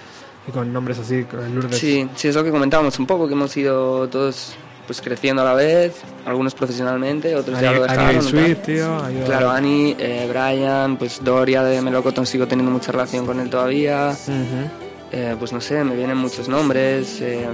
y 0.48 0.52
con 0.52 0.72
nombres 0.72 1.00
así, 1.00 1.24
con 1.26 1.54
Lourdes. 1.54 1.78
Sí, 1.78 2.08
sí, 2.16 2.28
es 2.30 2.36
lo 2.36 2.44
que 2.44 2.52
comentábamos 2.52 2.98
un 3.00 3.06
poco, 3.08 3.28
que 3.28 3.34
hemos 3.34 3.56
ido 3.58 4.08
todos 4.10 4.54
pues 4.88 5.00
creciendo 5.02 5.42
a 5.44 5.46
la 5.46 5.54
vez, 5.54 6.02
algunos 6.26 6.54
profesionalmente, 6.56 7.36
otros 7.36 7.60
ya 7.62 7.70
Annie- 7.72 7.78
lo 7.80 7.84
Annie 7.86 7.98
dejaron. 7.98 8.26
y 8.26 8.30
Sweet, 8.30 8.62
tío, 8.64 8.98
Claro, 9.26 9.52
Annie, 9.52 9.96
eh, 10.00 10.28
Brian, 10.30 10.98
pues 10.98 11.24
Doria 11.24 11.64
de 11.64 11.82
Melocotón 11.82 12.26
sigo 12.26 12.48
teniendo 12.48 12.72
mucha 12.72 12.92
relación 12.92 13.26
con 13.26 13.40
él 13.40 13.50
todavía. 13.50 14.10
Ujú. 14.10 14.91
Eh, 15.14 15.36
pues 15.38 15.52
no 15.52 15.60
sé, 15.60 15.84
me 15.84 15.96
vienen 15.96 16.16
muchos 16.18 16.48
nombres. 16.48 17.20
eh, 17.22 17.46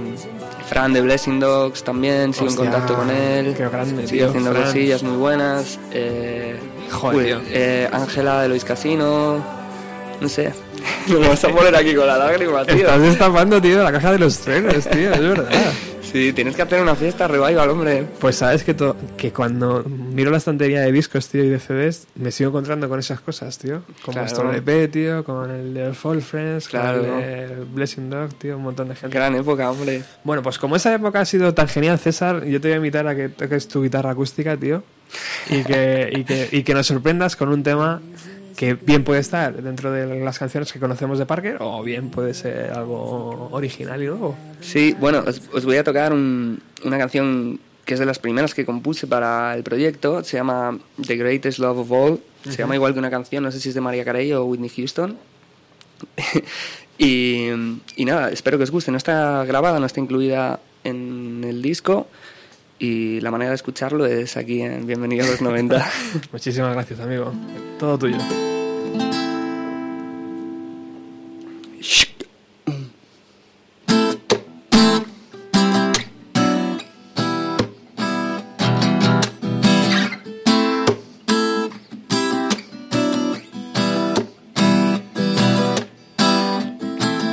Fran 0.68 0.92
de 0.92 1.00
Blessing 1.00 1.40
Dogs 1.40 1.82
también, 1.82 2.32
sigo 2.32 2.46
Hostia, 2.46 2.64
en 2.66 2.70
contacto 2.70 2.94
con 2.94 3.10
él. 3.10 3.54
qué 3.56 3.68
grande, 3.68 4.04
tío, 4.04 4.28
haciendo 4.28 4.52
Fran. 4.52 4.64
cosillas 4.64 5.02
muy 5.02 5.16
buenas. 5.16 5.78
eh, 5.92 6.56
Joder, 6.90 7.40
eh, 7.48 7.88
Ángela 7.92 8.42
de 8.42 8.48
Luis 8.50 8.64
Casino. 8.64 9.42
No 10.20 10.28
sé. 10.28 10.52
Me 11.08 11.16
vas 11.28 11.42
a 11.44 11.48
poner 11.48 11.74
aquí 11.74 11.94
con 11.94 12.06
la 12.06 12.16
lágrima, 12.18 12.64
tío. 12.64 12.76
Estás 12.76 13.00
destapando, 13.02 13.60
tío, 13.60 13.82
la 13.82 13.90
caja 13.92 14.12
de 14.12 14.18
los 14.20 14.38
trenes, 14.38 14.88
tío, 14.88 15.12
es 15.12 15.20
verdad. 15.20 15.48
Sí, 16.10 16.32
tienes 16.32 16.56
que 16.56 16.62
hacer 16.62 16.80
una 16.80 16.94
fiesta 16.94 17.28
revival, 17.28 17.68
hombre. 17.68 18.06
Pues 18.18 18.36
sabes 18.36 18.64
que, 18.64 18.74
que 19.18 19.30
cuando 19.30 19.84
miro 19.84 20.30
la 20.30 20.38
estantería 20.38 20.80
de 20.80 20.90
discos, 20.90 21.28
tío, 21.28 21.44
y 21.44 21.50
de 21.50 21.58
CDs, 21.58 22.06
me 22.14 22.30
sigo 22.32 22.48
encontrando 22.48 22.88
con 22.88 22.98
esas 22.98 23.20
cosas, 23.20 23.58
tío. 23.58 23.82
Con 24.02 24.14
Claro. 24.14 24.50
LP, 24.52 24.88
tío, 24.88 25.22
con 25.22 25.50
el 25.50 25.74
de 25.74 25.92
Fall 25.92 26.22
Friends, 26.22 26.68
Claro. 26.68 27.00
con 27.04 27.18
el 27.20 27.48
de 27.48 27.64
Blessing 27.74 28.08
Dog, 28.08 28.34
tío, 28.38 28.56
un 28.56 28.62
montón 28.62 28.88
de 28.88 28.94
gente. 28.96 29.14
Gran 29.14 29.34
época, 29.34 29.70
hombre. 29.70 30.02
Bueno, 30.24 30.42
pues 30.42 30.58
como 30.58 30.76
esa 30.76 30.94
época 30.94 31.20
ha 31.20 31.24
sido 31.26 31.52
tan 31.52 31.68
genial, 31.68 31.98
César, 31.98 32.42
yo 32.46 32.58
te 32.58 32.68
voy 32.68 32.74
a 32.74 32.76
invitar 32.76 33.06
a 33.06 33.14
que 33.14 33.28
toques 33.28 33.68
tu 33.68 33.82
guitarra 33.82 34.10
acústica, 34.12 34.56
tío, 34.56 34.82
y 35.50 35.62
que, 35.62 36.10
y 36.14 36.24
que, 36.24 36.48
y 36.52 36.62
que 36.62 36.72
nos 36.72 36.86
sorprendas 36.86 37.36
con 37.36 37.50
un 37.50 37.62
tema 37.62 38.00
que 38.58 38.74
bien 38.74 39.04
puede 39.04 39.20
estar 39.20 39.62
dentro 39.62 39.92
de 39.92 40.18
las 40.18 40.36
canciones 40.36 40.72
que 40.72 40.80
conocemos 40.80 41.16
de 41.20 41.26
Parker, 41.26 41.58
o 41.60 41.80
bien 41.84 42.10
puede 42.10 42.34
ser 42.34 42.72
algo 42.72 43.48
original 43.52 44.02
y 44.02 44.06
nuevo. 44.06 44.34
Sí, 44.60 44.96
bueno, 44.98 45.22
os, 45.24 45.40
os 45.52 45.64
voy 45.64 45.76
a 45.76 45.84
tocar 45.84 46.12
un- 46.12 46.60
una 46.84 46.98
canción 46.98 47.60
que 47.84 47.94
es 47.94 48.00
de 48.00 48.06
las 48.06 48.18
primeras 48.18 48.54
que 48.54 48.66
compuse 48.66 49.06
para 49.06 49.54
el 49.54 49.62
proyecto. 49.62 50.24
Se 50.24 50.36
llama 50.38 50.76
The 51.06 51.16
Greatest 51.16 51.60
Love 51.60 51.78
of 51.78 51.92
All. 51.92 52.20
Se 52.42 52.48
Ujú. 52.50 52.58
llama 52.58 52.74
igual 52.74 52.94
que 52.94 52.98
una 52.98 53.10
canción, 53.10 53.44
no 53.44 53.52
sé 53.52 53.60
si 53.60 53.68
es 53.68 53.76
de 53.76 53.80
María 53.80 54.04
Carey 54.04 54.32
o 54.32 54.44
Whitney 54.44 54.68
Houston. 54.70 55.16
y, 56.98 57.46
y 57.96 58.04
nada, 58.04 58.30
espero 58.30 58.58
que 58.58 58.64
os 58.64 58.70
guste. 58.72 58.90
No 58.90 58.96
está 58.96 59.44
grabada, 59.44 59.78
no 59.78 59.86
está 59.86 60.00
incluida 60.00 60.58
en 60.82 61.44
el 61.46 61.62
disco. 61.62 62.08
Y 62.78 63.20
la 63.20 63.30
manera 63.32 63.50
de 63.50 63.56
escucharlo 63.56 64.06
es 64.06 64.36
aquí 64.36 64.62
en 64.62 64.86
Bienvenido 64.86 65.24
a 65.26 65.30
los 65.30 65.40
90. 65.42 65.90
Muchísimas 66.32 66.74
gracias, 66.74 67.00
amigo. 67.00 67.32
Todo 67.78 67.98
tuyo. 67.98 68.18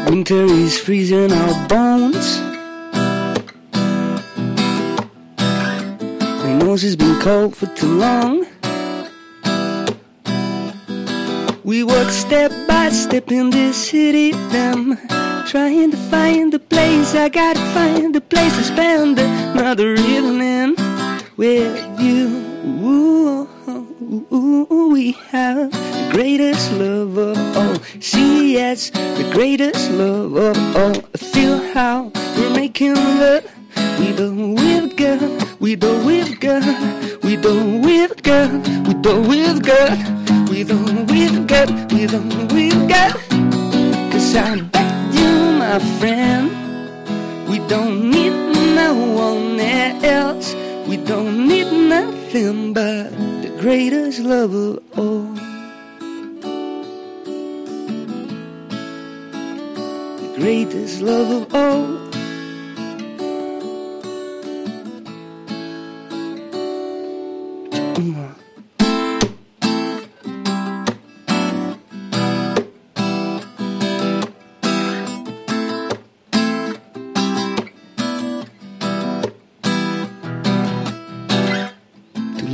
Winter 0.09 0.45
is 0.45 0.79
freezing 0.79 1.31
our 1.31 1.67
bones. 1.67 2.54
Nose 6.76 6.82
has 6.82 6.97
been 6.97 7.17
cold 7.21 7.55
for 7.55 7.67
too 7.67 7.88
long. 7.88 8.45
We 11.63 11.86
walk 11.86 12.09
step 12.09 12.51
by 12.67 12.89
step 12.89 13.32
in 13.32 13.49
this 13.49 13.78
city, 13.78 14.34
them 14.51 14.97
trying 15.47 15.91
to 15.91 15.97
find 16.11 16.53
a 16.53 16.59
place. 16.59 17.15
I 17.15 17.30
gotta 17.30 17.61
find 17.73 18.13
a 18.13 18.19
place 18.19 18.53
to 18.57 18.63
spend 18.65 19.17
another 19.19 19.93
evening. 19.93 20.76
with 21.38 21.99
you. 21.99 22.43
Ooh, 22.84 23.47
ooh, 24.34 24.67
ooh, 24.69 24.89
we 24.91 25.13
have 25.32 25.71
the 25.71 26.09
greatest 26.11 26.73
love 26.73 27.17
of 27.17 27.38
all. 27.57 27.76
See, 28.01 28.53
yes, 28.53 28.89
the 28.89 29.30
greatest 29.32 29.91
love 29.91 30.36
of 30.36 30.57
all. 30.76 30.95
I 31.13 31.17
feel 31.17 31.57
how 31.73 32.11
we're 32.36 32.49
making 32.49 32.95
love. 32.95 33.54
We 33.99 34.13
don't 34.13 34.55
with 34.55 34.95
God, 34.97 35.21
we 35.59 35.76
don't 35.76 36.05
with 36.05 36.39
God, 36.39 37.23
we 37.23 37.36
don't 37.36 37.82
with 37.82 38.23
God, 38.23 38.51
we 38.88 38.93
don't 38.93 39.28
with 39.28 39.63
God, 39.63 40.49
we 40.49 40.63
don't 40.63 41.07
with 41.07 41.47
God, 41.47 41.91
we 41.91 42.07
don't 42.07 42.51
with 42.51 42.89
God. 42.89 43.13
Cause 44.11 44.36
I 44.36 44.61
bet 44.61 45.13
you, 45.13 45.32
my 45.59 45.80
friend, 45.99 46.49
we 47.49 47.59
don't 47.67 48.09
need 48.11 48.34
no 48.76 48.93
one 48.93 49.59
else. 49.59 50.53
We 50.88 50.97
don't 50.97 51.47
need 51.47 51.71
nothing 51.71 52.73
but 52.73 53.09
the 53.41 53.57
greatest 53.59 54.19
love 54.19 54.53
of 54.53 54.84
all. 54.97 55.34
The 60.21 60.34
greatest 60.38 61.01
love 61.01 61.32
of 61.32 61.55
all. 61.55 62.04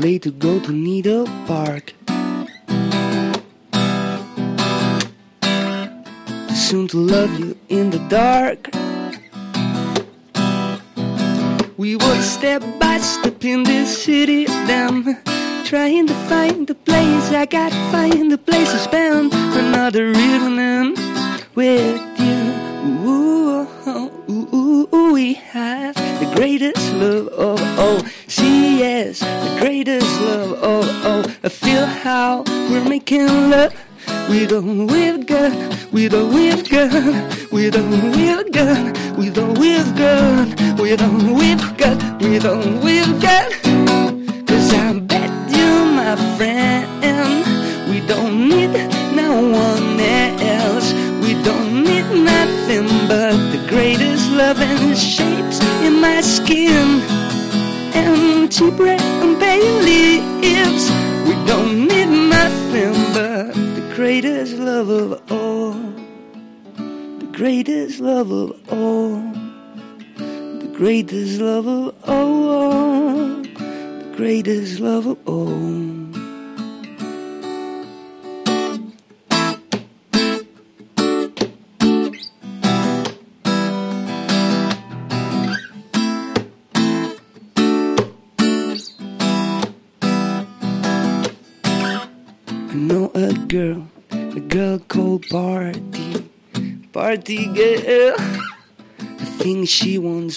Late 0.01 0.23
to 0.23 0.31
go 0.31 0.59
to 0.59 0.71
Needle 0.71 1.25
Park. 1.47 1.93
Too 6.47 6.55
soon 6.55 6.87
to 6.87 6.97
love 6.97 7.39
you 7.39 7.55
in 7.69 7.91
the 7.91 7.99
dark. 8.09 8.69
We 11.77 11.95
walk 11.95 12.21
step 12.21 12.63
by 12.79 12.97
step 12.97 13.45
in 13.45 13.63
this 13.63 14.03
city. 14.03 14.50
Trying 15.71 16.07
to 16.07 16.13
find 16.27 16.67
the 16.67 16.75
place, 16.75 17.31
I 17.31 17.45
gotta 17.45 17.73
find 17.93 18.29
the 18.29 18.37
place 18.37 18.69
to 18.73 18.77
spend 18.77 19.33
another 19.33 20.09
evening 20.09 20.97
with 21.55 22.01
you. 22.19 22.41
Ooh, 23.07 23.65
ooh, 23.87 24.11
ooh, 24.29 24.89
ooh, 24.93 25.13
we 25.13 25.35
have 25.35 25.95
the 25.95 26.29
greatest 26.35 26.93
love 26.95 27.29
of 27.29 27.79
all. 27.79 28.03
See, 28.27 28.79
yes, 28.79 29.21
the 29.21 29.59
greatest 29.61 30.19
love 30.19 30.61
of 30.61 31.05
all. 31.05 31.31
I 31.41 31.47
feel 31.47 31.85
how 31.85 32.43
we're 32.69 32.83
making 32.83 33.27
love. 33.27 33.73
We 34.29 34.45
don't 34.47 34.87
with 34.87 35.25
God, 35.25 35.53
we 35.93 36.09
don't 36.09 36.33
with 36.33 36.69
God, 36.69 37.30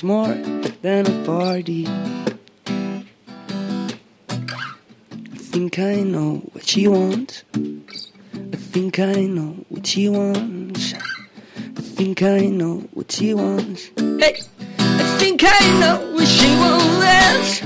more 0.04 0.34
than 0.82 1.06
a 1.06 1.24
party. 1.24 1.86
I 1.88 3.02
think 5.36 5.78
I 5.78 6.02
know 6.02 6.42
what 6.52 6.68
she 6.68 6.86
wants. 6.86 7.42
I 7.54 8.56
think 8.56 8.98
I 8.98 9.22
know 9.24 9.56
what 9.70 9.86
she 9.86 10.10
wants. 10.10 10.92
I 10.92 11.80
think 11.80 12.22
I 12.22 12.40
know 12.40 12.84
what 12.92 13.10
she 13.12 13.32
wants. 13.32 13.90
Hey, 13.96 14.42
I 14.78 15.16
think 15.18 15.42
I 15.42 15.80
know 15.80 15.96
what 16.14 16.28
she 16.28 16.48
wants. 16.62 17.62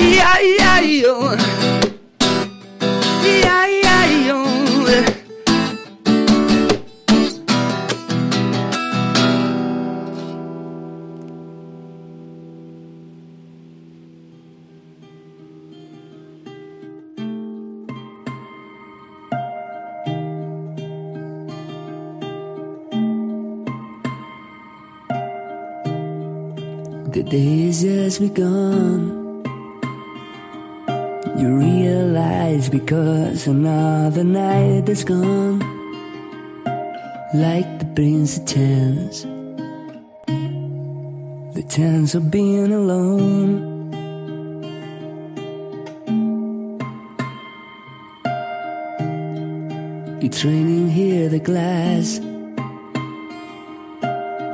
Yeah, 0.00 0.38
yeah, 0.40 0.80
yeah. 0.80 1.36
Yeah, 3.22 3.66
yeah. 3.66 3.75
The 27.36 27.42
day 27.42 27.68
is 27.68 27.82
just 27.82 28.20
begun. 28.20 29.44
You 31.36 31.48
realize 31.54 32.70
because 32.70 33.46
another 33.46 34.24
night 34.24 34.88
is 34.88 35.04
gone, 35.04 35.58
like 37.34 37.78
the 37.78 37.84
brings 37.94 38.38
a 38.38 38.44
chance, 38.46 39.24
the 41.52 41.64
chance 41.68 42.14
of 42.14 42.30
being 42.30 42.72
alone. 42.72 43.92
It's 50.22 50.42
raining 50.42 50.88
here, 50.88 51.28
the 51.28 51.40
glass. 51.40 52.18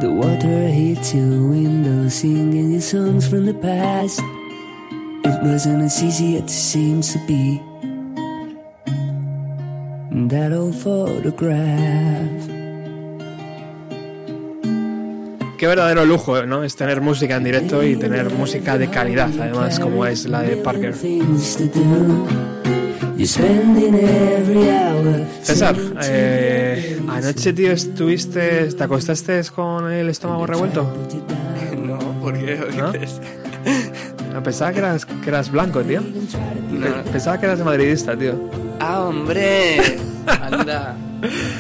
The 0.03 0.11
water 0.11 0.67
hits 0.67 1.15
your 1.15 1.49
window, 1.49 2.11
singing 2.11 2.73
your 2.73 2.81
songs 2.81 3.29
from 3.29 3.47
the 3.47 3.55
past. 3.55 4.19
It 5.23 5.43
wasn't 5.45 5.85
as 5.85 6.03
easy 6.03 6.39
as 6.39 6.43
it 6.43 6.51
seems 6.51 7.13
to 7.13 7.21
be. 7.25 7.63
That 10.27 10.53
old 10.53 10.75
photograph. 10.75 12.49
Qué 15.57 15.67
verdadero 15.69 16.05
lujo, 16.05 16.47
¿no? 16.47 16.65
Es 16.65 16.75
tener 16.75 17.01
música 17.01 17.37
en 17.37 17.45
directo 17.45 17.85
y 17.85 17.95
tener 17.95 18.29
música 18.33 18.79
de 18.79 18.89
calidad, 18.89 19.31
además, 19.41 19.79
como 19.79 20.05
es 20.05 20.27
la 20.27 20.43
de 20.43 20.57
Parker. 20.57 20.97
César, 25.43 25.77
eh, 26.05 26.99
anoche, 27.09 27.53
tío, 27.53 27.73
estuviste, 27.73 28.65
¿te 28.73 28.83
acostaste 28.85 29.41
con 29.55 29.91
el 29.93 30.09
estómago 30.09 30.47
revuelto? 30.47 30.93
No, 31.83 31.99
¿por 32.21 32.33
qué 32.39 32.57
lo 32.57 32.71
¿No? 32.71 32.93
No, 34.33 34.43
Pensaba 34.43 34.73
que 34.73 34.79
eras, 34.79 35.05
que 35.05 35.29
eras 35.29 35.51
blanco, 35.51 35.83
tío. 35.83 36.01
No. 36.01 37.03
Pensaba 37.13 37.39
que 37.39 37.47
eras 37.47 37.59
madridista, 37.61 38.17
tío. 38.17 38.35
¡Ah, 38.81 39.03
hombre! 39.03 39.79
Anda. 40.27 40.97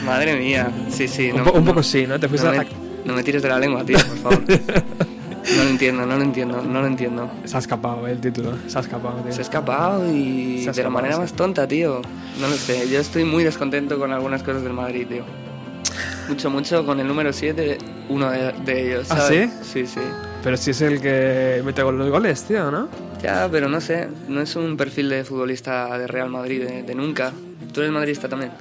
Madre 0.06 0.36
mía. 0.36 0.70
Sí, 0.90 1.06
sí. 1.08 1.30
Un, 1.32 1.38
No, 1.38 1.44
po- 1.44 1.52
un 1.58 1.64
no- 1.64 1.70
poco 1.72 1.82
sí, 1.82 2.06
¿no? 2.06 2.18
Te 2.18 2.28
fuiste 2.28 2.46
no, 2.46 2.54
a... 2.54 2.58
me, 2.58 2.66
no 3.04 3.14
me 3.14 3.22
tires 3.22 3.42
de 3.42 3.48
la 3.48 3.58
lengua, 3.58 3.84
tío, 3.84 3.98
por 3.98 4.16
favor. 4.18 4.42
No 5.56 5.64
lo 5.64 5.70
entiendo, 5.70 6.06
no 6.06 6.16
lo 6.16 6.22
entiendo, 6.22 6.62
no 6.62 6.80
lo 6.80 6.86
entiendo. 6.86 7.30
Se 7.44 7.56
ha 7.56 7.60
escapado 7.60 8.06
el 8.06 8.20
título, 8.20 8.56
se 8.66 8.78
ha 8.78 8.80
escapado, 8.80 9.16
tío. 9.22 9.32
Se 9.32 9.40
ha 9.40 9.42
escapado 9.42 10.12
y 10.12 10.64
de 10.64 10.82
la 10.82 10.90
manera 10.90 11.14
sí. 11.14 11.20
más 11.20 11.32
tonta, 11.34 11.66
tío. 11.66 12.00
No 12.40 12.48
lo 12.48 12.54
sé, 12.54 12.88
yo 12.88 13.00
estoy 13.00 13.24
muy 13.24 13.44
descontento 13.44 13.98
con 13.98 14.12
algunas 14.12 14.42
cosas 14.42 14.62
del 14.62 14.72
Madrid, 14.72 15.06
tío. 15.08 15.24
Mucho, 16.28 16.50
mucho 16.50 16.86
con 16.86 17.00
el 17.00 17.06
número 17.06 17.32
7, 17.32 17.78
uno 18.08 18.30
de, 18.30 18.52
de 18.64 18.86
ellos. 18.86 19.10
¿Ah, 19.10 19.18
¿sabes? 19.18 19.50
Sí, 19.62 19.86
sí. 19.86 20.00
Pero 20.42 20.56
si 20.56 20.70
es 20.70 20.80
el 20.80 21.00
que 21.00 21.62
mete 21.64 21.82
los 21.82 22.10
goles, 22.10 22.42
tío, 22.44 22.70
¿no? 22.70 22.88
Ya, 23.22 23.48
pero 23.50 23.68
no 23.68 23.80
sé, 23.80 24.08
no 24.28 24.40
es 24.40 24.56
un 24.56 24.76
perfil 24.76 25.08
de 25.08 25.24
futbolista 25.24 25.98
de 25.98 26.06
Real 26.06 26.30
Madrid 26.30 26.64
de, 26.64 26.82
de 26.82 26.94
nunca. 26.94 27.32
¿Tú 27.72 27.80
eres 27.80 27.92
madridista 27.92 28.28
también? 28.28 28.52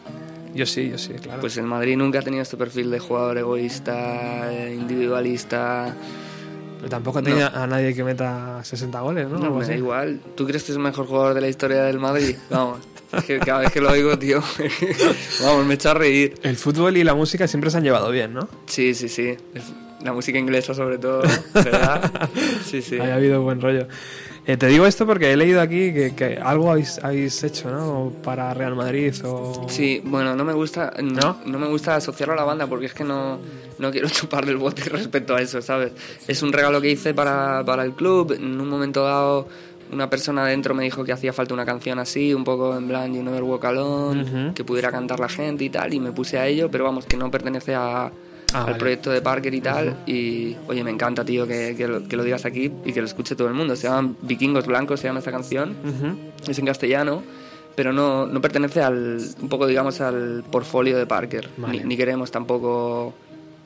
Yo 0.54 0.66
sí, 0.66 0.90
yo 0.90 0.98
sí, 0.98 1.14
claro. 1.14 1.40
Pues 1.40 1.58
el 1.58 1.64
Madrid 1.64 1.96
nunca 1.98 2.20
ha 2.20 2.22
tenido 2.22 2.44
este 2.44 2.58
perfil 2.58 2.92
de 2.92 3.00
jugador 3.00 3.38
egoísta, 3.38 4.52
eh, 4.52 4.76
individualista. 4.78 5.96
Pero 6.82 6.90
tampoco 6.90 7.22
No. 7.22 7.26
tenía 7.30 7.48
a 7.50 7.68
nadie 7.68 7.94
que 7.94 8.04
meta 8.04 8.60
60 8.64 9.00
goles, 9.02 9.28
¿no? 9.30 9.38
No, 9.38 9.52
me 9.52 9.64
da 9.66 9.76
igual. 9.76 10.20
¿Tú 10.36 10.48
crees 10.48 10.64
que 10.64 10.72
es 10.72 10.78
el 10.78 10.82
mejor 10.82 11.06
jugador 11.06 11.36
de 11.36 11.42
la 11.42 11.48
historia 11.48 11.84
del 11.84 12.00
Madrid? 12.00 12.36
Vamos, 12.50 12.80
es 13.14 13.24
que 13.24 13.38
cada 13.38 13.60
vez 13.60 13.72
que 13.72 13.80
lo 13.82 13.92
oigo, 13.92 14.18
tío, 14.18 14.42
vamos, 15.44 15.66
me 15.68 15.76
echa 15.76 15.92
a 15.92 15.94
reír. 15.94 16.34
El 16.42 16.58
fútbol 16.58 16.98
y 16.98 17.04
la 17.04 17.14
música 17.14 17.48
siempre 17.48 17.70
se 17.70 17.78
han 17.78 17.84
llevado 17.84 18.10
bien, 18.10 18.34
¿no? 18.34 18.48
Sí, 18.66 18.96
sí, 18.96 19.10
sí. 19.10 19.38
La 20.04 20.12
música 20.14 20.40
inglesa 20.40 20.74
sobre 20.74 20.98
todo, 20.98 21.22
¿verdad? 21.54 22.30
Sí, 22.66 22.82
sí. 22.82 22.98
Ha 23.00 23.14
habido 23.16 23.44
buen 23.44 23.62
rollo. 23.62 23.88
Eh, 24.48 24.58
te 24.58 24.66
digo 24.68 24.88
esto 24.88 25.06
porque 25.06 25.32
he 25.32 25.38
leído 25.38 25.62
aquí 25.62 25.94
que, 25.94 26.14
que 26.16 26.38
algo 26.42 26.72
habéis, 26.72 26.98
habéis 27.04 27.44
hecho, 27.44 27.70
¿no? 27.70 28.12
Para 28.24 28.54
Real 28.56 28.76
Madrid 28.76 29.14
o... 29.24 29.68
Sí, 29.70 30.02
bueno, 30.04 30.36
no 30.36 30.44
me 30.44 30.54
gusta 30.54 30.94
no, 31.04 31.38
no 31.46 31.60
me 31.60 31.68
gusta 31.68 31.96
asociarlo 31.96 32.34
a 32.34 32.38
la 32.38 32.44
banda 32.44 32.66
porque 32.66 32.88
es 32.88 32.94
que 32.96 33.04
no, 33.04 33.38
no 33.78 33.92
quiero 33.92 34.10
chuparle 34.10 34.52
el 34.52 34.58
bote 34.58 34.84
respecto 34.86 35.36
a 35.36 35.42
eso, 35.42 35.62
¿sabes? 35.62 35.92
Es 36.28 36.42
un 36.42 36.52
regalo 36.52 36.82
que 36.82 36.90
hice 36.90 37.14
para, 37.14 37.64
para 37.64 37.84
el 37.84 37.94
club. 37.94 38.32
En 38.32 38.60
un 38.60 38.68
momento 38.68 39.04
dado, 39.04 39.48
una 39.92 40.10
persona 40.10 40.44
dentro 40.46 40.74
me 40.74 40.84
dijo 40.86 41.04
que 41.04 41.12
hacía 41.12 41.34
falta 41.34 41.54
una 41.54 41.66
canción 41.66 42.00
así, 42.00 42.34
un 42.34 42.44
poco 42.44 42.76
en 42.76 42.88
plan 42.88 43.14
You 43.14 43.22
Never 43.22 43.44
Walk 43.44 43.66
Alone, 43.66 44.24
Ujú. 44.24 44.54
que 44.56 44.64
pudiera 44.64 44.90
cantar 44.90 45.20
la 45.20 45.30
gente 45.30 45.66
y 45.66 45.70
tal, 45.70 45.94
y 45.94 46.00
me 46.00 46.12
puse 46.14 46.40
a 46.40 46.48
ello, 46.48 46.72
pero 46.72 46.84
vamos, 46.86 47.06
que 47.06 47.16
no 47.16 47.30
pertenece 47.30 47.76
a, 47.76 48.12
Ah, 48.54 48.60
al 48.60 48.66
vale. 48.66 48.78
proyecto 48.80 49.10
de 49.12 49.22
Parker 49.22 49.54
y 49.54 49.62
tal. 49.62 49.96
Y 50.06 50.56
oye, 50.68 50.84
me 50.84 50.92
encanta, 50.92 51.24
tío, 51.24 51.48
que, 51.48 51.76
que 51.78 51.88
lo, 51.88 52.08
que 52.08 52.18
lo 52.18 52.24
digas 52.24 52.46
aquí 52.46 52.72
y 52.86 52.92
que 52.94 53.00
lo 53.02 53.06
escuche 53.08 53.36
todo 53.36 53.48
el 53.48 53.54
mundo. 53.54 53.76
Se 53.76 53.88
llaman 53.88 54.18
Vikingos 54.22 54.66
Blancos, 54.66 55.00
se 55.00 55.08
llama 55.08 55.20
esta 55.20 55.32
canción 55.32 55.76
Ujú. 55.84 56.52
es 56.52 56.60
en 56.60 56.66
castellano, 56.66 57.24
pero 57.76 57.94
no, 57.94 58.26
no 58.28 58.42
pertenece 58.42 58.82
al, 58.82 59.20
un 59.42 59.48
poco, 59.50 59.68
digamos, 59.68 60.02
al 60.02 60.44
portfolio 60.52 60.98
de 60.98 61.06
Parker. 61.06 61.50
Vale. 61.58 61.80
Ni, 61.80 61.84
ni 61.86 61.98
queremos 61.98 62.30
tampoco... 62.32 63.14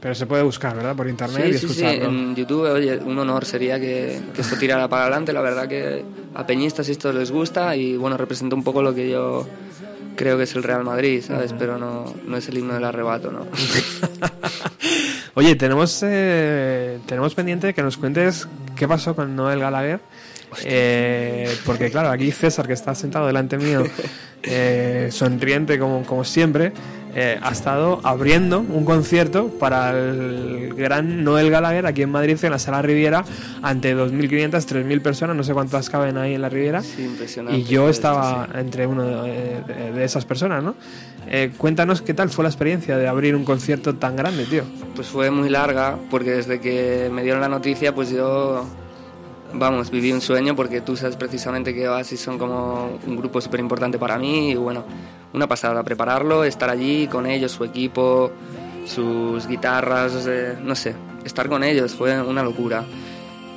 Pero 0.02 0.14
se 0.14 0.28
puede 0.28 0.44
buscar, 0.44 0.76
¿verdad? 0.76 0.96
Por 0.96 1.08
internet 1.08 1.58
Sí, 1.58 1.66
y 1.66 1.68
sí, 1.70 1.74
sí, 1.80 1.84
en 1.86 2.36
YouTube, 2.36 2.70
oye, 2.72 2.98
un 2.98 3.18
honor 3.18 3.44
sería 3.44 3.80
que, 3.80 4.22
que 4.36 4.42
esto 4.42 4.56
tirara 4.56 4.88
para 4.88 5.04
adelante. 5.04 5.34
La 5.34 5.42
verdad 5.42 5.68
que 5.68 6.04
a 6.36 6.46
peñistas 6.46 6.88
esto 6.90 7.12
les 7.12 7.32
gusta 7.32 7.76
y, 7.76 7.98
bueno, 7.98 8.16
representa 8.16 8.56
un 8.56 8.64
poco 8.64 8.84
lo 8.84 8.94
que 8.94 9.10
yo 9.10 9.48
creo 10.16 10.38
que 10.38 10.44
es 10.44 10.56
el 10.56 10.62
Real 10.62 10.84
Madrid, 10.84 11.24
¿sabes? 11.26 11.54
Pero 11.58 11.80
no, 11.80 12.14
no 12.28 12.38
es 12.38 12.48
el 12.50 12.58
himno 12.60 12.76
del 12.76 12.84
arrebato, 12.84 13.32
¿no? 13.32 13.48
Oye, 15.38 15.58
tenemos, 15.58 16.02
eh, 16.02 16.98
tenemos 17.06 17.36
pendiente 17.36 17.74
que 17.74 17.84
nos 17.84 17.98
cuentes 17.98 18.48
qué 18.74 18.88
pasó 18.88 19.18
con 19.18 19.36
Noel 19.36 19.60
Gallagher. 19.60 20.00
Eh, 20.64 21.50
porque 21.66 21.90
claro, 21.92 22.10
aquí 22.10 22.32
César, 22.32 22.68
que 22.68 22.74
está 22.74 22.96
sentado 22.96 23.28
delante 23.28 23.58
mío, 23.58 23.84
eh, 24.44 25.10
sonriente 25.12 25.78
como, 25.80 26.04
como 26.04 26.24
siempre, 26.24 26.72
eh, 27.18 27.40
ha 27.42 27.52
estado 27.52 28.02
abriendo 28.04 28.60
un 28.60 28.84
concierto 28.84 29.48
para 29.58 29.92
el 29.92 30.74
gran 30.76 31.24
Noel 31.24 31.50
Gallagher 31.50 31.86
aquí 31.86 32.02
en 32.02 32.10
Madrid, 32.12 32.38
en 32.44 32.52
la 32.52 32.60
Sala 32.60 32.82
Riviera, 32.82 33.24
ante 33.62 33.96
2.500, 33.96 34.50
3.000 34.52 35.02
personas, 35.02 35.36
no 35.36 35.44
sé 35.44 35.54
cuántas 35.54 35.90
caben 35.90 36.18
ahí 36.18 36.34
en 36.36 36.42
la 36.42 36.50
Riviera. 36.50 36.82
Sí, 36.84 37.04
impresionante. 37.04 37.58
Y 37.60 37.64
yo 37.64 37.88
estaba 37.90 38.50
entre 38.56 38.86
uno 38.86 39.04
de, 39.24 39.62
de- 39.66 39.92
de 39.94 40.04
esas 40.04 40.26
personas, 40.26 40.62
¿no? 40.62 40.76
Eh, 41.28 41.52
cuéntanos 41.58 42.02
qué 42.02 42.14
tal 42.14 42.30
fue 42.30 42.44
la 42.44 42.50
experiencia 42.50 42.98
de 42.98 43.08
abrir 43.08 43.34
un 43.36 43.46
concierto 43.46 43.96
tan 43.96 44.16
grande, 44.18 44.44
tío. 44.46 44.64
Pues 44.94 45.08
fue 45.08 45.32
muy 45.32 45.50
larga, 45.50 45.96
porque 46.12 46.32
desde 46.32 46.60
que 46.60 47.10
me 47.12 47.24
dieron 47.24 47.40
la 47.42 47.50
noticia, 47.50 47.96
pues 47.96 48.10
yo, 48.12 48.66
vamos, 49.54 49.92
viví 49.92 50.12
un 50.12 50.22
sueño, 50.22 50.56
porque 50.56 50.82
tú 50.82 50.96
sabes 50.96 51.16
precisamente 51.16 51.74
que 51.74 51.88
Oasis 51.88 52.20
son 52.20 52.38
como 52.38 53.00
un 53.06 53.16
grupo 53.16 53.42
súper 53.42 53.60
importante 53.60 53.98
para 53.98 54.18
mí, 54.18 54.52
y 54.52 54.56
bueno, 54.56 54.84
una 55.34 55.48
pasada, 55.48 55.84
prepararlo, 55.84 56.44
estar 56.44 56.70
allí 56.70 57.08
con 57.08 57.26
ellos, 57.26 57.52
su 57.52 57.64
equipo, 57.64 58.32
sus 58.86 59.48
guitarras, 59.48 60.28
no 60.64 60.76
sé, 60.76 60.96
estar 61.24 61.50
con 61.50 61.64
ellos 61.64 61.94
fue 61.94 62.22
una 62.22 62.44
locura. 62.44 62.84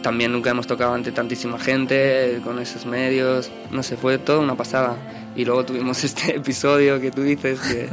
También 0.03 0.33
nunca 0.33 0.51
hemos 0.51 0.67
tocado 0.67 0.95
ante 0.95 1.11
tantísima 1.11 1.59
gente, 1.59 2.41
con 2.45 2.59
esos 2.61 2.87
medios, 2.87 3.51
no 3.73 3.83
sé, 3.83 3.97
fue 3.97 4.19
toda 4.19 4.39
una 4.39 4.55
pasada. 4.55 4.97
Y 5.39 5.45
luego 5.45 5.65
tuvimos 5.65 6.03
este 6.05 6.35
episodio 6.37 7.01
que 7.01 7.13
tú 7.13 7.23
dices 7.23 7.61
que, 7.61 7.89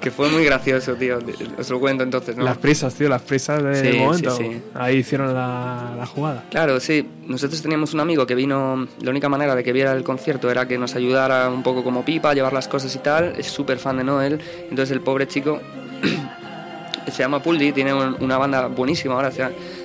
que 0.00 0.10
fue 0.12 0.28
muy 0.30 0.44
gracioso, 0.44 0.94
tío. 0.94 1.18
Os 1.58 1.68
lo 1.68 1.80
cuento 1.80 2.04
entonces, 2.04 2.36
¿no? 2.36 2.44
Las 2.44 2.58
prisas, 2.58 2.94
tío, 2.94 3.08
las 3.08 3.22
prisas 3.22 3.60
del 3.62 3.92
Sí, 3.92 3.98
momento. 3.98 4.36
sí, 4.36 4.44
sí. 4.52 4.62
Ahí 4.72 4.98
hicieron 4.98 5.34
la, 5.34 5.94
la 5.98 6.06
jugada. 6.06 6.44
Claro, 6.48 6.78
sí. 6.78 7.04
Nosotros 7.26 7.60
teníamos 7.60 7.92
un 7.92 7.98
amigo 8.00 8.24
que 8.24 8.36
vino, 8.36 8.86
la 9.02 9.10
única 9.10 9.28
manera 9.28 9.56
de 9.56 9.64
que 9.64 9.72
viera 9.72 9.92
el 9.92 10.04
concierto 10.04 10.48
era 10.48 10.68
que 10.68 10.78
nos 10.78 10.94
ayudara 10.94 11.50
un 11.50 11.64
poco 11.64 11.82
como 11.82 12.04
pipa, 12.04 12.32
llevar 12.34 12.52
las 12.52 12.68
cosas 12.68 12.94
y 12.94 13.00
tal. 13.00 13.34
Es 13.36 13.48
súper 13.48 13.78
fan 13.78 13.96
de 13.96 14.04
Noel. 14.04 14.40
Entonces 14.70 14.92
el 14.92 15.00
pobre 15.00 15.26
chico 15.26 15.60
se 17.10 17.18
llama 17.22 17.42
Puldi, 17.42 17.72
tiene 17.72 17.94
un- 17.94 18.16
una 18.20 18.38
banda 18.38 18.66
buenísima 18.68 19.14
ahora, 19.14 19.30
se 19.32 19.42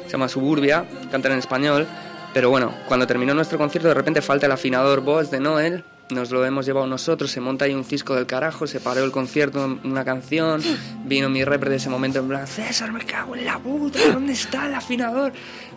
llama 0.07 0.27
Suburbia, 0.27 0.85
cantan 1.11 1.31
en 1.33 1.39
español. 1.39 1.87
Pero 2.33 2.49
bueno, 2.49 2.71
cuando 2.87 3.05
terminó 3.07 3.33
nuestro 3.33 3.57
concierto 3.57 3.87
de 3.87 3.93
repente 3.95 4.21
falta 4.21 4.45
el 4.45 4.51
afinador 4.51 5.01
voz 5.01 5.31
de 5.31 5.39
Noel. 5.39 5.83
Nos 6.11 6.29
lo 6.29 6.45
hemos 6.45 6.65
llevado 6.65 6.87
nosotros, 6.87 7.31
se 7.31 7.39
monta 7.39 7.65
ahí 7.65 7.73
un 7.73 7.85
cisco 7.85 8.15
del 8.15 8.25
carajo, 8.25 8.67
se 8.67 8.81
paró 8.81 9.03
el 9.03 9.11
concierto 9.11 9.79
una 9.83 10.03
canción, 10.03 10.61
vino 11.05 11.29
mi 11.29 11.45
repre 11.45 11.69
de 11.69 11.77
ese 11.77 11.89
momento 11.89 12.19
en 12.19 12.27
plan, 12.27 12.45
César, 12.45 12.91
me 12.91 13.05
cago 13.05 13.35
en 13.35 13.45
la 13.45 13.57
puta, 13.57 13.99
¿dónde 14.11 14.33
está 14.33 14.67
el 14.67 14.75
afinador? 14.75 15.31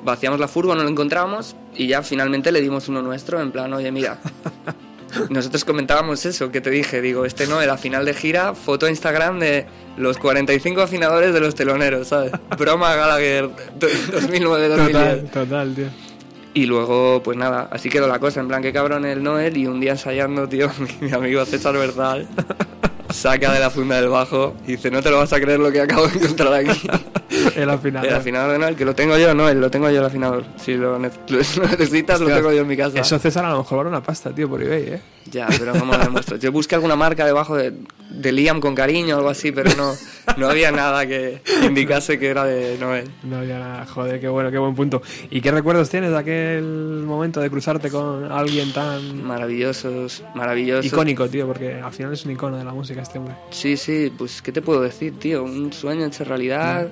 Vaciamos 0.04 0.40
la 0.40 0.48
furgo, 0.48 0.74
no 0.74 0.82
lo 0.82 0.88
encontramos 0.88 1.54
y 1.76 1.86
ya 1.86 2.02
finalmente 2.02 2.50
le 2.50 2.60
dimos 2.60 2.88
uno 2.88 3.00
nuestro 3.00 3.40
en 3.40 3.52
plan, 3.52 3.72
oye, 3.72 3.92
mira, 3.92 4.18
nosotros 5.30 5.64
comentábamos 5.64 6.26
eso 6.26 6.50
que 6.50 6.60
te 6.60 6.70
dije, 6.70 7.00
digo, 7.00 7.24
este 7.24 7.46
no, 7.46 7.60
era 7.62 7.76
final 7.76 8.04
de 8.04 8.14
gira, 8.14 8.54
foto 8.54 8.86
a 8.86 8.90
Instagram 8.90 9.38
de 9.38 9.66
los 9.96 10.18
45 10.18 10.82
afinadores 10.82 11.32
de 11.32 11.40
los 11.40 11.54
teloneros, 11.54 12.08
¿sabes? 12.08 12.32
Broma 12.58 12.96
Gallagher 12.96 13.50
2009-2010. 13.78 14.86
Total, 14.86 15.30
total, 15.30 15.74
tío. 15.74 16.03
Y 16.54 16.66
luego, 16.66 17.20
pues 17.22 17.36
nada, 17.36 17.68
así 17.72 17.88
quedó 17.88 18.06
la 18.06 18.20
cosa, 18.20 18.40
en 18.40 18.46
plan, 18.46 18.62
que 18.62 18.72
cabrón 18.72 19.04
el 19.04 19.22
Noel 19.22 19.56
y 19.56 19.66
un 19.66 19.80
día 19.80 19.92
ensayando, 19.92 20.48
tío, 20.48 20.70
mi, 21.00 21.08
mi 21.08 21.12
amigo 21.12 21.44
César 21.44 21.74
Verdal 21.74 22.28
saca 23.14 23.52
de 23.52 23.60
la 23.60 23.70
funda 23.70 23.96
del 24.00 24.08
bajo 24.10 24.54
y 24.66 24.72
dice, 24.72 24.90
no 24.90 25.00
te 25.02 25.10
lo 25.10 25.18
vas 25.18 25.32
a 25.32 25.40
creer 25.40 25.60
lo 25.60 25.70
que 25.72 25.80
acabo 25.80 26.06
de 26.08 26.18
encontrar 26.18 26.52
aquí. 26.54 26.88
El 27.56 27.68
afinador. 27.68 28.08
El 28.08 28.14
afinador 28.14 28.52
de 28.52 28.58
Noel, 28.58 28.76
que 28.76 28.84
lo 28.84 28.94
tengo 28.94 29.16
yo, 29.18 29.34
Noel, 29.34 29.60
lo 29.60 29.68
tengo 29.68 29.90
yo 29.90 29.98
el 29.98 30.04
afinador. 30.04 30.44
Si 30.56 30.74
lo, 30.74 30.98
ne- 31.00 31.10
lo 31.28 31.38
necesitas, 31.38 32.20
lo 32.20 32.28
tengo 32.28 32.52
yo 32.52 32.60
en 32.60 32.66
mi 32.68 32.76
casa. 32.76 33.00
Eso 33.00 33.18
César 33.18 33.44
a 33.44 33.50
lo 33.50 33.58
mejor 33.58 33.78
vale 33.78 33.90
una 33.90 34.02
pasta, 34.02 34.30
tío, 34.32 34.48
por 34.48 34.62
eBay, 34.62 34.82
¿eh? 34.84 35.00
Ya, 35.32 35.48
pero 35.58 35.72
¿cómo 35.72 35.94
lo 35.94 35.98
demuestro? 35.98 36.36
Yo 36.36 36.52
busqué 36.52 36.74
alguna 36.76 36.94
marca 36.96 37.24
debajo 37.26 37.56
de, 37.56 37.72
de 38.10 38.30
Liam 38.32 38.60
con 38.60 38.74
cariño 38.76 39.14
o 39.16 39.18
algo 39.18 39.30
así, 39.30 39.50
pero 39.50 39.70
no, 39.74 39.94
no 40.36 40.48
había 40.48 40.70
nada 40.70 41.06
que 41.06 41.40
indicase 41.66 42.18
que 42.20 42.28
era 42.28 42.44
de 42.44 42.76
Noel. 42.78 43.10
No 43.24 43.38
había 43.38 43.58
nada. 43.58 43.86
Joder, 43.86 44.20
qué 44.20 44.28
bueno, 44.28 44.50
qué 44.52 44.58
buen 44.58 44.74
punto. 44.76 45.02
¿Y 45.30 45.40
qué 45.40 45.50
recuerdos 45.50 45.88
tienes 45.90 46.10
de 46.12 46.18
aquel 46.18 46.62
momento 47.04 47.40
de 47.40 47.50
cruzarte 47.50 47.90
con 47.90 48.30
alguien 48.30 48.72
tan 48.72 49.24
Maravillosos, 49.24 50.22
maravillosos. 50.34 50.86
icónico, 50.86 51.26
tío? 51.28 51.46
Porque 51.48 51.80
al 51.80 51.92
final 51.92 52.12
es 52.12 52.24
un 52.26 52.30
icono 52.32 52.56
de 52.58 52.64
la 52.64 52.72
música 52.72 53.00
este 53.04 53.18
hombre. 53.18 53.34
Sí, 53.50 53.76
sí, 53.76 54.12
pues 54.16 54.42
¿qué 54.42 54.52
te 54.52 54.60
puedo 54.60 54.80
decir, 54.82 55.18
tío? 55.18 55.44
Un 55.44 55.72
sueño 55.72 56.06
hecho 56.06 56.24
realidad. 56.24 56.88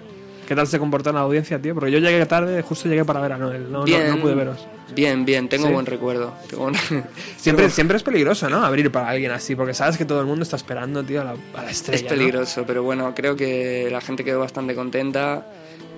¿Qué 0.47 0.57
tal 0.57 0.67
se 0.67 0.79
comportó 0.79 1.11
en 1.11 1.17
la 1.17 1.23
audiencia, 1.23 1.61
tío? 1.61 1.75
Porque 1.75 1.91
yo 1.91 1.99
llegué 1.99 2.27
tarde, 2.27 2.63
justo 2.63 2.89
llegué 2.89 3.05
para 3.05 3.21
ver 3.21 3.33
a 3.33 3.39
Noel. 3.39 3.71
No, 3.71 3.85
bien, 3.85 4.11
no, 4.11 4.21
pude 4.21 4.35
veros. 4.35 4.67
Bien, 4.95 5.25
bien, 5.25 5.49
tengo 5.49 5.69
¿Sí? 5.69 5.73
buen 5.73 5.87
recuerdo. 5.87 6.35
Tengo 6.49 6.71
Siempre, 7.37 7.71
siempre 7.71 7.97
es 7.97 8.03
peligroso, 8.03 8.51
¿no? 8.51 8.65
Abrir 8.65 8.91
para 8.91 9.09
alguien 9.09 9.31
así, 9.31 9.55
porque 9.55 9.73
sabes 9.73 9.97
que 9.97 10.05
todo 10.05 10.21
el 10.21 10.27
mundo 10.27 10.43
está 10.43 10.57
esperando, 10.57 11.03
tío, 11.03 11.23
a 11.23 11.25
la, 11.25 11.31
a 11.31 11.63
la 11.63 11.71
estrella. 11.71 11.97
Es 11.97 12.03
¿no? 12.03 12.09
peligroso, 12.09 12.65
pero 12.67 12.83
bueno, 12.83 13.15
creo 13.15 13.37
que 13.37 13.89
la 13.91 14.01
gente 14.01 14.25
quedó 14.25 14.41
bastante 14.41 14.75
contenta. 14.75 15.47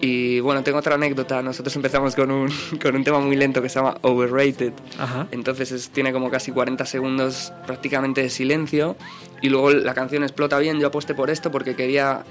Y 0.00 0.40
bueno, 0.40 0.62
tengo 0.62 0.78
otra 0.78 0.96
anécdota. 0.96 1.40
Nosotros 1.42 1.74
empezamos 1.76 2.14
con 2.14 2.30
un, 2.30 2.50
con 2.82 2.94
un 2.96 3.04
tema 3.04 3.20
muy 3.20 3.36
lento 3.36 3.62
que 3.62 3.68
se 3.68 3.76
llama 3.76 3.96
Overrated. 4.02 4.72
Ajá. 4.98 5.26
Entonces 5.30 5.72
es- 5.72 5.88
tiene 5.90 6.12
como 6.12 6.30
casi 6.30 6.52
40 6.52 6.84
segundos 6.84 7.52
prácticamente 7.66 8.20
de 8.22 8.28
silencio. 8.30 8.96
Y 9.40 9.48
luego 9.48 9.70
la 9.72 9.94
canción 9.94 10.22
explota 10.22 10.58
bien. 10.58 10.78
Yo 10.78 10.88
aposté 10.88 11.14
por 11.14 11.30
esto 11.30 11.50
porque 11.50 11.74
quería. 11.74 12.24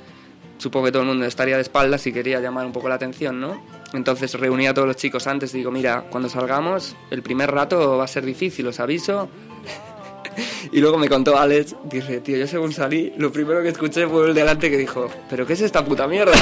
Supongo 0.59 0.85
que 0.85 0.91
todo 0.91 1.01
el 1.01 1.07
mundo 1.09 1.25
estaría 1.25 1.55
de 1.55 1.61
espaldas 1.63 2.05
y 2.07 2.13
quería 2.13 2.39
llamar 2.39 2.65
un 2.65 2.71
poco 2.71 2.87
la 2.87 2.95
atención, 2.95 3.41
¿no? 3.41 3.61
Entonces 3.93 4.33
reuní 4.39 4.67
a 4.67 4.73
todos 4.73 4.87
los 4.87 4.95
chicos 4.95 5.25
antes 5.27 5.53
y 5.53 5.57
digo, 5.57 5.71
mira, 5.71 6.05
cuando 6.09 6.29
salgamos, 6.29 6.95
el 7.11 7.21
primer 7.21 7.51
rato 7.51 7.97
va 7.97 8.03
a 8.03 8.07
ser 8.07 8.23
difícil, 8.23 8.67
os 8.67 8.79
aviso. 8.79 9.29
Y 10.71 10.79
luego 10.79 10.97
me 10.97 11.07
contó 11.09 11.37
Alex, 11.37 11.75
dice, 11.83 12.19
tío, 12.21 12.37
yo 12.37 12.47
según 12.47 12.71
salí, 12.73 13.13
lo 13.17 13.31
primero 13.31 13.61
que 13.61 13.69
escuché 13.69 14.07
fue 14.07 14.27
el 14.29 14.33
de 14.33 14.41
delante 14.41 14.69
que 14.71 14.77
dijo, 14.77 15.07
¿pero 15.29 15.45
qué 15.45 15.53
es 15.53 15.61
esta 15.61 15.85
puta 15.85 16.07
mierda? 16.07 16.33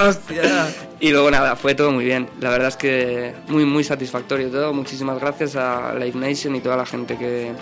Hostia. 0.00 0.68
Y 1.00 1.12
luego 1.12 1.30
nada, 1.30 1.54
fue 1.54 1.76
todo 1.76 1.92
muy 1.92 2.04
bien. 2.04 2.28
La 2.40 2.50
verdad 2.50 2.66
es 2.66 2.76
que 2.76 3.32
muy, 3.46 3.64
muy 3.64 3.84
satisfactorio 3.84 4.50
todo. 4.50 4.74
Muchísimas 4.74 5.20
gracias 5.20 5.54
a 5.54 5.94
Live 5.94 6.18
Nation 6.18 6.56
y 6.56 6.60
toda 6.60 6.76
la 6.76 6.84
gente 6.84 7.16
que, 7.16 7.52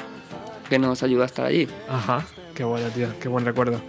que 0.70 0.78
nos 0.78 1.02
ayuda 1.02 1.24
a 1.24 1.26
estar 1.26 1.44
allí. 1.44 1.68
Ajá. 1.86 2.24
Qué 2.54 2.64
bueno, 2.64 2.88
tío. 2.88 3.08
Qué 3.20 3.28
buen 3.28 3.44
recuerdo. 3.44 3.82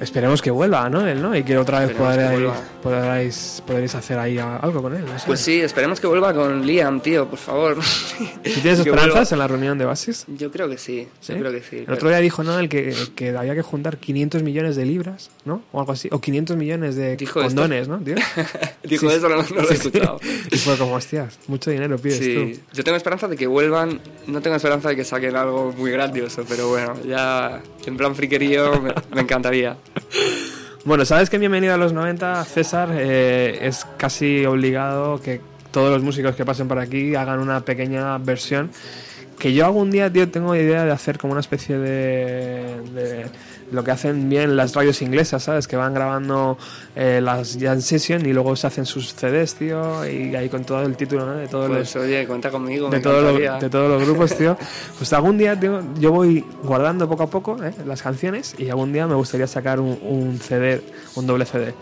Esperemos 0.00 0.42
que 0.42 0.50
vuelva, 0.50 0.90
¿no? 0.90 1.06
Él, 1.06 1.22
¿no? 1.22 1.36
Y 1.36 1.44
que 1.44 1.56
otra 1.56 1.80
vez 1.86 1.90
podréis, 1.96 2.50
podréis, 2.82 3.62
podréis 3.64 3.94
hacer 3.94 4.18
ahí 4.18 4.38
algo 4.38 4.82
con 4.82 4.94
él. 4.94 5.04
no 5.04 5.16
sé. 5.18 5.24
Pues 5.26 5.40
sí, 5.40 5.60
esperemos 5.60 6.00
que 6.00 6.06
vuelva 6.08 6.34
con 6.34 6.66
Liam, 6.66 7.00
tío, 7.00 7.28
por 7.28 7.38
favor. 7.38 7.76
¿Tú 7.76 8.50
tienes 8.60 8.80
esperanzas 8.80 9.30
en 9.32 9.38
la 9.38 9.46
reunión 9.46 9.78
de 9.78 9.84
Basis? 9.84 10.24
Yo 10.26 10.50
creo 10.50 10.68
que 10.68 10.78
sí, 10.78 11.06
yo 11.28 11.38
creo 11.38 11.52
que 11.52 11.62
sí. 11.62 11.84
El 11.86 11.92
otro 11.92 12.08
día 12.08 12.18
dijo, 12.18 12.42
¿no? 12.42 12.58
El 12.58 12.68
que, 12.68 12.92
que 13.14 13.36
había 13.36 13.54
que 13.54 13.62
juntar 13.62 13.98
500 13.98 14.42
millones 14.42 14.74
de 14.76 14.84
libras, 14.84 15.30
¿no? 15.44 15.62
O 15.72 15.78
algo 15.80 15.92
así. 15.92 16.08
O 16.10 16.20
500 16.20 16.56
millones 16.56 16.96
de 16.96 17.16
¿Dijo 17.16 17.40
esto? 17.40 17.48
condones, 17.54 17.86
¿no? 17.86 17.98
Tío? 17.98 18.16
Dijo 18.82 19.08
eso, 19.10 19.28
no- 19.28 19.36
no 19.42 19.62
lo 19.62 19.70
he 19.70 19.74
escuchado. 19.74 20.18
Y 20.50 20.56
fue 20.58 20.76
como, 20.76 20.94
hostias, 20.94 21.38
mucho 21.46 21.70
dinero 21.70 21.96
pides 21.98 22.18
Sí, 22.18 22.34
tú. 22.64 22.76
yo 22.76 22.82
tengo 22.84 22.96
esperanza 22.96 23.28
de 23.28 23.36
que 23.36 23.46
vuelvan, 23.46 24.00
no 24.26 24.40
tengo 24.40 24.56
esperanza 24.56 24.88
de 24.88 24.96
que 24.96 25.04
saquen 25.04 25.36
algo 25.36 25.72
muy 25.76 25.92
grandioso, 25.92 26.44
pero 26.48 26.68
bueno, 26.68 26.94
ya 27.06 27.62
en 27.86 27.96
plan 27.96 28.14
friquerío 28.16 28.80
me, 28.80 28.92
me 29.14 29.20
encantaría. 29.20 29.76
Bueno, 30.84 31.06
sabes 31.06 31.30
que 31.30 31.36
en 31.36 31.40
Bienvenido 31.40 31.72
a 31.72 31.78
los 31.78 31.94
90, 31.94 32.44
César, 32.44 32.90
eh, 32.92 33.58
es 33.62 33.86
casi 33.96 34.44
obligado 34.44 35.18
que 35.18 35.40
todos 35.70 35.90
los 35.90 36.02
músicos 36.02 36.36
que 36.36 36.44
pasen 36.44 36.68
por 36.68 36.78
aquí 36.78 37.14
hagan 37.14 37.40
una 37.40 37.60
pequeña 37.64 38.18
versión. 38.18 38.70
Que 39.44 39.52
yo 39.52 39.66
algún 39.66 39.90
día, 39.90 40.10
tío, 40.10 40.26
tengo 40.30 40.56
idea 40.56 40.86
de 40.86 40.90
hacer 40.90 41.18
como 41.18 41.32
una 41.32 41.40
especie 41.42 41.76
de, 41.76 42.80
de 42.94 43.26
lo 43.70 43.84
que 43.84 43.90
hacen 43.90 44.30
bien 44.30 44.56
las 44.56 44.74
radios 44.74 45.02
inglesas, 45.02 45.42
¿sabes? 45.42 45.68
Que 45.68 45.76
van 45.76 45.92
grabando 45.92 46.56
eh, 46.96 47.20
las 47.22 47.58
jam 47.60 47.82
session 47.82 48.24
y 48.24 48.32
luego 48.32 48.56
se 48.56 48.68
hacen 48.68 48.86
sus 48.86 49.12
CDs, 49.14 49.56
tío, 49.56 50.08
y 50.08 50.34
ahí 50.34 50.48
con 50.48 50.64
todo 50.64 50.80
el 50.80 50.96
título, 50.96 51.26
¿no? 51.26 51.34
De 51.34 51.46
todos 51.46 51.68
los, 51.68 51.76
Pues 51.76 51.96
oye, 51.96 52.26
cuenta 52.26 52.50
conmigo, 52.50 52.88
de, 52.88 52.96
encantaría. 52.96 53.52
los, 53.52 53.60
de 53.60 53.68
todos 53.68 53.90
los 53.90 54.08
grupos, 54.08 54.34
tío. 54.34 54.56
Pues 54.96 55.12
algún 55.12 55.36
día, 55.36 55.60
tío, 55.60 55.82
yo 55.98 56.10
voy 56.10 56.42
guardando 56.62 57.06
poco 57.06 57.24
a 57.24 57.26
poco 57.26 57.62
¿eh? 57.62 57.74
las 57.84 58.00
canciones 58.00 58.54
y 58.56 58.70
algún 58.70 58.94
día 58.94 59.06
me 59.06 59.14
gustaría 59.14 59.46
sacar 59.46 59.78
un, 59.78 59.98
un 60.04 60.40
CD, 60.40 60.80
un 61.16 61.26
doble 61.26 61.44
CD. 61.44 61.74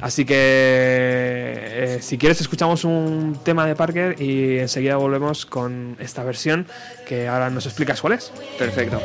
Así 0.00 0.24
que, 0.24 0.34
eh, 0.36 1.98
si 2.02 2.18
quieres, 2.18 2.40
escuchamos 2.40 2.84
un 2.84 3.38
tema 3.42 3.66
de 3.66 3.74
Parker 3.74 4.20
y 4.20 4.58
enseguida 4.58 4.96
volvemos 4.96 5.46
con 5.46 5.96
esta 6.00 6.22
versión 6.22 6.66
que 7.06 7.28
ahora 7.28 7.50
nos 7.50 7.66
explicas 7.66 8.00
cuál 8.00 8.14
es. 8.14 8.32
Perfecto. 8.58 9.00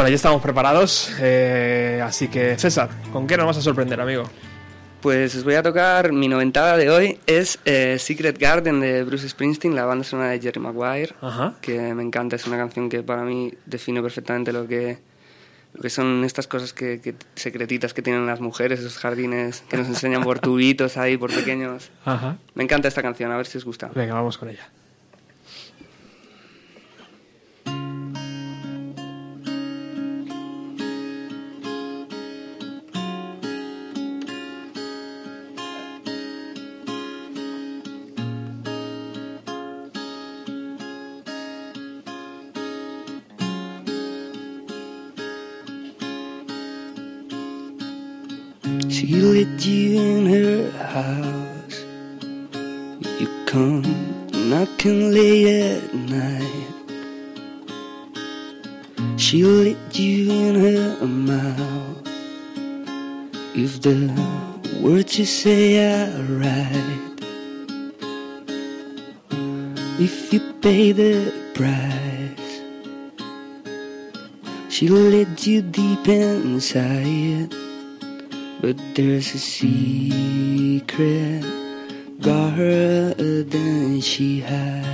Bueno, 0.00 0.08
ya 0.08 0.16
estamos 0.16 0.40
preparados, 0.40 1.12
eh, 1.20 2.00
así 2.02 2.28
que 2.28 2.56
César, 2.56 2.88
¿con 3.12 3.26
qué 3.26 3.36
nos 3.36 3.44
vas 3.44 3.58
a 3.58 3.60
sorprender, 3.60 4.00
amigo? 4.00 4.22
Pues 5.02 5.34
os 5.34 5.44
voy 5.44 5.56
a 5.56 5.62
tocar 5.62 6.10
mi 6.14 6.26
noventada 6.26 6.78
de 6.78 6.88
hoy, 6.88 7.18
es 7.26 7.58
eh, 7.66 7.98
Secret 7.98 8.38
Garden 8.38 8.80
de 8.80 9.04
Bruce 9.04 9.28
Springsteen, 9.28 9.74
la 9.76 9.84
banda 9.84 10.02
sonora 10.02 10.30
de 10.30 10.40
Jerry 10.40 10.58
Maguire, 10.58 11.12
Ajá. 11.20 11.52
que 11.60 11.92
me 11.92 12.02
encanta, 12.02 12.36
es 12.36 12.46
una 12.46 12.56
canción 12.56 12.88
que 12.88 13.02
para 13.02 13.24
mí 13.24 13.52
define 13.66 14.00
perfectamente 14.00 14.54
lo 14.54 14.66
que, 14.66 14.96
lo 15.74 15.82
que 15.82 15.90
son 15.90 16.24
estas 16.24 16.46
cosas 16.46 16.72
que, 16.72 17.02
que- 17.02 17.14
secretitas 17.34 17.92
que 17.92 18.00
tienen 18.00 18.24
las 18.26 18.40
mujeres, 18.40 18.80
esos 18.80 18.96
jardines 18.96 19.64
que 19.68 19.76
nos 19.76 19.86
enseñan 19.86 20.22
por 20.24 20.38
tubitos 20.38 20.96
ahí, 20.96 21.18
por 21.18 21.30
pequeños. 21.30 21.90
Ajá. 22.06 22.38
Me 22.54 22.64
encanta 22.64 22.88
esta 22.88 23.02
canción, 23.02 23.30
a 23.32 23.36
ver 23.36 23.44
si 23.44 23.58
os 23.58 23.66
gusta. 23.66 23.90
Venga, 23.94 24.14
vamos 24.14 24.38
con 24.38 24.48
ella. 24.48 24.66
She 49.20 49.26
let 49.26 49.66
you 49.66 50.00
in 50.00 50.26
her 50.32 50.70
house. 50.70 51.84
You 53.20 53.28
come 53.44 53.84
knocking 54.32 55.12
late 55.12 55.46
at 55.46 55.94
night, 55.94 56.74
she'll 59.18 59.60
let 59.68 59.98
you 59.98 60.32
in 60.32 60.54
her 60.54 61.06
mouth. 61.06 62.08
If 63.54 63.82
the 63.82 64.08
words 64.80 65.18
you 65.18 65.26
say 65.26 65.76
are 65.84 66.22
right, 66.40 67.20
if 70.00 70.32
you 70.32 70.40
pay 70.62 70.92
the 70.92 71.30
price, 71.52 72.62
she'll 74.70 74.94
let 74.94 75.46
you 75.46 75.60
deep 75.60 76.08
inside. 76.08 77.59
But 78.60 78.76
there's 78.94 79.34
a 79.34 79.38
secret 79.38 80.90
garden 82.20 84.00
she 84.02 84.40
hides. 84.40 84.90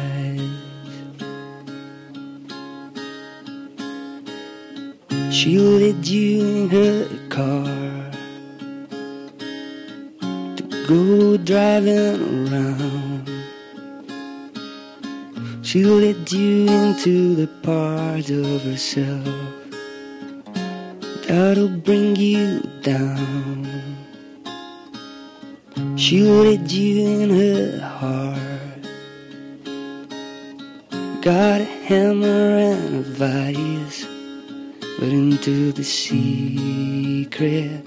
She'll 5.34 5.62
lead 5.62 6.06
you 6.06 6.46
in 6.46 6.68
her 6.70 7.08
car 7.28 8.12
to 10.56 10.62
go 10.86 11.36
driving 11.36 12.48
around. 12.48 13.28
She'll 15.62 15.96
lead 15.96 16.30
you 16.30 16.68
into 16.68 17.34
the 17.34 17.48
part 17.64 18.30
of 18.30 18.62
herself 18.62 19.55
that'll 21.26 21.68
bring 21.68 22.16
you 22.16 22.60
down. 22.82 23.66
She'll 25.96 26.42
lead 26.44 26.70
you 26.70 27.06
in 27.06 27.30
her 27.30 27.80
heart. 27.80 28.42
Got 31.22 31.60
a 31.60 31.64
hammer 31.64 32.56
and 32.56 32.96
a 32.96 33.02
vice, 33.02 34.06
but 34.98 35.08
into 35.08 35.72
the 35.72 35.82
secret 35.82 37.84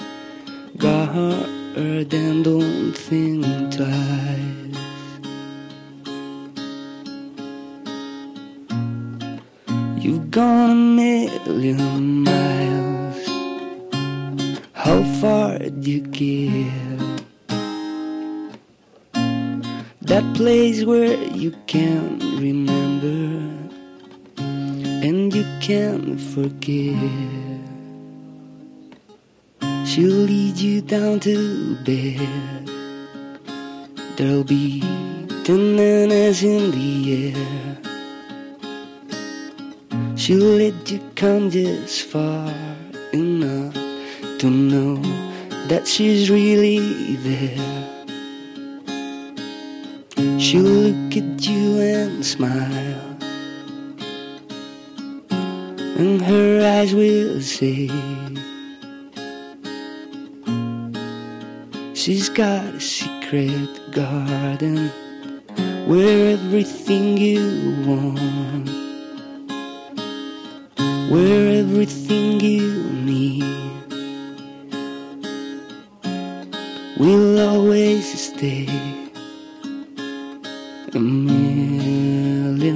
garden, 0.77 2.43
don't 2.43 2.93
think 2.93 3.45
twice. 3.73 4.77
You've 10.03 10.31
gone 10.31 10.71
a 10.71 10.75
million 11.45 12.23
miles. 12.23 12.88
How 14.89 15.03
far 15.21 15.59
do 15.59 15.91
you 15.91 16.01
get? 16.01 16.73
That 20.01 20.25
place 20.33 20.83
where 20.83 21.13
you 21.29 21.51
can't 21.67 22.23
remember 22.41 23.45
and 25.05 25.31
you 25.31 25.45
can't 25.61 26.19
forget. 26.19 26.97
She'll 29.85 30.25
lead 30.25 30.57
you 30.57 30.81
down 30.81 31.19
to 31.19 31.75
bed 31.85 32.27
There'll 34.17 34.43
be 34.43 34.81
tenderness 35.43 36.41
in 36.41 36.71
the 36.71 37.29
air. 37.29 37.77
She'll 40.17 40.57
let 40.57 40.89
you 40.89 40.99
come 41.13 41.51
just 41.51 42.05
far 42.05 42.51
enough 43.13 43.88
to 44.39 44.49
know 44.49 44.95
that 45.67 45.85
she's 45.85 46.31
really 46.31 47.17
there. 47.17 47.99
She'll 50.39 50.63
look 50.63 51.17
at 51.17 51.45
you 51.45 51.81
and 51.81 52.25
smile, 52.25 53.17
and 55.99 56.21
her 56.21 56.79
eyes 56.79 56.95
will 56.95 57.41
say, 57.41 57.89
She's 61.93 62.29
got 62.29 62.63
a 62.63 62.79
secret 62.79 63.91
garden 63.91 64.89
where 65.85 66.31
everything 66.31 67.17
you 67.17 67.75
want, 67.85 68.69
where 71.11 71.59
everything 71.59 72.39
you 72.39 72.83
need 73.03 73.78
will 76.99 77.39
always 77.39 78.05
stay 78.27 78.67
a 80.93 80.99
million 80.99 82.67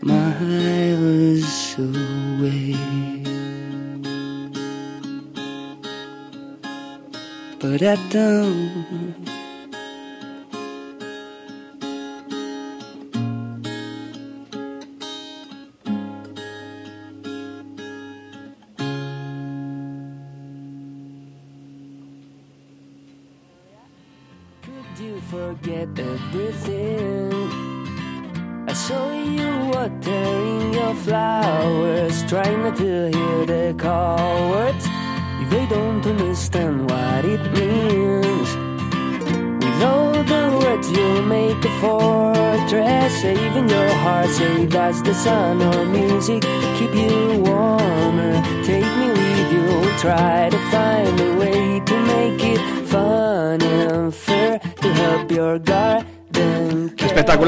miles 0.00 1.76
away. 1.78 2.74
But 7.60 7.82
I 7.82 7.96
don't. 8.08 9.31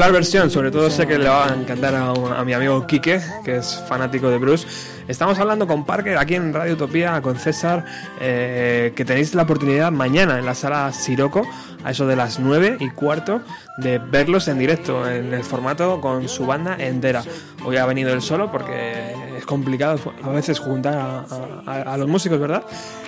Espectacular 0.05 0.21
versión, 0.23 0.51
sobre 0.51 0.69
todo 0.69 0.87
sé 0.91 1.07
que 1.07 1.17
le 1.17 1.27
va 1.27 1.47
a 1.47 1.55
encantar 1.55 1.95
a, 1.95 2.09
a 2.11 2.45
mi 2.45 2.53
amigo 2.53 2.85
Quique, 2.85 3.19
que 3.43 3.55
es 3.57 3.83
fanático 3.89 4.29
de 4.29 4.37
Bruce. 4.37 4.67
Estamos 5.07 5.39
hablando 5.39 5.65
con 5.65 5.83
Parker 5.83 6.19
aquí 6.19 6.35
en 6.35 6.53
Radio 6.53 6.73
Utopía, 6.75 7.19
con 7.23 7.37
César, 7.39 7.83
eh, 8.21 8.93
que 8.95 9.03
tenéis 9.03 9.33
la 9.33 9.41
oportunidad 9.43 9.91
mañana 9.91 10.37
en 10.37 10.45
la 10.45 10.53
sala 10.53 10.93
Siroco, 10.93 11.41
a 11.83 11.89
eso 11.89 12.05
de 12.05 12.15
las 12.15 12.37
9 12.39 12.77
y 12.81 12.91
cuarto, 12.91 13.41
de 13.77 13.97
verlos 13.97 14.47
en 14.47 14.59
directo, 14.59 15.09
en 15.09 15.33
el 15.33 15.43
formato 15.43 15.99
con 16.01 16.29
su 16.29 16.45
banda 16.45 16.75
entera. 16.77 17.23
Hoy 17.65 17.77
ha 17.77 17.85
venido 17.87 18.13
él 18.13 18.21
solo 18.21 18.51
porque 18.51 19.11
es 19.39 19.45
complicado 19.47 19.99
a 20.23 20.29
veces 20.29 20.59
juntar 20.59 20.93
a, 20.99 21.25
a- 21.65 21.93
a 21.93 21.97
los 21.97 22.07
músicos, 22.07 22.39
¿verdad? 22.39 22.63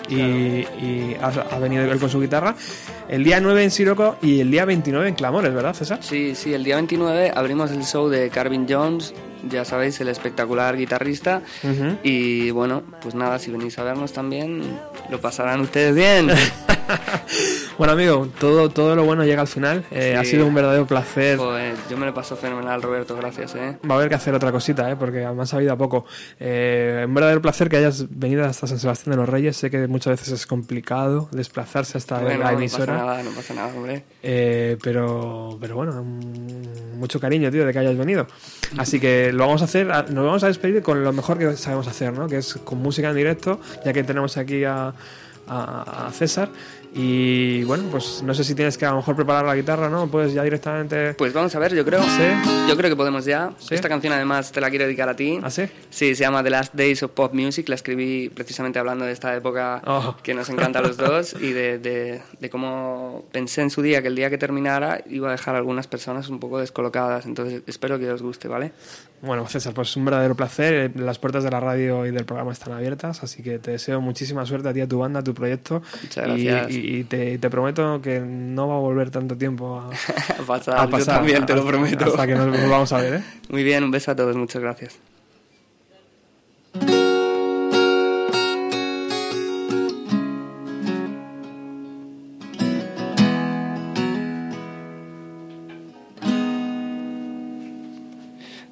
Y, 0.09 0.15
y 0.15 1.17
ha, 1.21 1.27
ha 1.27 1.59
venido 1.59 1.83
él 1.83 1.99
con 1.99 2.09
su 2.09 2.19
guitarra. 2.19 2.55
El 3.09 3.23
día 3.23 3.39
9 3.39 3.63
en 3.63 3.71
Siroco 3.71 4.17
y 4.21 4.39
el 4.39 4.51
día 4.51 4.65
29 4.65 5.09
en 5.09 5.15
Clamores, 5.15 5.53
¿verdad, 5.53 5.73
César? 5.73 5.99
Sí, 6.01 6.35
sí, 6.35 6.53
el 6.53 6.63
día 6.63 6.75
29 6.75 7.31
abrimos 7.35 7.71
el 7.71 7.83
show 7.83 8.09
de 8.09 8.29
Carvin 8.29 8.65
Jones, 8.69 9.13
ya 9.49 9.63
sabéis, 9.65 9.99
el 10.01 10.09
espectacular 10.09 10.75
guitarrista. 10.75 11.41
Ujú. 11.63 11.97
Y 12.03 12.51
bueno, 12.51 12.83
pues 13.01 13.15
nada, 13.15 13.39
si 13.39 13.51
venís 13.51 13.77
a 13.79 13.83
vernos 13.83 14.11
también, 14.13 14.61
lo 15.09 15.21
pasarán 15.21 15.61
ustedes 15.61 15.95
bien. 15.95 16.29
Bueno, 17.77 17.93
amigo, 17.93 18.27
todo, 18.39 18.69
todo 18.69 18.95
lo 18.95 19.03
bueno 19.03 19.23
llega 19.23 19.41
al 19.41 19.47
final. 19.47 19.85
Eh, 19.91 20.11
Sí. 20.13 20.17
Ha 20.17 20.23
sido 20.23 20.45
un 20.47 20.53
verdadero 20.53 20.85
placer. 20.87 21.37
Joder, 21.37 21.75
yo 21.89 21.97
me 21.97 22.05
lo 22.05 22.13
paso 22.13 22.35
fenomenal, 22.35 22.81
Roberto, 22.81 23.15
gracias, 23.15 23.53
¿eh? 23.55 23.77
Va 23.89 23.95
a 23.95 23.97
haber 23.97 24.09
que 24.09 24.15
hacer 24.15 24.33
otra 24.33 24.51
cosita, 24.51 24.89
¿eh? 24.89 24.95
porque 24.95 25.23
además 25.25 25.53
ha 25.53 25.57
habido 25.57 25.73
a 25.73 25.77
poco. 25.77 26.05
Eh, 26.39 27.03
un 27.07 27.13
verdadero 27.13 27.41
placer 27.41 27.69
que 27.69 27.77
hayas 27.77 28.05
venido 28.09 28.45
hasta 28.45 28.65
San 28.67 28.79
Sebastián 28.79 29.11
de 29.11 29.17
los 29.17 29.29
Reyes. 29.29 29.57
Sé 29.57 29.69
que 29.69 29.87
muchas 29.87 30.19
veces 30.19 30.33
es 30.33 30.47
complicado 30.47 31.29
desplazarse 31.31 31.97
hasta 31.97 32.19
Bueno, 32.19 32.39
la 32.43 32.51
no 32.51 32.57
emisora. 32.57 32.93
pasa 32.93 33.05
nada, 33.05 33.23
no 33.23 33.29
pasa 33.31 33.53
nada, 33.53 33.67
hombre. 33.75 34.03
Eh, 34.23 34.77
pero, 34.81 35.57
pero 35.61 35.75
bueno, 35.75 36.01
mucho 36.03 37.19
cariño, 37.19 37.51
tío, 37.51 37.65
de 37.65 37.73
que 37.73 37.79
hayas 37.79 37.97
venido. 37.97 38.27
Así 38.77 38.99
que 38.99 39.31
lo 39.31 39.45
vamos 39.45 39.61
a 39.61 39.65
hacer, 39.65 39.85
nos 39.87 40.25
vamos 40.25 40.43
a 40.43 40.47
despedir 40.47 40.81
con 40.81 41.03
lo 41.03 41.13
mejor 41.13 41.37
que 41.37 41.55
sabemos 41.57 41.87
hacer, 41.87 42.13
¿no? 42.13 42.27
Que 42.27 42.37
es 42.37 42.55
con 42.63 42.79
música 42.79 43.09
en 43.09 43.15
directo, 43.15 43.59
ya 43.85 43.93
que 43.93 44.03
tenemos 44.03 44.37
aquí 44.37 44.63
a, 44.63 44.93
a- 45.47 46.07
a 46.07 46.11
César. 46.11 46.49
Y 46.93 47.63
bueno, 47.65 47.83
pues 47.91 48.23
no 48.23 48.33
sé 48.33 48.43
si 48.43 48.55
tienes 48.55 48.77
que 48.77 48.85
a 48.85 48.91
lo 48.91 48.97
mejor 48.97 49.15
preparar 49.15 49.45
la 49.45 49.55
guitarra, 49.55 49.89
¿no? 49.89 50.07
Puedes 50.07 50.33
ya 50.33 50.43
directamente. 50.43 51.13
Pues 51.13 51.31
vamos 51.33 51.53
a 51.55 51.59
ver, 51.59 51.75
yo 51.75 51.85
creo. 51.85 52.01
Sí. 52.01 52.23
Yo 52.67 52.75
creo 52.75 52.89
que 52.89 52.95
podemos 52.95 53.25
ya. 53.25 53.51
Sí. 53.59 53.75
Esta 53.75 53.87
canción 53.89 54.13
además 54.13 54.51
te 54.51 54.61
la 54.61 54.69
quiero 54.69 54.85
dedicar 54.85 55.07
a 55.09 55.15
ti. 55.15 55.39
¿Ah, 55.43 55.49
sí? 55.51 55.63
Sí, 55.89 56.15
se 56.15 56.21
llama 56.21 56.43
The 56.43 56.49
Last 56.49 56.73
Days 56.73 57.03
of 57.03 57.11
Pop 57.11 57.33
Music. 57.33 57.69
La 57.69 57.75
escribí 57.75 58.29
precisamente 58.29 58.79
hablando 58.79 59.05
de 59.05 59.11
esta 59.11 59.35
época 59.35 59.81
Oh. 59.85 60.15
que 60.23 60.33
nos 60.33 60.49
encanta 60.49 60.79
a 60.79 60.81
los 60.81 60.97
dos 60.97 61.35
y 61.39 61.51
de, 61.53 61.77
de- 61.79 62.21
de 62.39 62.49
cómo 62.49 63.25
pensé 63.31 63.61
en 63.61 63.69
su 63.69 63.81
día 63.81 64.01
que 64.01 64.07
el 64.07 64.15
día 64.15 64.29
que 64.29 64.37
terminara 64.37 65.01
iba 65.09 65.29
a 65.29 65.31
dejar 65.31 65.55
a 65.55 65.59
algunas 65.59 65.87
personas 65.87 66.29
un 66.29 66.39
poco 66.39 66.59
descolocadas. 66.59 67.25
Entonces 67.25 67.61
espero 67.67 67.99
que 67.99 68.09
os 68.11 68.21
guste, 68.21 68.47
¿vale? 68.47 68.71
Bueno, 69.21 69.47
César, 69.47 69.73
pues 69.73 69.95
un 69.97 70.05
verdadero 70.05 70.35
placer. 70.35 70.73
Eh, 70.73 70.91
Las 70.95 71.17
puertas 71.19 71.43
de 71.43 71.49
la 71.51 71.59
radio 71.59 72.05
y 72.05 72.11
del 72.11 72.25
programa 72.25 72.51
están 72.53 72.73
abiertas, 72.73 73.23
así 73.23 73.41
que 73.43 73.57
te 73.59 73.71
deseo 73.71 73.99
muchísima 73.99 74.45
suerte 74.45 74.69
a 74.69 74.73
ti, 74.73 74.81
a 74.81 74.87
tu 74.87 74.99
banda, 74.99 75.19
a 75.21 75.23
tu 75.23 75.33
proyecto. 75.33 75.81
Muchas 76.03 76.25
gracias. 76.25 76.71
Y, 76.71 76.76
y 76.76 76.76
y 76.77 77.03
te 77.03 77.49
prometo 77.49 78.01
que 78.01 78.19
no 78.19 78.67
va 78.67 78.75
a 78.75 78.79
volver 78.79 79.09
tanto 79.09 79.37
tiempo 79.37 79.79
a, 79.79 79.89
A 80.39 80.43
pasar, 80.45 80.79
a 80.79 80.85
yo 80.85 80.89
pasar, 80.91 81.15
también 81.17 81.45
te 81.45 81.53
lo 81.53 81.59
hasta- 81.61 81.71
prometo. 81.71 82.05
Hasta 82.05 82.27
que 82.27 82.35
nos 82.35 82.47
volvamos 82.61 82.91
a 82.93 82.97
ver, 83.01 83.13
¿eh? 83.15 83.23
Muy 83.49 83.63
bien, 83.63 83.83
un 83.83 83.91
beso 83.91 84.11
a 84.11 84.15
todos, 84.15 84.35
muchas 84.35 84.61
gracias. 84.61 84.97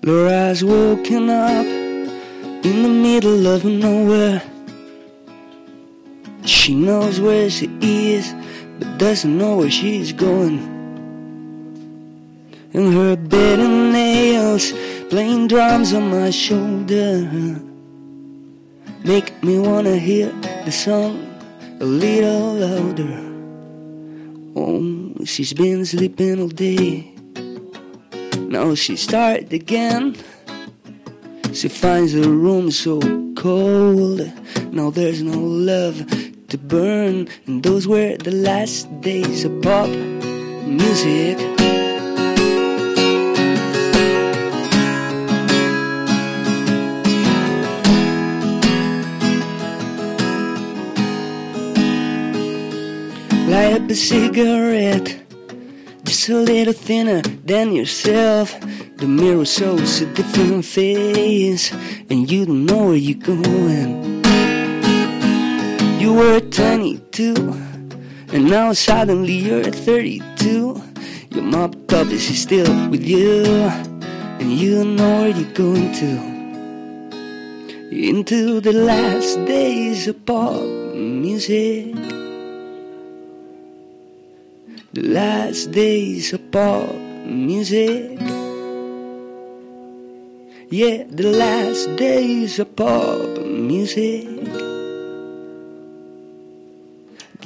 Laura's 0.03 0.63
woken 0.63 1.29
up 1.29 1.65
in 2.65 2.83
the 2.83 2.89
middle 2.89 3.47
of 3.47 3.63
nowhere. 3.65 4.41
She 6.45 6.75
knows 6.75 7.19
where 7.19 7.49
she 7.49 7.69
is, 7.81 8.33
but 8.79 8.97
doesn't 8.99 9.35
know 9.37 9.57
where 9.57 9.71
she's 9.71 10.13
going. 10.13 10.59
And 12.73 12.93
her 12.93 13.15
bed 13.15 13.59
and 13.59 13.91
nails 13.91 14.71
playing 15.09 15.47
drums 15.47 15.93
on 15.93 16.09
my 16.09 16.29
shoulder 16.29 17.61
make 19.03 19.43
me 19.43 19.57
wanna 19.59 19.97
hear 19.97 20.31
the 20.65 20.71
song 20.71 21.17
a 21.79 21.85
little 21.85 22.53
louder. 22.53 23.21
Oh, 24.55 25.25
she's 25.25 25.53
been 25.53 25.85
sleeping 25.85 26.39
all 26.41 26.47
day. 26.47 27.11
Now 28.37 28.75
she 28.75 28.95
started 28.95 29.51
again. 29.51 30.15
She 31.53 31.69
finds 31.69 32.13
the 32.13 32.29
room 32.29 32.71
so 32.71 32.99
cold. 33.35 34.31
Now 34.71 34.89
there's 34.89 35.21
no 35.21 35.39
love 35.39 36.03
to 36.55 36.63
burn. 36.63 37.27
And 37.47 37.63
those 37.63 37.87
were 37.87 38.15
the 38.17 38.31
last 38.31 38.89
days 39.01 39.43
of 39.45 39.61
pop 39.61 39.89
music. 40.65 41.37
Light 53.51 53.73
up 53.73 53.89
a 53.89 53.95
cigarette. 53.95 55.09
Just 56.03 56.29
a 56.29 56.35
little 56.35 56.73
thinner 56.73 57.21
than 57.45 57.73
yourself. 57.73 58.55
The 58.97 59.07
mirror 59.07 59.45
shows 59.45 60.01
a 60.01 60.05
different 60.13 60.63
face, 60.63 61.73
and 62.09 62.31
you 62.31 62.45
don't 62.45 62.65
know 62.65 62.87
where 62.87 62.95
you're 62.95 63.19
going. 63.19 64.14
You 66.05 66.13
were 66.13 66.39
22, 66.39 67.33
and 68.31 68.47
now 68.47 68.73
suddenly 68.73 69.33
you're 69.33 69.63
32. 69.63 70.79
Your 71.31 71.41
mop 71.41 71.73
puppy, 71.87 72.19
she's 72.19 72.43
still 72.43 72.89
with 72.91 73.03
you, 73.03 73.43
and 74.37 74.53
you 74.53 74.85
know 74.85 75.21
where 75.21 75.29
you're 75.29 75.51
going 75.53 75.91
to. 75.93 76.11
Into 77.89 78.61
the 78.61 78.71
last 78.71 79.33
days 79.47 80.07
of 80.07 80.23
pop 80.27 80.61
music. 80.93 81.95
The 84.93 85.01
last 85.09 85.71
days 85.71 86.33
of 86.33 86.51
pop 86.51 86.93
music. 87.25 88.19
Yeah, 90.69 91.01
the 91.09 91.33
last 91.33 91.95
days 91.95 92.59
of 92.59 92.75
pop 92.75 93.39
music. 93.41 94.64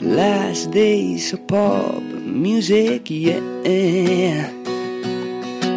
Last 0.01 0.71
days 0.71 1.33
of 1.33 1.45
pop 1.45 2.01
music, 2.01 3.09
yeah. 3.09 4.49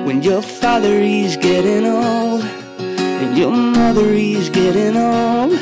When 0.04 0.22
your 0.22 0.42
father 0.42 0.94
is 1.00 1.36
getting 1.36 1.84
old, 1.84 2.44
and 2.78 3.36
your 3.36 3.50
mother 3.50 4.14
is 4.14 4.48
getting 4.48 4.96
old, 4.96 5.58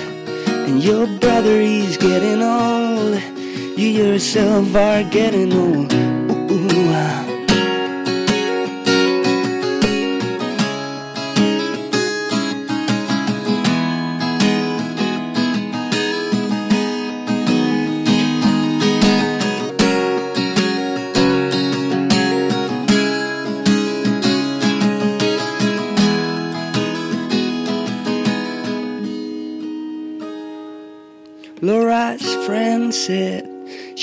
and 0.46 0.84
your 0.84 1.06
brother 1.20 1.58
is 1.58 1.96
getting 1.96 2.42
old, 2.42 3.18
you 3.78 3.88
yourself 3.88 4.74
are 4.74 5.04
getting 5.04 5.54
old. 5.54 5.90
Ooh, 5.94 6.92
ah. 6.92 7.29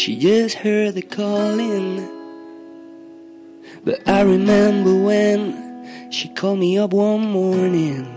She 0.08 0.16
just 0.16 0.56
heard 0.56 0.96
the 0.96 1.02
calling. 1.02 2.00
But 3.84 4.08
I 4.08 4.22
remember 4.22 4.96
when 4.96 6.10
she 6.14 6.30
called 6.30 6.60
me 6.60 6.78
up 6.78 6.94
one 6.94 7.20
morning. 7.20 8.08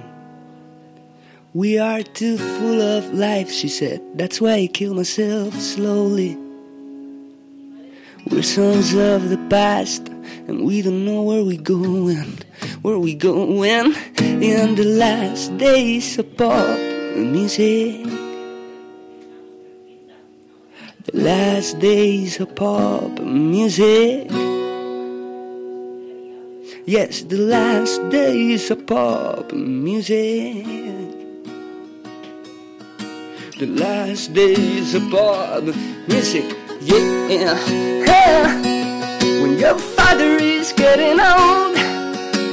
We 1.53 1.81
are 1.81 2.05
too 2.05 2.39
full 2.39 2.81
of 2.81 3.13
life, 3.13 3.51
she 3.51 3.67
said. 3.67 4.01
That's 4.15 4.41
why 4.41 4.53
I 4.53 4.67
kill 4.69 4.95
myself 4.95 5.53
slowly. 5.55 6.39
We're 8.31 8.45
sons 8.45 8.95
of 8.95 9.29
the 9.29 9.45
past, 9.51 10.07
and 10.47 10.65
we 10.65 10.83
don't 10.83 11.05
know 11.05 11.25
where 11.25 11.43
we're 11.43 11.61
going. 11.61 12.39
Where 12.83 13.01
we're 13.01 13.19
going 13.19 13.97
in 14.21 14.77
the 14.77 14.85
last 14.85 15.59
days 15.59 16.17
of 16.21 16.37
pop 16.37 16.79
music. 17.17 18.30
The 21.07 21.17
last 21.17 21.79
days 21.79 22.39
of 22.41 22.55
pop 22.55 23.21
music. 23.21 24.29
Yes, 26.85 27.23
the 27.23 27.39
last 27.39 28.07
days 28.11 28.71
of 28.71 28.87
pop 28.87 29.51
music. 29.53 30.67
The 33.59 33.67
last 33.67 34.35
days 34.35 34.95
of 34.95 35.11
pop 35.11 35.65
music. 36.07 36.45
Yeah. 36.83 37.57
Hey. 38.05 39.41
When 39.41 39.59
your 39.59 39.79
father 39.79 40.37
is 40.37 40.75
getting 40.75 41.19
old, 41.19 41.77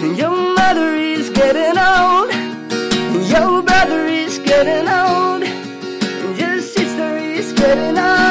and 0.04 0.18
your 0.18 0.32
mother 0.56 0.96
is 0.96 1.30
getting 1.32 1.78
old, 1.78 2.32
and 2.32 3.28
your 3.28 3.62
brother 3.62 4.08
is 4.08 4.40
getting 4.40 4.88
old, 4.88 5.44
and 5.44 6.40
your 6.40 6.62
sister 6.62 7.18
is 7.18 7.52
getting 7.52 7.98
old, 7.98 8.27